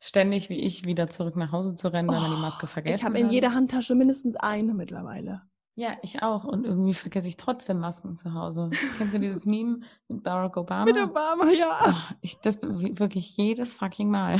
ständig 0.00 0.48
wie 0.48 0.60
ich 0.60 0.84
wieder 0.84 1.08
zurück 1.08 1.36
nach 1.36 1.52
Hause 1.52 1.74
zu 1.74 1.92
rennen, 1.92 2.08
oh, 2.10 2.12
wenn 2.14 2.22
man 2.22 2.34
die 2.34 2.40
Maske 2.40 2.66
vergessen 2.66 2.96
Ich 2.96 3.04
habe 3.04 3.18
in 3.18 3.30
jeder 3.30 3.54
Handtasche 3.54 3.94
mindestens 3.94 4.36
eine 4.36 4.74
mittlerweile. 4.74 5.42
Ja, 5.80 5.96
ich 6.02 6.22
auch. 6.22 6.44
Und 6.44 6.66
irgendwie 6.66 6.92
vergesse 6.92 7.26
ich 7.26 7.38
trotzdem 7.38 7.80
Masken 7.80 8.14
zu 8.14 8.34
Hause. 8.34 8.68
Kennst 8.98 9.14
du 9.14 9.18
dieses 9.18 9.46
Meme 9.46 9.80
mit 10.08 10.22
Barack 10.22 10.58
Obama? 10.58 10.84
Mit 10.84 10.98
Obama, 10.98 11.50
ja. 11.50 11.80
Oh, 11.86 12.14
ich, 12.20 12.38
das 12.40 12.60
wirklich 12.60 13.34
jedes 13.38 13.72
fucking 13.72 14.10
Mal. 14.10 14.34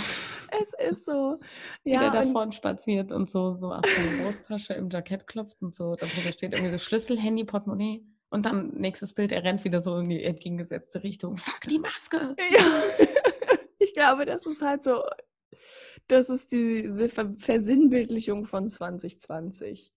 Es 0.61 0.91
ist 0.91 1.07
so. 1.07 1.41
Wie 1.83 1.93
ja, 1.93 2.11
der 2.11 2.25
davon 2.25 2.53
spaziert 2.53 3.11
und 3.11 3.31
so, 3.31 3.55
so 3.55 3.73
auf 3.73 3.81
seine 3.87 4.23
Brusttasche 4.23 4.75
im 4.75 4.91
Jackett 4.91 5.27
klopft 5.27 5.63
und 5.63 5.75
so. 5.75 5.95
Darüber 5.95 6.31
steht 6.31 6.53
irgendwie 6.53 6.73
so 6.73 6.79
Schlüssel, 6.79 7.19
Handy, 7.19 7.45
Portemonnaie. 7.45 8.05
Und 8.29 8.45
dann 8.45 8.75
nächstes 8.75 9.15
Bild, 9.15 9.33
er 9.33 9.43
rennt 9.43 9.65
wieder 9.65 9.81
so 9.81 9.97
in 9.97 10.11
die 10.11 10.23
entgegengesetzte 10.23 11.03
Richtung. 11.03 11.39
Fuck 11.39 11.63
die 11.71 11.79
Maske! 11.79 12.37
Ja. 12.53 13.07
Ich 13.83 13.95
glaube, 13.95 14.27
das 14.27 14.45
ist 14.45 14.61
halt 14.61 14.85
so 14.85 15.03
das 16.11 16.29
ist 16.29 16.53
diese 16.53 17.09
Versinnbildlichung 17.09 18.47
von 18.47 18.69
2020. 18.69 19.93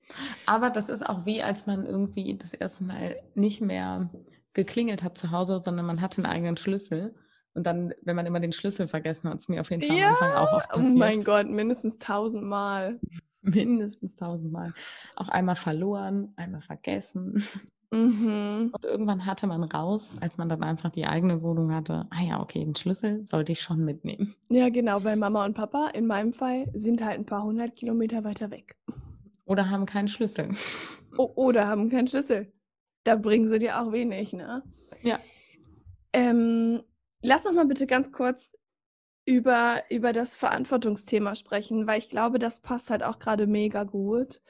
Aber 0.45 0.69
das 0.69 0.89
ist 0.89 1.07
auch 1.07 1.25
wie, 1.25 1.41
als 1.41 1.65
man 1.65 1.85
irgendwie 1.85 2.37
das 2.37 2.53
erste 2.53 2.83
Mal 2.83 3.15
nicht 3.35 3.61
mehr 3.61 4.09
geklingelt 4.53 5.03
hat 5.03 5.17
zu 5.17 5.31
Hause, 5.31 5.59
sondern 5.59 5.85
man 5.85 6.01
hatte 6.01 6.23
einen 6.23 6.31
eigenen 6.31 6.57
Schlüssel. 6.57 7.15
Und 7.55 7.67
dann, 7.67 7.93
wenn 8.01 8.15
man 8.15 8.25
immer 8.25 8.39
den 8.39 8.51
Schlüssel 8.51 8.87
vergessen 8.87 9.29
hat, 9.29 9.39
ist 9.39 9.49
mir 9.49 9.61
auf 9.61 9.69
jeden 9.69 9.83
Fall 9.83 9.97
ja, 9.97 10.07
am 10.07 10.13
Anfang 10.13 10.31
auch 10.33 10.53
oft 10.53 10.69
passiert. 10.69 10.87
Oh 10.93 10.97
mein 10.97 11.23
Gott, 11.23 11.49
mindestens 11.49 11.97
tausendmal. 11.97 12.99
Mindestens 13.41 14.15
tausendmal. 14.15 14.73
Auch 15.15 15.27
einmal 15.29 15.55
verloren, 15.55 16.33
einmal 16.35 16.61
vergessen. 16.61 17.45
Mhm. 17.93 18.71
Und 18.73 18.83
irgendwann 18.83 19.27
hatte 19.27 19.45
man 19.45 19.63
raus, 19.63 20.17
als 20.19 20.39
man 20.39 20.49
dann 20.49 20.63
einfach 20.63 20.89
die 20.89 21.05
eigene 21.05 21.43
Wohnung 21.43 21.71
hatte, 21.71 22.07
ah 22.09 22.23
ja, 22.23 22.41
okay, 22.41 22.65
den 22.65 22.75
Schlüssel 22.75 23.23
sollte 23.23 23.51
ich 23.51 23.61
schon 23.61 23.85
mitnehmen. 23.85 24.35
Ja, 24.49 24.69
genau, 24.69 25.03
weil 25.03 25.15
Mama 25.15 25.45
und 25.45 25.53
Papa 25.53 25.89
in 25.89 26.07
meinem 26.07 26.33
Fall 26.33 26.65
sind 26.73 27.05
halt 27.05 27.19
ein 27.19 27.25
paar 27.25 27.43
hundert 27.43 27.75
Kilometer 27.75 28.23
weiter 28.23 28.49
weg. 28.49 28.75
Oder 29.45 29.69
haben 29.69 29.85
keinen 29.85 30.07
Schlüssel. 30.07 30.49
O 31.17 31.31
oder 31.35 31.67
haben 31.67 31.91
keinen 31.91 32.07
Schlüssel. 32.07 32.51
Da 33.03 33.15
bringen 33.15 33.47
sie 33.47 33.59
dir 33.59 33.79
auch 33.79 33.91
wenig, 33.91 34.33
ne? 34.33 34.63
Ja. 35.03 35.19
Ähm, 36.13 36.81
lass 37.21 37.45
uns 37.45 37.55
mal 37.55 37.67
bitte 37.67 37.85
ganz 37.85 38.11
kurz 38.11 38.53
über, 39.25 39.83
über 39.91 40.13
das 40.13 40.35
Verantwortungsthema 40.35 41.35
sprechen, 41.35 41.85
weil 41.85 41.99
ich 41.99 42.09
glaube, 42.09 42.39
das 42.39 42.61
passt 42.61 42.89
halt 42.89 43.03
auch 43.03 43.19
gerade 43.19 43.45
mega 43.45 43.83
gut 43.83 44.41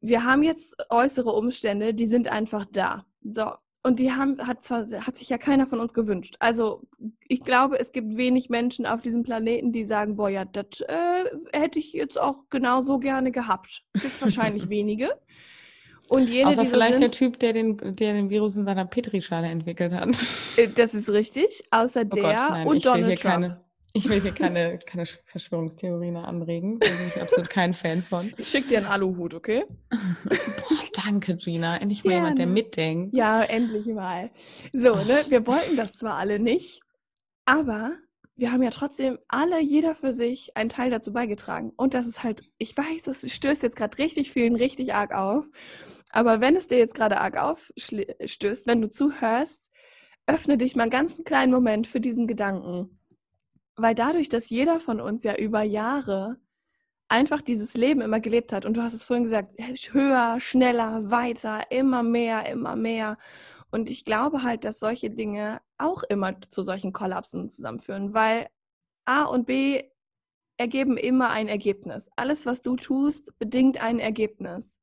wir 0.00 0.24
haben 0.24 0.42
jetzt 0.42 0.76
äußere 0.90 1.32
Umstände, 1.32 1.94
die 1.94 2.06
sind 2.06 2.28
einfach 2.28 2.66
da. 2.70 3.04
So. 3.22 3.52
Und 3.82 3.98
die 3.98 4.12
haben, 4.12 4.46
hat 4.46 4.62
zwar, 4.62 4.86
hat 5.06 5.16
sich 5.16 5.30
ja 5.30 5.38
keiner 5.38 5.66
von 5.66 5.80
uns 5.80 5.94
gewünscht. 5.94 6.36
Also, 6.38 6.82
ich 7.26 7.40
glaube, 7.40 7.80
es 7.80 7.92
gibt 7.92 8.16
wenig 8.18 8.50
Menschen 8.50 8.84
auf 8.84 9.00
diesem 9.00 9.22
Planeten, 9.22 9.72
die 9.72 9.84
sagen, 9.84 10.16
boah, 10.16 10.28
ja, 10.28 10.44
das 10.44 10.82
äh, 10.82 11.24
hätte 11.52 11.78
ich 11.78 11.94
jetzt 11.94 12.20
auch 12.20 12.40
genauso 12.50 12.98
gerne 12.98 13.32
gehabt. 13.32 13.84
Gibt 13.94 14.14
es 14.14 14.20
wahrscheinlich 14.20 14.68
wenige. 14.68 15.10
Und 16.10 16.28
jene, 16.28 16.50
Außer 16.50 16.66
vielleicht 16.66 16.98
sind, 16.98 17.02
der 17.02 17.10
Typ, 17.10 17.38
der 17.38 17.52
den, 17.52 17.76
der 17.78 18.12
den 18.12 18.28
Virus 18.28 18.56
in 18.56 18.64
seiner 18.64 18.84
Petrischale 18.84 19.46
entwickelt 19.46 19.92
hat. 19.92 20.08
Äh, 20.56 20.68
das 20.68 20.92
ist 20.92 21.08
richtig. 21.08 21.62
Außer 21.70 22.02
oh 22.02 22.14
der 22.14 22.22
Gott, 22.22 22.50
nein, 22.50 22.66
und 22.66 22.84
Donald 22.84 23.18
Trump. 23.18 23.32
Keine, 23.32 23.64
ich 23.92 24.08
will 24.08 24.20
hier 24.20 24.32
keine, 24.32 24.78
keine 24.78 25.06
Verschwörungstheorien 25.06 26.16
anregen. 26.16 26.78
Da 26.78 26.88
bin 26.88 27.08
ich 27.08 27.20
absolut 27.20 27.50
kein 27.50 27.74
Fan 27.74 28.02
von. 28.02 28.32
Ich 28.36 28.48
schicke 28.48 28.68
dir 28.68 28.78
einen 28.78 28.86
Aluhut, 28.86 29.34
okay? 29.34 29.64
Boah, 29.90 31.04
danke, 31.04 31.36
Gina. 31.36 31.76
Endlich 31.76 32.04
mal 32.04 32.10
Gerne. 32.10 32.24
jemand, 32.24 32.38
der 32.38 32.46
mitdenkt. 32.46 33.14
Ja, 33.14 33.42
endlich 33.42 33.86
mal. 33.86 34.30
So, 34.72 34.94
ne? 34.94 35.24
Wir 35.28 35.46
wollten 35.46 35.76
das 35.76 35.94
zwar 35.94 36.14
alle 36.16 36.38
nicht, 36.38 36.80
aber 37.44 37.96
wir 38.36 38.52
haben 38.52 38.62
ja 38.62 38.70
trotzdem 38.70 39.18
alle, 39.28 39.60
jeder 39.60 39.94
für 39.94 40.12
sich, 40.12 40.56
einen 40.56 40.70
Teil 40.70 40.90
dazu 40.90 41.12
beigetragen. 41.12 41.72
Und 41.76 41.94
das 41.94 42.06
ist 42.06 42.22
halt, 42.22 42.42
ich 42.58 42.76
weiß, 42.76 43.02
das 43.04 43.28
stößt 43.30 43.62
jetzt 43.62 43.76
gerade 43.76 43.98
richtig 43.98 44.30
vielen 44.30 44.54
richtig 44.56 44.94
arg 44.94 45.12
auf. 45.12 45.46
Aber 46.10 46.40
wenn 46.40 46.54
es 46.54 46.68
dir 46.68 46.78
jetzt 46.78 46.94
gerade 46.94 47.20
arg 47.20 47.36
aufstößt, 47.36 48.66
wenn 48.66 48.80
du 48.80 48.88
zuhörst, 48.88 49.68
öffne 50.26 50.56
dich 50.56 50.76
mal 50.76 50.84
einen 50.84 50.90
ganz 50.90 51.22
kleinen 51.24 51.52
Moment 51.52 51.88
für 51.88 52.00
diesen 52.00 52.26
Gedanken 52.28 52.99
weil 53.80 53.94
dadurch, 53.94 54.28
dass 54.28 54.50
jeder 54.50 54.80
von 54.80 55.00
uns 55.00 55.24
ja 55.24 55.36
über 55.36 55.62
Jahre 55.62 56.38
einfach 57.08 57.42
dieses 57.42 57.74
Leben 57.74 58.00
immer 58.00 58.20
gelebt 58.20 58.52
hat, 58.52 58.64
und 58.64 58.74
du 58.74 58.82
hast 58.82 58.94
es 58.94 59.04
vorhin 59.04 59.24
gesagt, 59.24 59.52
höher, 59.92 60.40
schneller, 60.40 61.10
weiter, 61.10 61.70
immer 61.70 62.02
mehr, 62.02 62.46
immer 62.46 62.76
mehr. 62.76 63.18
Und 63.70 63.90
ich 63.90 64.04
glaube 64.04 64.42
halt, 64.42 64.64
dass 64.64 64.80
solche 64.80 65.10
Dinge 65.10 65.60
auch 65.78 66.02
immer 66.04 66.40
zu 66.42 66.62
solchen 66.62 66.92
Kollapsen 66.92 67.50
zusammenführen, 67.50 68.14
weil 68.14 68.48
A 69.04 69.24
und 69.24 69.46
B 69.46 69.84
ergeben 70.56 70.96
immer 70.96 71.30
ein 71.30 71.48
Ergebnis. 71.48 72.08
Alles, 72.16 72.46
was 72.46 72.62
du 72.62 72.76
tust, 72.76 73.38
bedingt 73.38 73.80
ein 73.80 73.98
Ergebnis. 73.98 74.79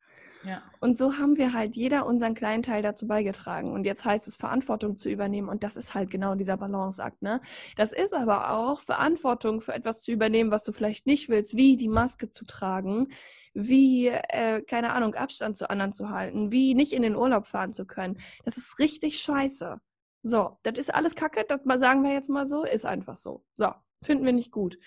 Und 0.80 0.98
so 0.98 1.18
haben 1.18 1.38
wir 1.38 1.54
halt 1.54 1.76
jeder 1.76 2.06
unseren 2.06 2.34
kleinen 2.34 2.64
Teil 2.64 2.82
dazu 2.82 3.08
beigetragen. 3.08 3.72
Und 3.72 3.86
jetzt 3.86 4.06
heißt 4.06 4.28
es, 4.28 4.38
Verantwortung 4.38 4.96
zu 4.96 5.10
übernehmen. 5.10 5.50
Und 5.50 5.64
das 5.64 5.78
ist 5.78 5.94
halt 5.94 6.10
genau 6.10 6.36
dieser 6.36 6.58
Balanceakt. 6.58 7.22
Ne? 7.22 7.42
Das 7.76 7.94
ist 7.94 8.14
aber 8.14 8.52
auch 8.52 8.82
Verantwortung 8.82 9.62
für 9.62 9.74
etwas 9.74 10.02
zu 10.02 10.12
übernehmen, 10.12 10.52
was 10.52 10.64
du 10.64 10.72
vielleicht 10.72 11.08
nicht 11.08 11.30
willst, 11.30 11.56
wie 11.56 11.78
die 11.78 11.90
Maske 11.90 12.30
zu 12.30 12.46
tragen, 12.46 13.08
wie, 13.54 14.08
äh, 14.08 14.62
keine 14.62 14.94
Ahnung, 14.94 15.16
Abstand 15.16 15.58
zu 15.58 15.70
anderen 15.70 15.94
zu 15.94 16.10
halten, 16.10 16.52
wie 16.52 16.76
nicht 16.76 16.94
in 16.94 17.02
den 17.02 17.16
Urlaub 17.16 17.48
fahren 17.48 17.74
zu 17.74 17.86
können. 17.86 18.20
Das 18.46 18.58
ist 18.58 18.80
richtig 18.80 19.20
scheiße. 19.20 19.80
So, 20.24 20.58
das 20.64 20.78
ist 20.78 20.94
alles 20.94 21.16
Kacke, 21.16 21.46
das 21.48 21.62
sagen 21.64 22.04
wir 22.04 22.12
jetzt 22.12 22.30
mal 22.30 22.46
so, 22.46 22.64
ist 22.64 22.86
einfach 22.86 23.16
so. 23.16 23.44
So, 23.54 23.72
finden 24.04 24.26
wir 24.26 24.34
nicht 24.34 24.52
gut. 24.52 24.78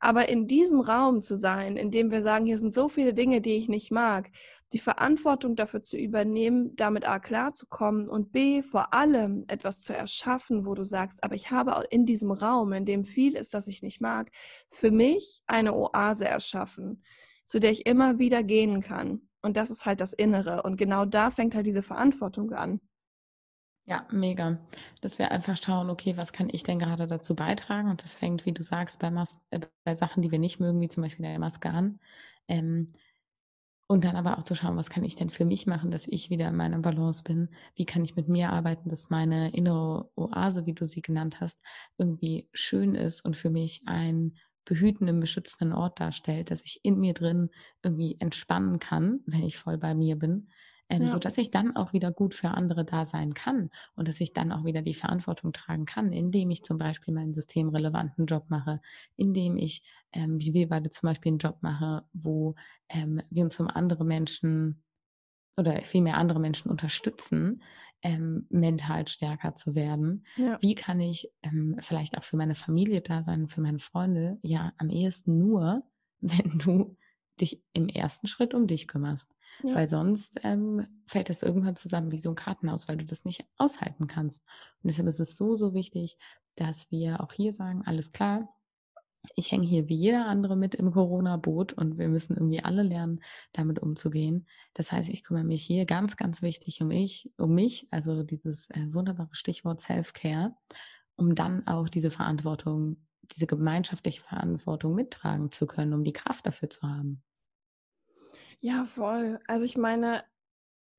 Aber 0.00 0.28
in 0.28 0.46
diesem 0.46 0.80
Raum 0.80 1.22
zu 1.22 1.36
sein, 1.36 1.76
in 1.76 1.90
dem 1.90 2.10
wir 2.10 2.22
sagen, 2.22 2.46
hier 2.46 2.58
sind 2.58 2.74
so 2.74 2.88
viele 2.88 3.14
Dinge, 3.14 3.40
die 3.40 3.56
ich 3.56 3.68
nicht 3.68 3.92
mag, 3.92 4.30
die 4.72 4.78
Verantwortung 4.78 5.56
dafür 5.56 5.82
zu 5.82 5.96
übernehmen, 5.96 6.74
damit 6.76 7.06
A 7.06 7.18
klarzukommen 7.18 8.08
und 8.08 8.32
B 8.32 8.62
vor 8.62 8.94
allem 8.94 9.44
etwas 9.48 9.80
zu 9.80 9.94
erschaffen, 9.94 10.64
wo 10.64 10.74
du 10.74 10.84
sagst, 10.84 11.22
aber 11.24 11.34
ich 11.34 11.50
habe 11.50 11.84
in 11.90 12.06
diesem 12.06 12.30
Raum, 12.30 12.72
in 12.72 12.84
dem 12.84 13.04
viel 13.04 13.36
ist, 13.36 13.52
das 13.52 13.68
ich 13.68 13.82
nicht 13.82 14.00
mag, 14.00 14.30
für 14.70 14.90
mich 14.90 15.42
eine 15.46 15.74
Oase 15.74 16.26
erschaffen, 16.26 17.02
zu 17.44 17.58
der 17.58 17.72
ich 17.72 17.86
immer 17.86 18.18
wieder 18.18 18.42
gehen 18.42 18.80
kann. 18.80 19.28
Und 19.42 19.56
das 19.56 19.70
ist 19.70 19.86
halt 19.86 20.00
das 20.00 20.12
Innere. 20.12 20.62
Und 20.62 20.76
genau 20.76 21.04
da 21.04 21.30
fängt 21.30 21.54
halt 21.54 21.66
diese 21.66 21.82
Verantwortung 21.82 22.52
an. 22.52 22.80
Ja, 23.86 24.06
mega. 24.12 24.58
Dass 25.00 25.18
wir 25.18 25.30
einfach 25.32 25.56
schauen, 25.56 25.90
okay, 25.90 26.16
was 26.16 26.32
kann 26.32 26.48
ich 26.52 26.62
denn 26.62 26.78
gerade 26.78 27.06
dazu 27.06 27.34
beitragen? 27.34 27.90
Und 27.90 28.02
das 28.04 28.14
fängt, 28.14 28.46
wie 28.46 28.52
du 28.52 28.62
sagst, 28.62 28.98
bei, 29.00 29.10
Mas 29.10 29.38
äh, 29.50 29.60
bei 29.84 29.94
Sachen, 29.94 30.22
die 30.22 30.30
wir 30.30 30.38
nicht 30.38 30.60
mögen, 30.60 30.80
wie 30.80 30.88
zum 30.88 31.02
Beispiel 31.02 31.24
der 31.26 31.38
Maske 31.38 31.70
an. 31.70 31.98
Ähm, 32.48 32.92
und 33.88 34.04
dann 34.04 34.16
aber 34.16 34.38
auch 34.38 34.44
zu 34.44 34.54
schauen, 34.54 34.76
was 34.76 34.90
kann 34.90 35.04
ich 35.04 35.16
denn 35.16 35.30
für 35.30 35.44
mich 35.44 35.66
machen, 35.66 35.90
dass 35.90 36.06
ich 36.06 36.30
wieder 36.30 36.48
in 36.48 36.56
meiner 36.56 36.78
Balance 36.78 37.24
bin? 37.24 37.48
Wie 37.74 37.86
kann 37.86 38.04
ich 38.04 38.16
mit 38.16 38.28
mir 38.28 38.50
arbeiten, 38.50 38.88
dass 38.88 39.10
meine 39.10 39.50
innere 39.52 40.10
Oase, 40.16 40.66
wie 40.66 40.74
du 40.74 40.86
sie 40.86 41.02
genannt 41.02 41.40
hast, 41.40 41.60
irgendwie 41.98 42.48
schön 42.52 42.94
ist 42.94 43.24
und 43.24 43.36
für 43.36 43.50
mich 43.50 43.82
einen 43.86 44.38
behütenden, 44.64 45.18
beschützenden 45.20 45.76
Ort 45.76 45.98
darstellt, 45.98 46.52
dass 46.52 46.64
ich 46.64 46.80
in 46.84 47.00
mir 47.00 47.14
drin 47.14 47.50
irgendwie 47.82 48.16
entspannen 48.20 48.78
kann, 48.78 49.20
wenn 49.26 49.42
ich 49.42 49.58
voll 49.58 49.78
bei 49.78 49.94
mir 49.94 50.16
bin 50.16 50.48
ähm, 50.90 51.02
ja. 51.02 51.08
sodass 51.08 51.38
ich 51.38 51.50
dann 51.50 51.76
auch 51.76 51.92
wieder 51.92 52.10
gut 52.10 52.34
für 52.34 52.48
andere 52.48 52.84
da 52.84 53.06
sein 53.06 53.32
kann 53.32 53.70
und 53.94 54.08
dass 54.08 54.20
ich 54.20 54.32
dann 54.32 54.52
auch 54.52 54.64
wieder 54.64 54.82
die 54.82 54.94
Verantwortung 54.94 55.52
tragen 55.52 55.86
kann, 55.86 56.12
indem 56.12 56.50
ich 56.50 56.64
zum 56.64 56.78
Beispiel 56.78 57.14
meinen 57.14 57.32
systemrelevanten 57.32 58.26
Job 58.26 58.46
mache, 58.48 58.80
indem 59.16 59.56
ich, 59.56 59.82
ähm, 60.12 60.40
wie 60.40 60.52
wir 60.52 60.68
beide 60.68 60.90
zum 60.90 61.06
Beispiel 61.06 61.30
einen 61.30 61.38
Job 61.38 61.58
mache, 61.60 62.04
wo 62.12 62.56
ähm, 62.88 63.22
wir 63.30 63.44
uns 63.44 63.58
um 63.60 63.68
andere 63.68 64.04
Menschen 64.04 64.82
oder 65.56 65.80
vielmehr 65.82 66.18
andere 66.18 66.40
Menschen 66.40 66.70
unterstützen, 66.70 67.62
ähm, 68.02 68.46
mental 68.48 69.06
stärker 69.06 69.54
zu 69.54 69.74
werden. 69.74 70.26
Ja. 70.36 70.58
Wie 70.60 70.74
kann 70.74 71.00
ich 71.00 71.30
ähm, 71.42 71.76
vielleicht 71.80 72.18
auch 72.18 72.24
für 72.24 72.36
meine 72.36 72.54
Familie 72.54 73.00
da 73.00 73.22
sein, 73.22 73.46
für 73.48 73.60
meine 73.60 73.78
Freunde? 73.78 74.38
Ja, 74.42 74.72
am 74.78 74.90
ehesten 74.90 75.38
nur, 75.38 75.82
wenn 76.20 76.58
du 76.58 76.96
dich 77.40 77.62
im 77.72 77.88
ersten 77.88 78.26
Schritt 78.26 78.54
um 78.54 78.66
dich 78.66 78.88
kümmerst. 78.88 79.30
Ja. 79.62 79.74
Weil 79.74 79.88
sonst 79.88 80.40
ähm, 80.44 80.86
fällt 81.06 81.28
das 81.28 81.42
irgendwann 81.42 81.76
zusammen 81.76 82.12
wie 82.12 82.18
so 82.18 82.30
ein 82.30 82.34
Kartenhaus, 82.34 82.88
weil 82.88 82.96
du 82.96 83.04
das 83.04 83.24
nicht 83.24 83.44
aushalten 83.58 84.06
kannst. 84.06 84.44
Und 84.82 84.88
deshalb 84.88 85.08
ist 85.08 85.20
es 85.20 85.36
so, 85.36 85.54
so 85.54 85.74
wichtig, 85.74 86.16
dass 86.56 86.90
wir 86.90 87.20
auch 87.20 87.32
hier 87.32 87.52
sagen, 87.52 87.82
alles 87.84 88.12
klar, 88.12 88.48
ich 89.34 89.52
hänge 89.52 89.66
hier 89.66 89.88
wie 89.88 89.96
jeder 89.96 90.26
andere 90.26 90.56
mit 90.56 90.74
im 90.74 90.92
Corona-Boot 90.92 91.72
und 91.74 91.98
wir 91.98 92.08
müssen 92.08 92.36
irgendwie 92.36 92.64
alle 92.64 92.82
lernen, 92.82 93.20
damit 93.52 93.78
umzugehen. 93.78 94.46
Das 94.74 94.92
heißt, 94.92 95.10
ich 95.10 95.24
kümmere 95.24 95.44
mich 95.44 95.62
hier 95.62 95.84
ganz, 95.84 96.16
ganz 96.16 96.42
wichtig 96.42 96.80
um 96.80 96.90
ich, 96.90 97.30
um 97.36 97.54
mich, 97.54 97.86
also 97.90 98.22
dieses 98.22 98.70
äh, 98.70 98.86
wunderbare 98.92 99.28
Stichwort 99.32 99.80
Self-Care, 99.80 100.54
um 101.16 101.34
dann 101.34 101.66
auch 101.66 101.88
diese 101.88 102.10
Verantwortung, 102.10 102.96
diese 103.22 103.46
gemeinschaftliche 103.46 104.22
Verantwortung 104.22 104.94
mittragen 104.94 105.52
zu 105.52 105.66
können, 105.66 105.92
um 105.92 106.04
die 106.04 106.14
Kraft 106.14 106.46
dafür 106.46 106.70
zu 106.70 106.82
haben. 106.82 107.22
Ja, 108.60 108.86
voll. 108.86 109.40
Also 109.46 109.64
ich 109.64 109.76
meine, 109.76 110.22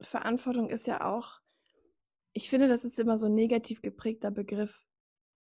Verantwortung 0.02 0.70
ist 0.70 0.88
ja 0.88 1.06
auch, 1.06 1.40
ich 2.34 2.50
finde, 2.50 2.68
das 2.68 2.86
ist 2.86 3.00
immer 3.00 3.18
so 3.18 3.28
ein 3.28 3.36
negativ 3.36 3.82
geprägter 3.82 4.32
Begriff. 4.32 4.84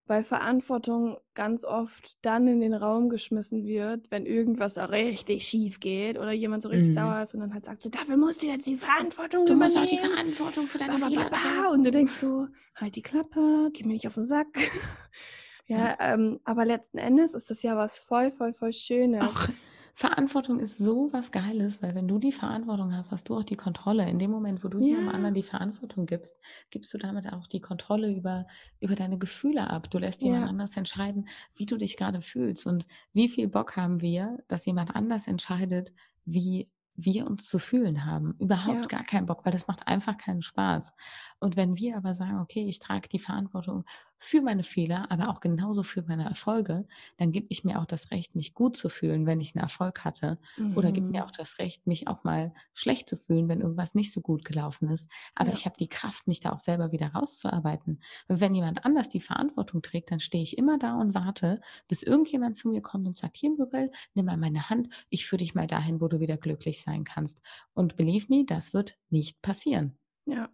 weil 0.09 0.23
Verantwortung 0.23 1.19
ganz 1.35 1.64
oft 1.64 2.17
dann 2.23 2.47
in 2.47 2.61
den 2.61 2.75
Raum 2.75 3.09
geschmissen 3.09 3.67
wird, 3.67 4.09
wenn 4.11 4.25
irgendwas 4.25 4.79
richtig 4.79 5.49
schief 5.49 5.81
geht 5.81 6.17
oder 6.17 6.31
jemand 6.31 6.62
so 6.62 6.69
richtig 6.69 6.91
mhm. 6.91 6.95
sauer 6.95 7.23
ist 7.23 7.35
und 7.35 7.41
dann 7.41 7.53
halt 7.53 7.64
sagt 7.64 7.83
so, 7.83 7.91
dafür 7.91 8.17
musst 8.17 8.41
du 8.41 8.47
jetzt 8.47 8.69
die 8.69 8.77
Verantwortung 8.77 9.45
du 9.47 9.55
übernehmen. 9.55 9.75
Du 9.75 9.81
musst 9.81 9.93
auch 9.93 9.97
die 9.97 9.99
Verantwortung 9.99 10.67
für 10.69 10.79
deine 10.79 10.99
Fehler 10.99 11.31
tragen. 11.31 11.67
Und 11.73 11.85
du 11.85 11.91
denkst 11.91 12.14
so, 12.14 12.47
halt 12.77 12.95
die 12.95 13.03
Klappe, 13.03 13.71
geh 13.73 13.83
mir 13.83 13.95
nicht 13.95 14.07
auf 14.07 14.14
den 14.14 14.27
Sack. 14.27 14.47
ja, 15.67 15.97
ähm, 15.99 16.39
aber 16.45 16.64
letzten 16.64 16.99
Endes 16.99 17.35
ist 17.35 17.51
das 17.51 17.64
ja 17.64 17.77
was 17.77 17.99
voll, 17.99 18.31
voll, 18.31 18.53
voll 18.53 18.73
Schönes. 18.73 19.25
Ach, 19.25 19.51
Verantwortung 19.99 20.61
ist 20.61 20.76
so 20.76 21.09
was 21.14 21.32
Geiles, 21.32 21.82
weil 21.82 21.94
wenn 21.94 22.07
du 22.07 22.18
die 22.18 22.30
Verantwortung 22.30 22.94
hast, 22.94 23.11
hast 23.12 23.30
du 23.30 23.34
auch 23.34 23.44
die 23.44 23.57
Kontrolle. 23.57 24.07
In 24.11 24.18
dem 24.18 24.30
Moment, 24.30 24.62
wo 24.62 24.68
du 24.68 24.78
ja. 24.78 24.88
jemandem 24.88 25.14
anderen 25.14 25.34
die 25.34 25.42
Verantwortung 25.42 26.05
gibst, 26.05 26.38
gibst 26.70 26.92
du 26.92 26.99
damit 26.99 27.32
auch 27.32 27.47
die 27.47 27.62
Kontrolle 27.62 28.12
über, 28.12 28.47
über 28.78 28.94
deine 28.94 29.16
Gefühle 29.16 29.70
ab. 29.70 29.90
Du 29.90 29.97
lässt 29.97 30.22
jemand 30.22 30.42
ja. 30.42 30.49
anders 30.51 30.76
entscheiden, 30.76 31.28
wie 31.55 31.64
du 31.64 31.78
dich 31.78 31.97
gerade 31.97 32.20
fühlst 32.20 32.66
und 32.66 32.84
wie 33.14 33.30
viel 33.30 33.49
Bock 33.49 33.78
haben 33.78 34.03
wir, 34.03 34.44
dass 34.49 34.66
jemand 34.66 34.94
anders 34.94 35.26
entscheidet, 35.28 35.94
wie 36.26 36.68
wir 36.94 37.26
uns 37.26 37.49
zu 37.49 37.59
fühlen 37.59 38.05
haben. 38.05 38.34
Überhaupt 38.38 38.92
ja. 38.92 38.99
gar 38.99 39.05
keinen 39.05 39.24
Bock, 39.24 39.47
weil 39.47 39.53
das 39.53 39.66
macht 39.66 39.88
einfach 39.88 40.18
keinen 40.18 40.42
Spaß. 40.42 40.92
Und 41.40 41.57
wenn 41.57 41.78
wir 41.78 41.97
aber 41.97 42.12
sagen, 42.12 42.40
okay, 42.40 42.66
ich 42.68 42.80
trage 42.80 43.09
die 43.09 43.18
Verantwortung 43.18 43.86
für 44.19 44.41
meine 44.41 44.62
Fehler, 44.62 45.11
aber 45.11 45.29
auch 45.29 45.41
genauso 45.41 45.83
für 45.83 46.03
meine 46.03 46.25
Erfolge, 46.25 46.87
dann 47.19 47.33
gibt 47.33 47.49
ich 47.51 47.64
mir 47.64 47.81
auch 47.81 47.85
das 47.85 48.11
Recht, 48.11 48.35
mich 48.35 48.55
gut 48.55 48.77
zu 48.77 48.89
fühlen, 48.89 49.27
wenn 49.27 49.41
ich 49.41 49.55
einen 49.55 49.62
Erfolg 49.62 50.05
hatte. 50.05 50.39
Mhm. 50.57 50.77
Oder 50.77 50.93
gibt 50.93 51.11
mir 51.11 51.25
auch 51.25 51.31
das 51.31 51.59
Recht, 51.59 51.87
mich 51.87 52.09
auch 52.09 52.25
mal 52.25 52.53
schlecht 52.73 53.09
zu 53.09 53.17
fühlen, 53.17 53.49
wenn 53.49 53.61
irgendwas 53.61 53.95
nicht 53.95 54.12
so 54.12 54.21
gut 54.21 54.45
gelaufen 54.45 54.89
ist. 54.89 55.11
Aber 55.35 55.51
ja. 55.51 55.55
ich 55.55 55.67
habe 55.67 55.77
die 55.79 55.89
Kraft, 55.89 56.27
mich 56.27 56.41
da 56.41 56.53
auch 56.53 56.61
selber 56.61 56.93
wieder 56.93 57.09
rauszuarbeiten. 57.09 58.01
wenn 58.29 58.55
jemand 58.55 58.85
anders 58.85 59.09
die 59.09 59.21
Verantwortung 59.21 59.83
trägt, 59.83 60.11
dann 60.11 60.21
stehe 60.21 60.43
ich 60.43 60.57
immer 60.57 60.79
da 60.79 60.99
und 60.99 61.14
warte, 61.14 61.61
bis 61.89 62.03
irgendjemand 62.03 62.57
zu 62.57 62.69
mir 62.69 62.81
kommt 62.81 63.07
und 63.07 63.19
sagt, 63.19 63.37
hier, 63.37 63.51
Muriel, 63.51 63.91
nimm 64.14 64.27
mal 64.27 64.37
meine 64.37 64.71
Hand, 64.71 64.89
ich 65.11 65.27
führe 65.27 65.39
dich 65.39 65.55
mal 65.55 65.67
dahin, 65.67 66.01
wo 66.01 66.09
du 66.09 66.21
wieder 66.21 66.37
glücklich 66.37 66.81
sein 66.81 67.05
kannst. 67.05 67.43
Und 67.75 67.97
believe 67.97 68.27
me, 68.29 68.45
das 68.45 68.73
wird 68.73 68.97
nicht 69.11 69.43
passieren. 69.43 69.99
Ja, 70.25 70.49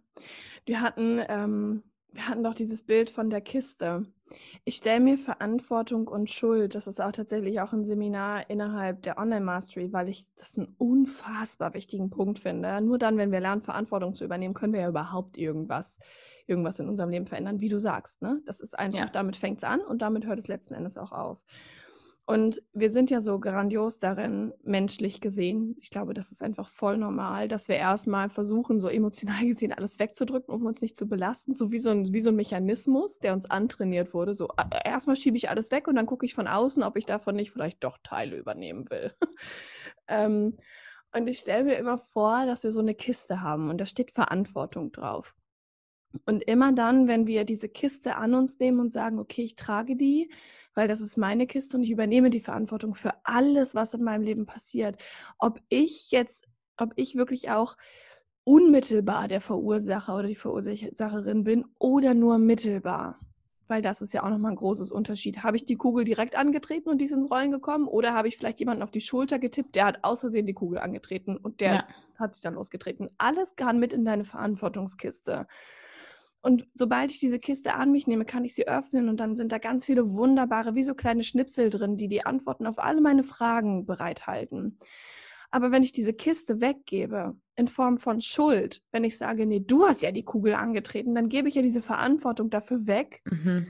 wir 0.65 0.81
hatten 0.81 1.21
ähm 1.27 1.83
wir 2.13 2.27
hatten 2.27 2.43
doch 2.43 2.53
dieses 2.53 2.83
Bild 2.83 3.09
von 3.09 3.29
der 3.29 3.41
Kiste. 3.41 4.05
Ich 4.65 4.75
stelle 4.77 4.99
mir 4.99 5.17
Verantwortung 5.17 6.07
und 6.07 6.29
Schuld, 6.29 6.75
das 6.75 6.87
ist 6.87 7.01
auch 7.01 7.11
tatsächlich 7.11 7.59
auch 7.59 7.73
ein 7.73 7.85
Seminar 7.85 8.49
innerhalb 8.49 9.03
der 9.03 9.17
Online-Mastery, 9.17 9.91
weil 9.93 10.09
ich 10.09 10.25
das 10.35 10.55
einen 10.55 10.73
unfassbar 10.77 11.73
wichtigen 11.73 12.09
Punkt 12.09 12.39
finde. 12.39 12.81
Nur 12.81 12.97
dann, 12.97 13.17
wenn 13.17 13.31
wir 13.31 13.39
lernen, 13.39 13.61
Verantwortung 13.61 14.15
zu 14.15 14.23
übernehmen, 14.23 14.53
können 14.53 14.73
wir 14.73 14.81
ja 14.81 14.89
überhaupt 14.89 15.37
irgendwas, 15.37 15.99
irgendwas 16.47 16.79
in 16.79 16.87
unserem 16.87 17.09
Leben 17.09 17.27
verändern, 17.27 17.59
wie 17.59 17.69
du 17.69 17.79
sagst. 17.79 18.21
Ne? 18.21 18.41
Das 18.45 18.59
ist 18.59 18.77
einfach, 18.77 18.99
ja. 18.99 19.09
damit 19.11 19.35
fängt 19.35 19.57
es 19.57 19.63
an 19.63 19.81
und 19.81 20.01
damit 20.01 20.25
hört 20.25 20.39
es 20.39 20.47
letzten 20.47 20.73
Endes 20.73 20.97
auch 20.97 21.11
auf. 21.11 21.43
Und 22.25 22.61
wir 22.71 22.89
sind 22.89 23.11
ja 23.11 23.19
so 23.19 23.37
grandios 23.37 23.99
darin, 23.99 24.53
menschlich 24.63 25.19
gesehen. 25.19 25.75
Ich 25.81 25.89
glaube, 25.89 26.13
das 26.13 26.31
ist 26.31 26.41
einfach 26.41 26.69
voll 26.69 26.97
normal, 26.97 27.49
dass 27.49 27.67
wir 27.67 27.75
erstmal 27.75 28.29
versuchen, 28.29 28.79
so 28.79 28.87
emotional 28.87 29.41
gesehen 29.45 29.73
alles 29.73 29.99
wegzudrücken, 29.99 30.53
um 30.53 30.65
uns 30.65 30.81
nicht 30.81 30.97
zu 30.97 31.07
belasten. 31.07 31.55
So 31.55 31.71
wie 31.71 31.79
so 31.79 31.89
ein, 31.89 32.13
wie 32.13 32.21
so 32.21 32.29
ein 32.29 32.37
Mechanismus, 32.37 33.19
der 33.19 33.33
uns 33.33 33.49
antrainiert 33.49 34.13
wurde. 34.13 34.35
So 34.35 34.47
erstmal 34.85 35.17
schiebe 35.17 35.35
ich 35.35 35.49
alles 35.49 35.69
weg 35.71 35.89
und 35.89 35.95
dann 35.95 36.05
gucke 36.05 36.25
ich 36.25 36.33
von 36.33 36.47
außen, 36.47 36.81
ob 36.83 36.95
ich 36.95 37.05
davon 37.05 37.35
nicht 37.35 37.51
vielleicht 37.51 37.83
doch 37.83 37.97
Teile 38.03 38.37
übernehmen 38.37 38.89
will. 38.89 39.13
ähm, 40.07 40.57
und 41.13 41.27
ich 41.27 41.39
stelle 41.39 41.65
mir 41.65 41.75
immer 41.75 41.97
vor, 41.97 42.45
dass 42.45 42.63
wir 42.63 42.71
so 42.71 42.79
eine 42.79 42.95
Kiste 42.95 43.41
haben 43.41 43.69
und 43.69 43.79
da 43.79 43.85
steht 43.85 44.11
Verantwortung 44.11 44.93
drauf. 44.93 45.35
Und 46.25 46.43
immer 46.43 46.73
dann, 46.73 47.07
wenn 47.07 47.27
wir 47.27 47.43
diese 47.43 47.69
Kiste 47.69 48.15
an 48.15 48.33
uns 48.33 48.59
nehmen 48.59 48.79
und 48.79 48.93
sagen, 48.93 49.19
okay, 49.19 49.43
ich 49.43 49.55
trage 49.55 49.95
die, 49.95 50.31
weil 50.75 50.87
das 50.87 51.01
ist 51.01 51.17
meine 51.17 51.47
Kiste 51.47 51.77
und 51.77 51.83
ich 51.83 51.91
übernehme 51.91 52.29
die 52.29 52.39
Verantwortung 52.39 52.95
für 52.95 53.13
alles, 53.23 53.75
was 53.75 53.93
in 53.93 54.03
meinem 54.03 54.23
Leben 54.23 54.45
passiert. 54.45 54.97
Ob 55.37 55.59
ich 55.69 56.11
jetzt, 56.11 56.47
ob 56.77 56.93
ich 56.95 57.15
wirklich 57.15 57.51
auch 57.51 57.75
unmittelbar 58.43 59.27
der 59.27 59.41
Verursacher 59.41 60.15
oder 60.15 60.27
die 60.27 60.35
Verursacherin 60.35 61.43
bin 61.43 61.65
oder 61.79 62.13
nur 62.13 62.37
mittelbar. 62.37 63.19
Weil 63.67 63.81
das 63.81 64.01
ist 64.01 64.13
ja 64.13 64.23
auch 64.23 64.29
nochmal 64.29 64.51
ein 64.51 64.57
großes 64.57 64.91
Unterschied. 64.91 65.43
Habe 65.43 65.55
ich 65.55 65.65
die 65.65 65.77
Kugel 65.77 66.03
direkt 66.03 66.35
angetreten 66.35 66.89
und 66.89 66.99
die 66.99 67.05
ist 67.05 67.11
ins 67.11 67.31
Rollen 67.31 67.51
gekommen? 67.51 67.87
Oder 67.87 68.13
habe 68.13 68.27
ich 68.27 68.37
vielleicht 68.37 68.59
jemanden 68.59 68.83
auf 68.83 68.91
die 68.91 69.01
Schulter 69.01 69.39
getippt, 69.39 69.75
der 69.75 69.85
hat 69.85 70.03
außersehen 70.03 70.45
die 70.45 70.53
Kugel 70.53 70.79
angetreten 70.79 71.37
und 71.37 71.61
der 71.61 71.73
ja. 71.73 71.79
ist, 71.79 71.93
hat 72.19 72.35
sich 72.35 72.41
dann 72.41 72.55
losgetreten? 72.55 73.09
Alles 73.17 73.55
kann 73.55 73.79
mit 73.79 73.93
in 73.93 74.03
deine 74.03 74.25
Verantwortungskiste. 74.25 75.47
Und 76.43 76.67
sobald 76.73 77.09
ich 77.09 77.19
diese 77.19 77.39
Kiste 77.39 77.73
an 77.73 77.91
mich 77.91 78.05
nehme, 78.05 78.25
kann 78.25 78.43
ich 78.43 78.53
sie 78.53 78.67
öffnen 78.67 79.07
und 79.07 79.21
dann 79.21 79.37
sind 79.37 79.53
da 79.53 79.59
ganz 79.59 79.85
viele 79.85 80.11
wunderbare, 80.11 80.75
wie 80.75 80.83
so 80.83 80.93
kleine 80.93 81.23
Schnipsel 81.23 81.69
drin, 81.69 81.95
die 81.95 82.09
die 82.09 82.25
Antworten 82.25 82.67
auf 82.67 82.79
alle 82.79 82.99
meine 82.99 83.23
Fragen 83.23 83.85
bereithalten. 83.85 84.77
Aber 85.51 85.71
wenn 85.71 85.83
ich 85.83 85.93
diese 85.93 86.13
Kiste 86.13 86.59
weggebe, 86.59 87.37
in 87.55 87.69
Form 87.69 87.97
von 87.97 88.19
Schuld, 88.19 88.81
wenn 88.91 89.05
ich 89.05 89.17
sage, 89.17 89.45
nee, 89.45 89.61
du 89.61 89.85
hast 89.85 90.01
ja 90.01 90.11
die 90.11 90.25
Kugel 90.25 90.55
angetreten, 90.55 91.15
dann 91.15 91.29
gebe 91.29 91.47
ich 91.47 91.55
ja 91.55 91.61
diese 91.61 91.81
Verantwortung 91.81 92.49
dafür 92.49 92.87
weg 92.87 93.21
mhm. 93.25 93.67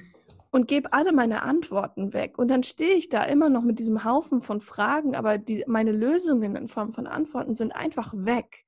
und 0.50 0.68
gebe 0.68 0.94
alle 0.94 1.12
meine 1.12 1.44
Antworten 1.44 2.12
weg. 2.14 2.40
Und 2.40 2.48
dann 2.48 2.64
stehe 2.64 2.96
ich 2.96 3.10
da 3.10 3.24
immer 3.24 3.50
noch 3.50 3.64
mit 3.64 3.78
diesem 3.78 4.04
Haufen 4.04 4.42
von 4.42 4.62
Fragen, 4.62 5.16
aber 5.16 5.38
die, 5.38 5.64
meine 5.68 5.92
Lösungen 5.92 6.56
in 6.56 6.70
Form 6.70 6.92
von 6.92 7.06
Antworten 7.06 7.54
sind 7.54 7.72
einfach 7.72 8.14
weg. 8.16 8.66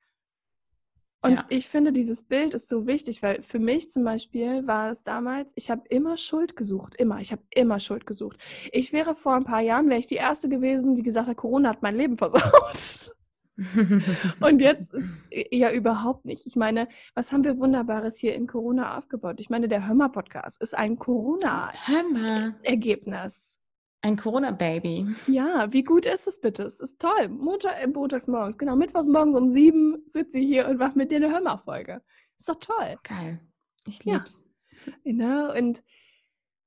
Und 1.26 1.38
ja. 1.38 1.46
ich 1.50 1.68
finde, 1.68 1.92
dieses 1.92 2.24
Bild 2.24 2.54
ist 2.54 2.70
so 2.70 2.86
wichtig, 2.86 3.24
weil 3.24 3.42
für 3.42 3.58
mich 3.58 3.90
zum 3.90 4.04
Beispiel 4.04 4.68
war 4.68 4.92
es 4.92 5.04
damals, 5.04 5.52
ich 5.56 5.72
habe 5.72 5.82
immer 5.90 6.18
Schuld 6.18 6.56
gesucht, 6.56 6.94
immer. 6.96 7.20
Ich 7.20 7.32
habe 7.32 7.42
immer 7.50 7.80
Schuld 7.80 8.06
gesucht. 8.06 8.38
Ich 8.72 8.94
wäre 8.94 9.16
vor 9.16 9.34
ein 9.34 9.44
paar 9.44 9.62
Jahren, 9.62 9.90
wäre 9.90 10.00
ich 10.00 10.06
die 10.06 10.14
Erste 10.16 10.50
gewesen, 10.50 10.94
die 10.94 11.02
gesagt 11.02 11.28
hat, 11.28 11.38
Corona 11.38 11.70
hat 11.70 11.82
mein 11.82 11.96
Leben 11.96 12.20
versaut. 12.20 13.12
und 14.42 14.60
jetzt 14.60 14.94
äh, 15.32 15.58
ja 15.58 15.72
überhaupt 15.72 16.26
nicht. 16.26 16.46
Ich 16.46 16.56
meine, 16.56 16.88
was 17.16 17.32
haben 17.32 17.44
wir 17.44 17.58
Wunderbares 17.58 18.18
hier 18.18 18.36
in 18.36 18.46
Corona 18.46 18.96
aufgebaut? 18.98 19.40
Ich 19.40 19.50
meine, 19.50 19.68
der 19.68 19.88
Hörmer-Podcast 19.88 20.62
ist 20.62 20.78
ein 20.78 21.00
Corona-Ergebnis. 21.00 23.58
Ein 24.06 24.18
Corona-Baby. 24.18 25.16
Ja, 25.26 25.74
wie 25.74 25.82
gut 25.82 26.06
ist 26.06 26.28
es 26.28 26.40
bitte? 26.40 26.62
Es 26.62 26.80
ist 26.80 27.00
toll. 27.00 27.28
Montag, 27.28 27.82
äh, 27.82 27.88
montags 27.88 28.28
morgens, 28.28 28.56
genau, 28.56 28.76
mittwochs 28.76 29.08
morgens 29.08 29.36
um 29.36 29.50
sieben 29.50 30.04
sitze 30.06 30.38
ich 30.38 30.46
hier 30.46 30.68
und 30.68 30.78
mache 30.78 30.96
mit 30.96 31.10
dir 31.10 31.16
eine 31.16 31.32
Hörmerfolge. 31.32 32.04
Ist 32.38 32.48
doch 32.48 32.60
toll. 32.60 32.94
Geil. 33.02 33.42
Ich 33.88 34.06
lieb's. 34.06 34.44
Ja. 34.86 34.94
Genau, 35.04 35.58
und 35.58 35.84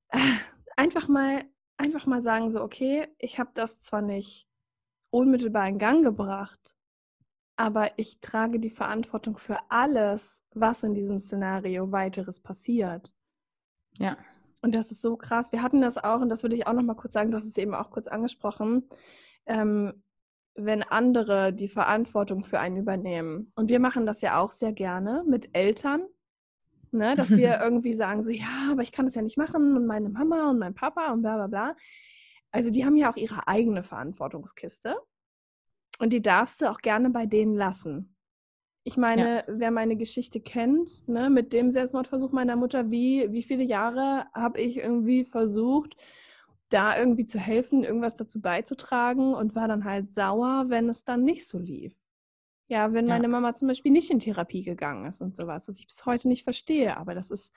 äh, 0.09 0.18
einfach 0.74 1.07
mal, 1.07 1.45
einfach 1.76 2.07
mal 2.07 2.22
sagen 2.22 2.51
so, 2.51 2.61
okay, 2.61 3.07
ich 3.18 3.39
habe 3.39 3.51
das 3.55 3.78
zwar 3.78 4.03
nicht 4.03 4.49
unmittelbar 5.11 5.68
in 5.68 5.78
Gang 5.78 6.03
gebracht, 6.03 6.74
aber 7.55 7.97
ich 8.01 8.18
trage 8.18 8.59
die 8.59 8.68
Verantwortung 8.68 9.39
für 9.39 9.59
alles, 9.68 10.43
was 10.55 10.82
in 10.82 10.95
diesem 10.95 11.20
Szenario 11.20 11.93
weiteres 11.93 12.41
passiert. 12.41 13.14
Ja. 13.97 14.16
Und 14.61 14.75
das 14.75 14.91
ist 14.91 15.03
so 15.03 15.17
krass. 15.17 15.53
Wir 15.53 15.63
hatten 15.63 15.81
das 15.81 15.99
auch, 15.99 16.21
und 16.21 16.29
das 16.29 16.43
würde 16.43 16.57
ich 16.57 16.67
auch 16.67 16.73
noch 16.73 16.83
mal 16.83 16.95
kurz 16.95 17.15
sagen, 17.15 17.31
du 17.31 17.37
hast 17.37 17.47
es 17.47 17.59
eben 17.59 17.75
auch 17.75 17.91
kurz 17.91 18.09
angesprochen, 18.09 18.89
ähm, 19.47 20.03
wenn 20.55 20.83
andere 20.83 21.53
die 21.53 21.69
Verantwortung 21.69 22.45
für 22.45 22.59
einen 22.59 22.77
übernehmen. 22.77 23.53
Und 23.55 23.69
wir 23.71 23.79
machen 23.79 24.07
das 24.07 24.21
ja 24.21 24.39
auch 24.39 24.51
sehr 24.51 24.73
gerne 24.73 25.23
mit 25.27 25.51
Eltern, 25.53 26.03
ne? 26.91 27.15
dass 27.15 27.31
wir 27.31 27.61
irgendwie 27.63 27.95
sagen 27.95 28.25
so, 28.25 28.31
ja, 28.31 28.69
aber 28.71 28.83
ich 28.83 28.91
kann 28.91 29.07
das 29.07 29.15
ja 29.15 29.23
nicht 29.23 29.39
machen 29.39 29.77
und 29.77 29.87
meine 29.87 30.09
Mama 30.09 30.51
und 30.51 30.59
mein 30.59 30.75
Papa 30.75 31.13
und 31.13 31.23
bla 31.23 31.37
bla 31.37 31.47
bla. 31.47 31.77
Also 32.51 32.71
die 32.71 32.85
haben 32.85 32.97
ja 32.97 33.13
auch 33.13 33.17
ihre 33.17 33.47
eigene 33.47 33.85
Verantwortungskiste 33.85 34.97
und 36.01 36.13
die 36.13 36.23
darfst 36.23 36.63
du 36.63 36.71
auch 36.71 36.79
gerne 36.79 37.11
bei 37.11 37.27
denen 37.27 37.55
lassen. 37.55 38.17
Ich 38.89 38.97
meine, 38.97 39.36
ja. 39.36 39.45
wer 39.49 39.70
meine 39.70 39.97
Geschichte 39.97 40.41
kennt, 40.41 41.07
ne, 41.09 41.28
mit 41.28 41.53
dem 41.53 41.70
Selbstmordversuch 41.70 42.32
meiner 42.32 42.57
Mutter, 42.57 42.91
wie, 42.91 43.30
wie 43.32 43.43
viele 43.43 43.62
Jahre 43.62 44.24
habe 44.32 44.59
ich 44.62 44.78
irgendwie 44.78 45.26
versucht, 45.26 45.95
da 46.70 46.99
irgendwie 46.99 47.26
zu 47.26 47.39
helfen, 47.39 47.84
irgendwas 47.84 48.14
dazu 48.14 48.41
beizutragen 48.41 49.34
und 49.34 49.55
war 49.55 49.68
dann 49.68 49.84
halt 49.84 50.14
sauer, 50.14 50.70
wenn 50.70 50.89
es 50.89 51.05
dann 51.05 51.22
nicht 51.22 51.47
so 51.47 51.59
lief. 51.59 51.95
Ja, 52.68 52.95
wenn 52.95 53.09
ja. 53.09 53.12
meine 53.12 53.28
Mama 53.28 53.55
zum 53.55 53.68
Beispiel 53.68 53.93
nicht 53.93 54.11
in 54.11 54.20
Therapie 54.20 54.62
gegangen 54.62 55.05
ist 55.05 55.20
und 55.20 55.36
sowas, 55.36 55.68
was 55.68 55.78
ich 55.78 55.86
bis 55.86 56.07
heute 56.07 56.26
nicht 56.26 56.45
verstehe, 56.45 56.97
aber 56.97 57.14
das 57.14 57.30
ist, 57.30 57.53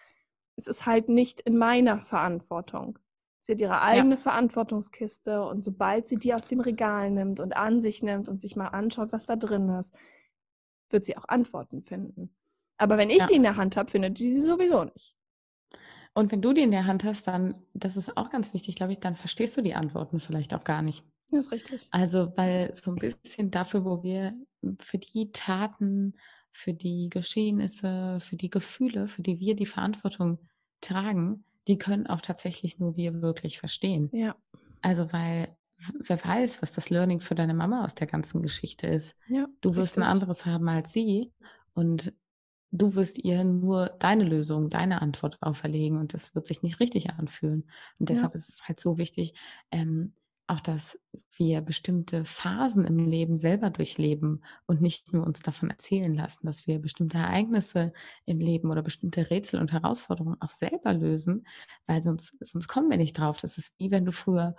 es 0.58 0.68
ist 0.68 0.86
halt 0.86 1.08
nicht 1.08 1.40
in 1.40 1.58
meiner 1.58 2.02
Verantwortung. 2.02 3.00
Sie 3.44 3.54
hat 3.54 3.62
ihre 3.62 3.82
eigene 3.82 4.16
ja. 4.16 4.22
Verantwortungskiste 4.22 5.46
und 5.46 5.64
sobald 5.64 6.10
sie 6.10 6.18
die 6.18 6.34
aus 6.34 6.48
dem 6.48 6.60
Regal 6.60 7.10
nimmt 7.10 7.40
und 7.40 7.56
an 7.56 7.82
sich 7.82 8.04
nimmt 8.04 8.28
und 8.28 8.42
sich 8.42 8.58
mal 8.58 8.68
anschaut, 8.68 9.14
was 9.14 9.28
da 9.28 9.38
drin 9.38 9.70
ist, 9.70 9.96
wird 10.92 11.06
sie 11.06 11.18
auch 11.18 11.28
Antworten 11.28 11.82
finden. 11.82 12.36
Aber 12.78 12.98
wenn 12.98 13.10
ich 13.10 13.20
ja. 13.20 13.26
die 13.28 13.36
in 13.36 13.44
der 13.44 13.58
Hand 13.58 13.78
habe, 13.78 13.92
findet 13.92 14.18
die 14.18 14.32
sie 14.32 14.42
sowieso 14.42 14.84
nicht. 14.86 15.16
Und 16.14 16.32
wenn 16.32 16.42
du 16.42 16.52
die 16.52 16.62
in 16.62 16.72
der 16.72 16.86
Hand 16.86 17.04
hast, 17.04 17.28
dann, 17.28 17.56
das 17.74 17.96
ist 17.96 18.18
auch 18.18 18.30
ganz 18.30 18.54
wichtig, 18.54 18.76
glaube 18.76 18.92
ich, 18.92 19.00
dann 19.00 19.16
verstehst 19.16 19.56
du 19.56 19.62
die 19.62 19.76
Antworten 19.76 20.20
vielleicht 20.20 20.54
auch 20.54 20.64
gar 20.64 20.82
nicht. 20.82 21.06
Das 21.30 21.46
ist 21.46 21.52
richtig. 21.52 21.88
Also, 21.92 22.34
weil 22.36 22.74
so 22.76 22.92
ein 22.92 22.96
bisschen 22.96 23.52
dafür, 23.52 23.86
wo 23.86 24.04
wir 24.04 24.34
für 24.80 24.98
die 24.98 25.32
Taten, 25.32 26.16
für 26.52 26.74
die 26.74 27.10
Geschehnisse, 27.10 28.20
für 28.20 28.36
die 28.36 28.50
Gefühle, 28.50 29.08
für 29.08 29.22
die 29.22 29.40
wir 29.40 29.56
die 29.56 29.66
Verantwortung 29.66 30.40
tragen, 30.82 31.46
die 31.68 31.78
können 31.78 32.08
auch 32.08 32.22
tatsächlich 32.22 32.80
nur 32.80 32.98
wir 32.98 33.22
wirklich 33.22 33.60
verstehen. 33.60 34.10
Ja. 34.12 34.36
Also, 34.82 35.14
weil 35.14 35.56
wer 36.00 36.24
weiß, 36.24 36.62
was 36.62 36.74
das 36.74 36.90
Learning 36.90 37.20
für 37.20 37.36
deine 37.36 37.54
Mama 37.54 37.84
aus 37.84 37.96
der 37.96 38.08
ganzen 38.08 38.42
Geschichte 38.42 38.88
ist. 38.88 39.16
Ja, 39.28 39.48
du 39.62 39.76
wirst 39.76 39.98
richtig. 39.98 40.04
ein 40.04 40.10
anderes 40.10 40.46
haben 40.46 40.68
als 40.70 40.92
sie 40.92 41.32
und 41.74 42.14
du 42.72 42.96
wirst 42.96 43.18
ihr 43.20 43.44
nur 43.44 43.88
deine 44.00 44.24
Lösung, 44.24 44.70
deine 44.70 45.02
Antwort 45.02 45.38
auferlegen 45.42 45.98
und 45.98 46.14
das 46.14 46.36
wird 46.36 46.48
sich 46.48 46.64
nicht 46.64 46.80
richtig 46.80 47.12
anfühlen. 47.12 47.70
Und 48.00 48.10
deshalb 48.10 48.34
ja. 48.34 48.40
ist 48.40 48.50
es 48.50 48.68
halt 48.68 48.80
so 48.80 48.98
wichtig, 48.98 49.34
ähm, 49.72 50.14
auch, 50.52 50.60
dass 50.60 51.00
wir 51.38 51.62
bestimmte 51.62 52.26
Phasen 52.26 52.84
im 52.84 53.06
Leben 53.06 53.38
selber 53.38 53.70
durchleben 53.70 54.44
und 54.68 54.82
nicht 54.82 55.14
nur 55.14 55.26
uns 55.26 55.42
davon 55.42 55.70
erzählen 55.70 56.14
lassen, 56.14 56.46
dass 56.46 56.68
wir 56.68 56.80
bestimmte 56.80 57.18
Ereignisse 57.18 57.94
im 58.26 58.40
Leben 58.40 58.70
oder 58.70 58.82
bestimmte 58.82 59.30
Rätsel 59.30 59.62
und 59.62 59.72
Herausforderungen 59.72 60.36
auch 60.42 60.50
selber 60.50 60.94
lösen, 60.94 61.48
weil 61.88 62.02
sonst, 62.02 62.36
sonst 62.42 62.68
kommen 62.68 62.90
wir 62.90 62.98
nicht 62.98 63.18
drauf. 63.18 63.38
Das 63.38 63.58
ist 63.58 63.72
wie 63.78 63.92
wenn 63.92 64.04
du 64.04 64.12
früher, 64.12 64.56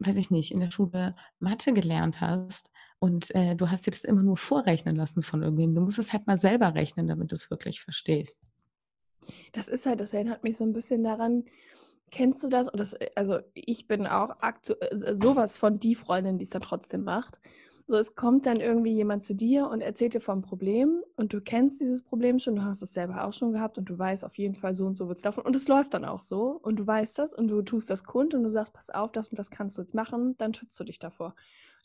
weiß 0.00 0.16
ich 0.16 0.30
nicht, 0.30 0.50
in 0.50 0.60
der 0.60 0.70
Schule 0.70 1.14
Mathe 1.38 1.72
gelernt 1.72 2.20
hast 2.20 2.70
und 2.98 3.34
äh, 3.34 3.54
du 3.54 3.70
hast 3.70 3.86
dir 3.86 3.92
das 3.92 4.04
immer 4.04 4.22
nur 4.22 4.36
vorrechnen 4.36 4.96
lassen 4.96 5.22
von 5.22 5.42
irgendwem. 5.42 5.74
Du 5.74 5.80
musst 5.80 5.98
es 5.98 6.12
halt 6.12 6.26
mal 6.26 6.38
selber 6.38 6.74
rechnen, 6.74 7.06
damit 7.06 7.30
du 7.30 7.34
es 7.34 7.50
wirklich 7.50 7.80
verstehst. 7.80 8.38
Das 9.52 9.68
ist 9.68 9.86
halt, 9.86 10.00
das 10.00 10.12
erinnert 10.12 10.42
mich 10.42 10.56
so 10.56 10.64
ein 10.64 10.72
bisschen 10.72 11.04
daran, 11.04 11.44
Kennst 12.10 12.42
du 12.42 12.48
das? 12.48 12.68
Das, 12.72 12.96
also 13.14 13.38
ich 13.54 13.86
bin 13.86 14.06
auch 14.06 14.30
aktuell 14.40 15.02
äh, 15.02 15.14
sowas 15.14 15.58
von 15.58 15.78
die 15.78 15.94
Freundin, 15.94 16.38
die 16.38 16.44
es 16.44 16.50
dann 16.50 16.62
trotzdem 16.62 17.04
macht. 17.04 17.40
So, 17.90 17.96
es 17.96 18.14
kommt 18.14 18.46
dann 18.46 18.60
irgendwie 18.60 18.92
jemand 18.92 19.24
zu 19.24 19.34
dir 19.34 19.66
und 19.66 19.80
erzählt 19.80 20.14
dir 20.14 20.20
vom 20.20 20.42
Problem 20.42 21.02
und 21.16 21.32
du 21.32 21.40
kennst 21.40 21.80
dieses 21.80 22.02
Problem 22.02 22.38
schon, 22.38 22.54
du 22.54 22.62
hast 22.62 22.82
es 22.82 22.94
selber 22.94 23.24
auch 23.24 23.32
schon 23.32 23.52
gehabt 23.52 23.78
und 23.78 23.86
du 23.86 23.98
weißt 23.98 24.24
auf 24.24 24.38
jeden 24.38 24.54
Fall 24.54 24.76
so 24.76 24.86
und 24.86 24.96
so 24.96 25.08
wird 25.08 25.18
es 25.18 25.24
laufen 25.24 25.40
und 25.40 25.56
es 25.56 25.66
läuft 25.66 25.94
dann 25.94 26.04
auch 26.04 26.20
so 26.20 26.60
und 26.62 26.76
du 26.76 26.86
weißt 26.86 27.18
das 27.18 27.34
und 27.34 27.48
du 27.48 27.62
tust 27.62 27.90
das 27.90 28.04
kund 28.04 28.32
und 28.32 28.44
du 28.44 28.48
sagst, 28.48 28.74
pass 28.74 28.90
auf, 28.90 29.10
das 29.10 29.30
und 29.30 29.40
das 29.40 29.50
kannst 29.50 29.76
du 29.76 29.82
jetzt 29.82 29.92
machen, 29.92 30.36
dann 30.38 30.54
schützt 30.54 30.78
du 30.78 30.84
dich 30.84 31.00
davor. 31.00 31.34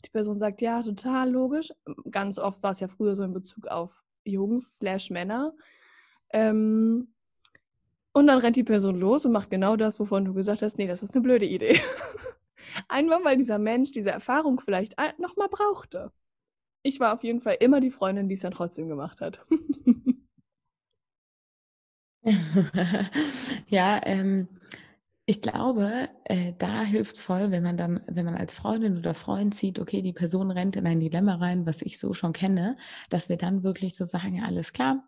Die 0.04 0.10
Person 0.10 0.38
sagt, 0.38 0.62
ja, 0.62 0.80
total 0.80 1.28
logisch. 1.28 1.72
Ganz 2.08 2.38
oft 2.38 2.62
war 2.62 2.70
es 2.70 2.78
ja 2.78 2.86
früher 2.86 3.16
so 3.16 3.24
in 3.24 3.32
Bezug 3.32 3.66
auf 3.66 4.04
Jungs 4.22 4.76
slash 4.76 5.10
Männer. 5.10 5.54
Ähm, 6.30 7.08
und 8.12 8.28
dann 8.28 8.38
rennt 8.38 8.54
die 8.54 8.62
Person 8.62 8.94
los 8.94 9.24
und 9.24 9.32
macht 9.32 9.50
genau 9.50 9.74
das, 9.74 9.98
wovon 9.98 10.24
du 10.24 10.34
gesagt 10.34 10.62
hast, 10.62 10.78
nee, 10.78 10.86
das 10.86 11.02
ist 11.02 11.14
eine 11.14 11.22
blöde 11.22 11.46
Idee. 11.46 11.80
Einfach 12.88 13.24
weil 13.24 13.36
dieser 13.36 13.58
Mensch 13.58 13.92
diese 13.92 14.10
Erfahrung 14.10 14.60
vielleicht 14.60 14.96
nochmal 15.18 15.48
brauchte. 15.48 16.12
Ich 16.82 17.00
war 17.00 17.14
auf 17.14 17.24
jeden 17.24 17.40
Fall 17.40 17.56
immer 17.60 17.80
die 17.80 17.90
Freundin, 17.90 18.28
die 18.28 18.34
es 18.34 18.42
dann 18.42 18.52
trotzdem 18.52 18.88
gemacht 18.88 19.20
hat. 19.20 19.44
ja, 23.68 24.00
ähm, 24.04 24.48
ich 25.26 25.42
glaube, 25.42 26.08
äh, 26.24 26.52
da 26.58 26.82
hilft 26.82 27.16
es 27.16 27.22
voll, 27.22 27.50
wenn 27.50 27.62
man 27.64 27.76
dann, 27.76 28.00
wenn 28.06 28.24
man 28.24 28.36
als 28.36 28.54
Freundin 28.54 28.96
oder 28.96 29.14
Freund 29.14 29.54
sieht, 29.54 29.80
okay, 29.80 30.02
die 30.02 30.12
Person 30.12 30.52
rennt 30.52 30.76
in 30.76 30.86
ein 30.86 31.00
Dilemma 31.00 31.34
rein, 31.36 31.66
was 31.66 31.82
ich 31.82 31.98
so 31.98 32.14
schon 32.14 32.32
kenne, 32.32 32.76
dass 33.10 33.28
wir 33.28 33.36
dann 33.36 33.64
wirklich 33.64 33.96
so 33.96 34.04
sagen, 34.04 34.42
alles 34.44 34.72
klar, 34.72 35.02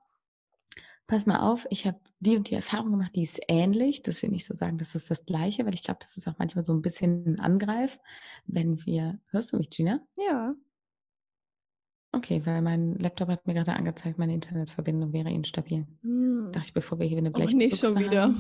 pass 1.09 1.26
mal 1.26 1.40
auf, 1.40 1.66
ich 1.70 1.86
habe 1.86 1.98
die 2.20 2.36
und 2.36 2.50
die 2.50 2.54
Erfahrung 2.54 2.92
gemacht, 2.92 3.16
die 3.16 3.22
ist 3.22 3.40
ähnlich. 3.48 4.02
Das 4.02 4.22
will 4.22 4.30
nicht 4.30 4.46
so 4.46 4.54
sagen, 4.54 4.78
das 4.78 4.94
ist 4.94 5.11
das 5.11 5.24
Gleiche, 5.24 5.66
weil 5.66 5.74
ich 5.74 5.82
glaube, 5.82 5.98
das 6.00 6.16
ist 6.16 6.28
auch 6.28 6.38
manchmal 6.38 6.64
so 6.64 6.72
ein 6.72 6.82
bisschen 6.82 7.26
ein 7.26 7.40
Angreif, 7.40 7.98
wenn 8.46 8.84
wir. 8.86 9.18
Hörst 9.30 9.52
du 9.52 9.56
mich, 9.56 9.70
Gina? 9.70 10.00
Ja. 10.16 10.54
Okay, 12.12 12.42
weil 12.44 12.62
mein 12.62 12.94
Laptop 12.98 13.28
hat 13.28 13.46
mir 13.46 13.54
gerade 13.54 13.74
angezeigt, 13.74 14.18
meine 14.18 14.34
Internetverbindung 14.34 15.12
wäre 15.12 15.30
instabil. 15.30 15.86
Hm. 16.02 16.50
Dachte 16.52 16.68
ich, 16.68 16.74
bevor 16.74 16.98
wir 16.98 17.06
hier 17.06 17.18
eine 17.18 17.30
Blech. 17.30 17.52
Oh, 17.52 17.56
nicht 17.56 17.78
schon 17.78 17.98
wieder. 17.98 18.34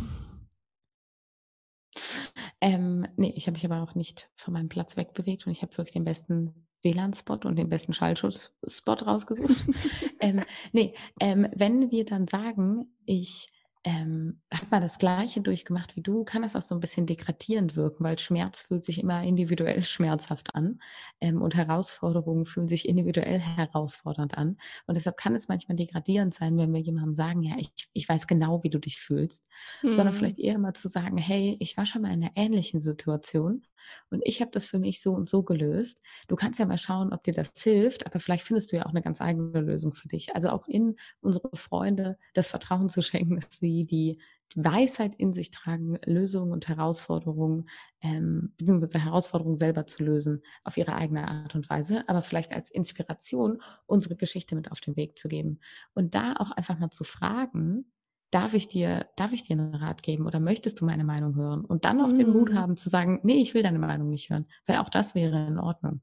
Ähm, 2.60 3.06
nee, 3.16 3.32
ich 3.36 3.46
habe 3.46 3.52
mich 3.52 3.64
aber 3.64 3.82
auch 3.82 3.94
nicht 3.94 4.30
von 4.36 4.52
meinem 4.52 4.68
Platz 4.68 4.96
wegbewegt 4.96 5.46
und 5.46 5.52
ich 5.52 5.62
habe 5.62 5.76
wirklich 5.76 5.92
den 5.92 6.04
besten 6.04 6.67
WLAN-Spot 6.82 7.40
und 7.44 7.56
den 7.56 7.68
besten 7.68 7.92
Schallschutzspot 7.92 9.06
rausgesucht. 9.06 9.66
ähm, 10.20 10.42
nee, 10.72 10.94
ähm, 11.20 11.48
wenn 11.54 11.90
wir 11.90 12.04
dann 12.04 12.28
sagen, 12.28 12.88
ich 13.04 13.48
ähm, 13.84 14.40
habe 14.52 14.66
mal 14.70 14.80
das 14.80 14.98
Gleiche 14.98 15.40
durchgemacht 15.40 15.96
wie 15.96 16.02
du, 16.02 16.24
kann 16.24 16.42
das 16.42 16.56
auch 16.56 16.62
so 16.62 16.74
ein 16.74 16.80
bisschen 16.80 17.06
degradierend 17.06 17.76
wirken, 17.76 18.04
weil 18.04 18.18
Schmerz 18.18 18.62
fühlt 18.62 18.84
sich 18.84 19.00
immer 19.00 19.22
individuell 19.22 19.84
schmerzhaft 19.84 20.54
an 20.54 20.80
ähm, 21.20 21.40
und 21.40 21.54
Herausforderungen 21.54 22.44
fühlen 22.44 22.68
sich 22.68 22.88
individuell 22.88 23.38
herausfordernd 23.38 24.36
an. 24.36 24.58
Und 24.86 24.96
deshalb 24.96 25.16
kann 25.16 25.34
es 25.34 25.48
manchmal 25.48 25.76
degradierend 25.76 26.34
sein, 26.34 26.58
wenn 26.58 26.72
wir 26.72 26.80
jemandem 26.80 27.14
sagen, 27.14 27.42
ja, 27.42 27.54
ich, 27.58 27.70
ich 27.92 28.08
weiß 28.08 28.26
genau, 28.26 28.62
wie 28.62 28.70
du 28.70 28.78
dich 28.78 28.98
fühlst, 28.98 29.46
hm. 29.80 29.94
sondern 29.94 30.14
vielleicht 30.14 30.38
eher 30.38 30.58
mal 30.58 30.74
zu 30.74 30.88
sagen, 30.88 31.16
hey, 31.16 31.56
ich 31.60 31.76
war 31.76 31.86
schon 31.86 32.02
mal 32.02 32.12
in 32.12 32.24
einer 32.24 32.32
ähnlichen 32.34 32.80
Situation 32.80 33.62
und 34.10 34.22
ich 34.24 34.40
habe 34.40 34.50
das 34.50 34.64
für 34.64 34.78
mich 34.78 35.00
so 35.00 35.12
und 35.12 35.28
so 35.28 35.42
gelöst. 35.42 36.00
Du 36.28 36.36
kannst 36.36 36.58
ja 36.58 36.66
mal 36.66 36.78
schauen, 36.78 37.12
ob 37.12 37.22
dir 37.22 37.34
das 37.34 37.52
hilft, 37.56 38.06
aber 38.06 38.20
vielleicht 38.20 38.44
findest 38.44 38.72
du 38.72 38.76
ja 38.76 38.86
auch 38.86 38.90
eine 38.90 39.02
ganz 39.02 39.20
eigene 39.20 39.60
Lösung 39.60 39.94
für 39.94 40.08
dich. 40.08 40.34
Also 40.34 40.48
auch 40.50 40.66
in 40.68 40.96
unsere 41.20 41.50
Freunde 41.54 42.18
das 42.34 42.48
Vertrauen 42.48 42.88
zu 42.88 43.02
schenken, 43.02 43.36
dass 43.40 43.58
sie 43.58 43.84
die 43.84 44.18
Weisheit 44.56 45.14
in 45.16 45.32
sich 45.34 45.50
tragen, 45.50 45.98
Lösungen 46.04 46.52
und 46.52 46.68
Herausforderungen, 46.68 47.68
ähm, 48.00 48.54
beziehungsweise 48.56 49.04
Herausforderungen 49.04 49.56
selber 49.56 49.86
zu 49.86 50.02
lösen, 50.02 50.42
auf 50.64 50.76
ihre 50.76 50.94
eigene 50.94 51.28
Art 51.28 51.54
und 51.54 51.68
Weise, 51.68 52.08
aber 52.08 52.22
vielleicht 52.22 52.54
als 52.54 52.70
Inspiration 52.70 53.60
unsere 53.86 54.16
Geschichte 54.16 54.54
mit 54.56 54.72
auf 54.72 54.80
den 54.80 54.96
Weg 54.96 55.18
zu 55.18 55.28
geben. 55.28 55.60
Und 55.94 56.14
da 56.14 56.34
auch 56.38 56.50
einfach 56.52 56.78
mal 56.78 56.90
zu 56.90 57.04
fragen, 57.04 57.92
darf 58.30 58.54
ich 58.54 58.68
dir, 58.68 59.06
darf 59.16 59.32
ich 59.32 59.42
dir 59.42 59.54
einen 59.54 59.74
Rat 59.74 60.02
geben 60.02 60.26
oder 60.26 60.40
möchtest 60.40 60.80
du 60.80 60.84
meine 60.84 61.04
Meinung 61.04 61.34
hören? 61.34 61.64
Und 61.64 61.84
dann 61.84 62.00
auch 62.00 62.08
mhm. 62.08 62.18
den 62.18 62.30
Mut 62.30 62.50
mhm. 62.50 62.58
haben 62.58 62.76
zu 62.76 62.88
sagen, 62.88 63.20
nee, 63.22 63.36
ich 63.40 63.54
will 63.54 63.62
deine 63.62 63.78
Meinung 63.78 64.10
nicht 64.10 64.30
hören, 64.30 64.46
weil 64.66 64.78
auch 64.78 64.88
das 64.88 65.14
wäre 65.14 65.46
in 65.46 65.58
Ordnung. 65.58 66.00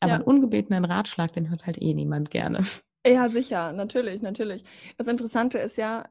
Aber 0.00 0.10
ja. 0.10 0.14
einen 0.16 0.24
ungebetenen 0.24 0.84
Ratschlag, 0.84 1.32
den 1.32 1.50
hört 1.50 1.66
halt 1.66 1.80
eh 1.80 1.94
niemand 1.94 2.30
gerne. 2.30 2.64
Ja, 3.06 3.28
sicher, 3.28 3.72
natürlich, 3.72 4.22
natürlich. 4.22 4.64
Das 4.96 5.06
Interessante 5.06 5.58
ist 5.58 5.78
ja, 5.78 6.04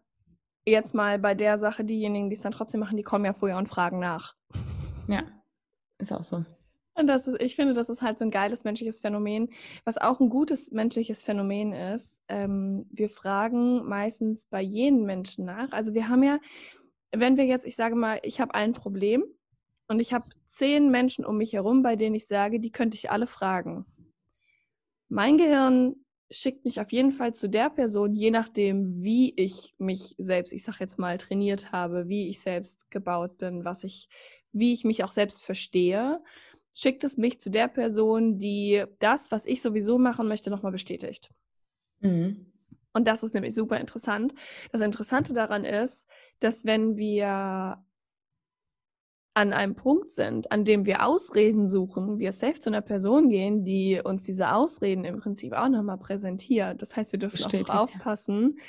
jetzt 0.66 0.94
mal 0.96 1.20
bei 1.20 1.36
der 1.36 1.58
Sache, 1.58 1.84
diejenigen, 1.84 2.30
die 2.30 2.36
es 2.36 2.42
dann 2.42 2.52
trotzdem 2.52 2.80
machen, 2.80 2.98
die 2.98 3.04
kommen 3.04 3.26
ja 3.26 3.34
vorher 3.34 3.58
und 3.58 3.68
fragen 3.68 4.00
nach. 4.00 4.36
Ja, 5.08 5.24
ist 6.00 6.12
auch 6.12 6.24
so. 6.24 6.44
Und 6.98 7.06
das 7.06 7.28
ist, 7.28 7.40
ich 7.40 7.56
finde, 7.56 7.76
das 7.76 7.90
ist 7.90 8.02
halt 8.02 8.18
so 8.18 8.26
ein 8.26 8.32
geiles 8.32 8.64
menschliches 8.64 9.02
Phänomen, 9.02 9.50
was 9.86 10.00
auch 10.00 10.20
ein 10.20 10.30
gutes 10.30 10.72
menschliches 10.72 11.24
Phänomen 11.24 11.72
ist. 11.72 12.24
Ähm, 12.28 12.88
wir 12.90 13.08
fragen 13.08 13.88
meistens 13.88 14.48
bei 14.48 14.62
jenen 14.62 15.06
Menschen 15.06 15.46
nach. 15.46 15.72
Also 15.72 15.94
wir 15.94 16.10
haben 16.10 16.24
ja, 16.24 16.40
wenn 17.12 17.38
wir 17.38 17.46
jetzt, 17.46 17.68
ich 17.68 17.76
sage 17.76 17.96
mal, 17.96 18.20
ich 18.24 18.42
habe 18.42 18.56
ein 18.56 18.74
Problem 18.74 19.24
und 19.88 20.00
ich 20.00 20.12
habe 20.12 20.30
zehn 20.48 20.90
Menschen 20.90 21.24
um 21.24 21.38
mich 21.38 21.54
herum, 21.54 21.84
bei 21.84 21.96
denen 21.96 22.16
ich 22.16 22.26
sage, 22.26 22.60
die 22.60 22.72
könnte 22.72 22.98
ich 22.98 23.12
alle 23.12 23.28
fragen. 23.28 23.86
Mein 25.08 25.38
Gehirn 25.38 25.98
schickt 26.32 26.66
mich 26.66 26.82
auf 26.82 26.92
jeden 26.92 27.12
Fall 27.12 27.36
zu 27.36 27.48
der 27.48 27.70
Person, 27.70 28.16
je 28.16 28.32
nachdem, 28.32 29.04
wie 29.04 29.36
ich 29.36 29.76
mich 29.78 30.16
selbst, 30.18 30.52
ich 30.52 30.64
sage 30.64 30.80
jetzt 30.80 30.98
mal, 30.98 31.20
trainiert 31.20 31.72
habe, 31.72 32.10
wie 32.10 32.28
ich 32.28 32.40
selbst 32.40 32.90
gebaut 32.90 33.38
bin, 33.38 33.66
was 33.66 33.84
ich, 33.84 34.10
wie 34.52 34.74
ich 34.74 34.84
mich 34.84 35.04
auch 35.04 35.12
selbst 35.12 35.44
verstehe 35.44 36.20
schickt 36.78 37.04
es 37.04 37.18
mich 37.18 37.40
zu 37.40 37.50
der 37.50 37.68
Person, 37.68 38.38
die 38.38 38.84
das, 39.00 39.32
was 39.32 39.48
ich 39.48 39.64
sowieso 39.64 39.98
machen 39.98 40.28
möchte, 40.28 40.52
nochmal 40.52 40.72
bestätigt. 40.72 41.32
Mhm. 42.02 42.46
Und 42.94 43.08
das 43.08 43.24
ist 43.24 43.34
nämlich 43.34 43.56
super 43.56 43.80
interessant. 43.80 44.36
Das 44.72 44.82
Interessante 44.82 45.34
daran 45.34 45.66
ist, 45.66 46.08
dass 46.40 46.66
wenn 46.66 46.96
wir 46.96 47.84
an 49.34 49.54
einem 49.54 49.76
Punkt 49.76 50.12
sind, 50.12 50.52
an 50.52 50.66
dem 50.66 50.86
wir 50.86 51.04
Ausreden 51.04 51.68
suchen, 51.68 52.20
wir 52.20 52.32
safe 52.32 52.60
zu 52.60 52.70
einer 52.70 52.82
Person 52.82 53.30
gehen, 53.30 53.64
die 53.64 54.00
uns 54.04 54.22
diese 54.24 54.54
Ausreden 54.54 55.04
im 55.04 55.18
Prinzip 55.18 55.54
auch 55.54 55.70
nochmal 55.70 55.98
präsentiert. 55.98 56.82
Das 56.82 56.96
heißt, 56.96 57.12
wir 57.12 57.20
dürfen 57.20 57.38
Bestätigt, 57.38 57.72
auch 57.72 57.84
aufpassen, 57.84 58.58
ja 58.58 58.64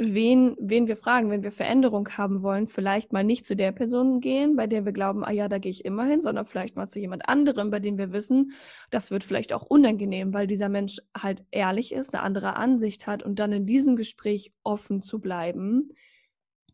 wen, 0.00 0.56
wen 0.58 0.86
wir 0.86 0.96
fragen, 0.96 1.30
wenn 1.30 1.42
wir 1.42 1.52
Veränderung 1.52 2.08
haben 2.16 2.42
wollen, 2.42 2.66
vielleicht 2.66 3.12
mal 3.12 3.22
nicht 3.22 3.46
zu 3.46 3.54
der 3.54 3.70
Person 3.70 4.20
gehen, 4.20 4.56
bei 4.56 4.66
der 4.66 4.86
wir 4.86 4.92
glauben, 4.92 5.24
ah 5.24 5.30
ja, 5.30 5.48
da 5.48 5.58
gehe 5.58 5.70
ich 5.70 5.84
immer 5.84 6.04
hin, 6.04 6.22
sondern 6.22 6.46
vielleicht 6.46 6.74
mal 6.74 6.88
zu 6.88 6.98
jemand 6.98 7.28
anderem, 7.28 7.70
bei 7.70 7.80
dem 7.80 7.98
wir 7.98 8.12
wissen, 8.12 8.52
das 8.90 9.10
wird 9.10 9.24
vielleicht 9.24 9.52
auch 9.52 9.62
unangenehm, 9.62 10.32
weil 10.32 10.46
dieser 10.46 10.70
Mensch 10.70 11.00
halt 11.16 11.44
ehrlich 11.50 11.92
ist, 11.92 12.14
eine 12.14 12.22
andere 12.22 12.56
Ansicht 12.56 13.06
hat 13.06 13.22
und 13.22 13.38
dann 13.38 13.52
in 13.52 13.66
diesem 13.66 13.96
Gespräch 13.96 14.52
offen 14.62 15.02
zu 15.02 15.20
bleiben, 15.20 15.90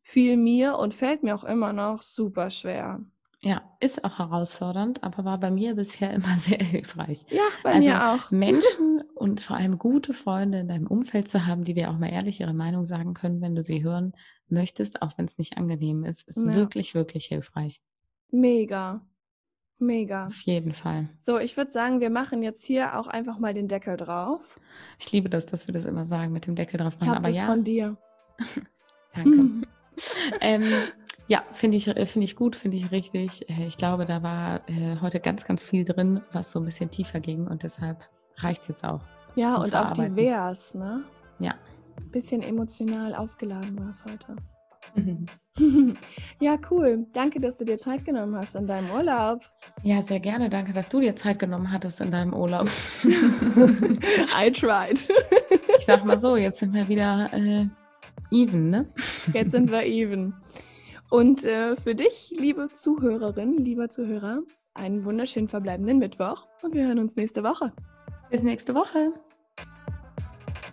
fiel 0.05 0.37
mir 0.37 0.77
und 0.77 0.95
fällt 0.95 1.25
mir 1.25 1.35
auch 1.35 1.45
immer 1.45 1.73
noch 1.73 2.03
super 2.03 2.51
schwer. 2.51 3.01
Ja, 3.47 3.63
ist 3.81 4.05
auch 4.05 4.19
herausfordernd, 4.19 5.05
aber 5.05 5.25
war 5.25 5.39
bei 5.39 5.51
mir 5.51 5.75
bisher 5.75 6.13
immer 6.15 6.35
sehr 6.37 6.59
hilfreich. 6.59 7.25
Ja, 7.31 7.43
bei 7.63 7.75
also 7.75 7.91
mir 7.91 8.11
auch. 8.11 8.31
Menschen 8.31 9.03
und 9.15 9.41
vor 9.41 9.57
allem 9.57 9.79
gute 9.79 10.13
Freunde 10.13 10.59
in 10.59 10.69
deinem 10.69 10.87
Umfeld 10.87 11.29
zu 11.29 11.47
haben, 11.47 11.65
die 11.65 11.73
dir 11.73 11.91
auch 11.91 11.99
mal 11.99 12.11
ehrlich 12.11 12.41
ihre 12.41 12.55
Meinung 12.55 12.85
sagen 12.85 13.15
können, 13.15 13.41
wenn 13.41 13.55
du 13.55 13.63
sie 13.63 13.85
hören 13.85 14.13
möchtest, 14.49 15.03
auch 15.03 15.17
wenn 15.17 15.27
es 15.27 15.39
nicht 15.39 15.57
angenehm 15.57 16.05
ist, 16.05 16.27
ist 16.29 16.47
ja. 16.47 16.55
wirklich, 16.55 16.95
wirklich 16.95 17.27
hilfreich. 17.27 17.81
Mega. 18.31 19.01
Mega. 19.79 20.29
Auf 20.29 20.41
jeden 20.41 20.73
Fall. 20.73 21.09
So, 21.21 21.39
ich 21.39 21.57
würde 21.57 21.71
sagen, 21.71 22.01
wir 22.01 22.09
machen 22.09 22.43
jetzt 22.43 22.65
hier 22.65 22.99
auch 22.99 23.07
einfach 23.09 23.39
mal 23.39 23.53
den 23.53 23.69
Deckel 23.69 23.97
drauf. 23.97 24.59
Ich 24.99 25.13
liebe 25.13 25.29
das, 25.29 25.47
dass 25.47 25.67
wir 25.67 25.75
das 25.75 25.85
immer 25.85 26.07
sagen, 26.07 26.33
mit 26.33 26.47
dem 26.47 26.55
Deckel 26.55 26.79
drauf 26.79 26.99
machen. 26.99 27.13
Ich 27.13 27.17
aber 27.17 27.29
das 27.29 27.37
ja. 27.37 27.47
von 27.47 27.63
dir. 27.65 27.97
Danke. 29.15 29.67
ähm, 30.41 30.73
Ja, 31.29 31.43
finde 31.53 31.77
ich, 31.77 31.89
äh, 31.89 32.07
find 32.07 32.25
ich 32.25 32.37
gut, 32.37 32.55
finde 32.55 32.77
ich 32.77 32.91
richtig. 32.93 33.49
Äh, 33.51 33.67
ich 33.67 33.77
glaube, 33.77 34.05
da 34.05 34.23
war 34.23 34.61
äh, 34.69 35.01
heute 35.01 35.19
ganz, 35.21 35.45
ganz 35.45 35.63
viel 35.63 35.85
drin, 35.85 36.21
was 36.33 36.53
so 36.53 36.61
ein 36.61 36.65
bisschen 36.65 36.91
tiefer 36.91 37.21
ging 37.21 37.47
und 37.47 37.63
deshalb 37.63 37.99
reicht 38.37 38.63
es 38.63 38.69
jetzt 38.69 38.85
auch. 38.85 39.03
Ja, 39.35 39.57
und 39.57 39.75
auch 39.75 39.93
divers, 39.93 40.75
ne? 40.75 41.05
Ja. 41.39 41.55
Bisschen 42.13 42.43
emotional 42.43 43.15
aufgeladen 43.15 43.79
war 43.79 43.91
es 43.91 44.05
heute. 44.05 44.37
ja, 46.41 46.57
cool. 46.71 47.07
Danke, 47.13 47.41
dass 47.41 47.57
du 47.57 47.65
dir 47.65 47.79
Zeit 47.79 48.05
genommen 48.05 48.37
hast 48.37 48.55
in 48.55 48.67
deinem 48.67 48.91
Urlaub. 48.91 49.41
Ja, 49.83 50.01
sehr 50.03 50.21
gerne. 50.21 50.49
Danke, 50.49 50.73
dass 50.73 50.89
du 50.89 51.01
dir 51.01 51.17
Zeit 51.17 51.39
genommen 51.39 51.71
hattest 51.71 52.01
in 52.01 52.11
deinem 52.11 52.35
Urlaub. 52.35 52.71
I 53.05 54.51
tried. 54.51 55.09
ich 55.79 55.85
sag 55.85 56.05
mal 56.05 56.19
so, 56.19 56.37
jetzt 56.37 56.61
sind 56.61 56.73
wir 56.73 56.89
wieder 56.89 57.29
äh, 57.33 57.67
even, 58.31 58.71
ne? 58.71 58.87
Jetzt 59.33 59.51
sind 59.51 59.71
wir 59.71 59.85
even. 59.85 60.35
Und 61.11 61.45
äh, 61.45 61.77
für 61.77 61.95
dich, 61.95 62.35
liebe 62.37 62.69
Zuhörerin, 62.79 63.57
lieber 63.59 63.89
Zuhörer, 63.89 64.41
einen 64.75 65.05
wunderschönen 65.05 65.49
verbleibenden 65.49 65.99
Mittwoch 65.99 66.47
und 66.63 66.75
wir 66.75 66.87
hören 66.87 66.99
uns 66.99 67.17
nächste 67.17 67.43
Woche. 67.43 67.73
Bis 68.31 68.43
nächste 68.43 68.75
Woche. 68.75 69.13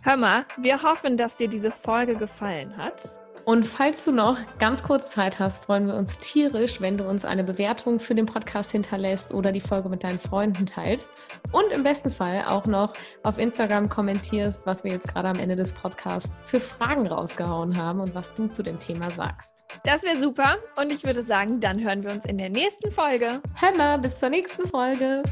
Hör 0.02 0.18
mal, 0.18 0.46
wir 0.58 0.82
hoffen, 0.84 1.18
dass 1.18 1.38
dir 1.38 1.48
diese 1.48 1.72
Folge 1.72 2.16
gefallen 2.16 2.76
hat. 2.76 3.23
Und 3.46 3.68
falls 3.68 4.06
du 4.06 4.12
noch 4.12 4.38
ganz 4.58 4.84
kurz 4.84 5.10
Zeit 5.10 5.38
hast, 5.38 5.66
freuen 5.66 5.88
wir 5.88 5.96
uns 5.96 6.18
tierisch, 6.18 6.80
wenn 6.80 6.98
du 6.98 7.04
uns 7.04 7.26
eine 7.26 7.44
Bewertung 7.44 8.00
für 8.00 8.16
den 8.16 8.26
Podcast 8.26 8.72
hinterlässt 8.72 9.34
oder 9.34 9.52
die 9.52 9.60
Folge 9.60 9.90
mit 9.90 10.04
deinen 10.04 10.20
Freunden 10.20 10.66
teilst. 10.66 11.10
Und 11.52 11.72
im 11.74 11.84
besten 11.84 12.10
Fall 12.10 12.46
auch 12.48 12.66
noch 12.66 12.94
auf 13.24 13.38
Instagram 13.38 13.90
kommentierst, 13.90 14.66
was 14.66 14.86
wir 14.86 14.92
jetzt 14.92 15.10
gerade 15.10 15.28
am 15.28 15.40
Ende 15.40 15.58
des 15.58 15.74
Podcasts 15.74 16.42
für 16.46 16.62
Fragen 16.62 17.06
rausgehauen 17.08 17.78
haben 17.78 18.00
und 18.00 18.16
was 18.16 18.34
du 18.34 18.48
zu 18.48 18.64
dem 18.64 18.80
Thema 18.80 19.10
sagst. 19.12 19.64
Das 19.84 20.04
wäre 20.04 20.18
super. 20.18 20.58
Und 20.78 20.92
ich 20.94 21.04
würde 21.04 21.24
sagen, 21.24 21.60
dann 21.60 21.84
hören 21.84 22.04
wir 22.04 22.12
uns 22.12 22.24
in 22.26 22.38
der 22.38 22.50
nächsten 22.50 22.92
Folge. 22.92 23.42
Hör 23.56 23.78
mal, 23.78 24.00
bis 24.00 24.20
zur 24.20 24.30
nächsten 24.30 24.68
Folge. 24.68 25.24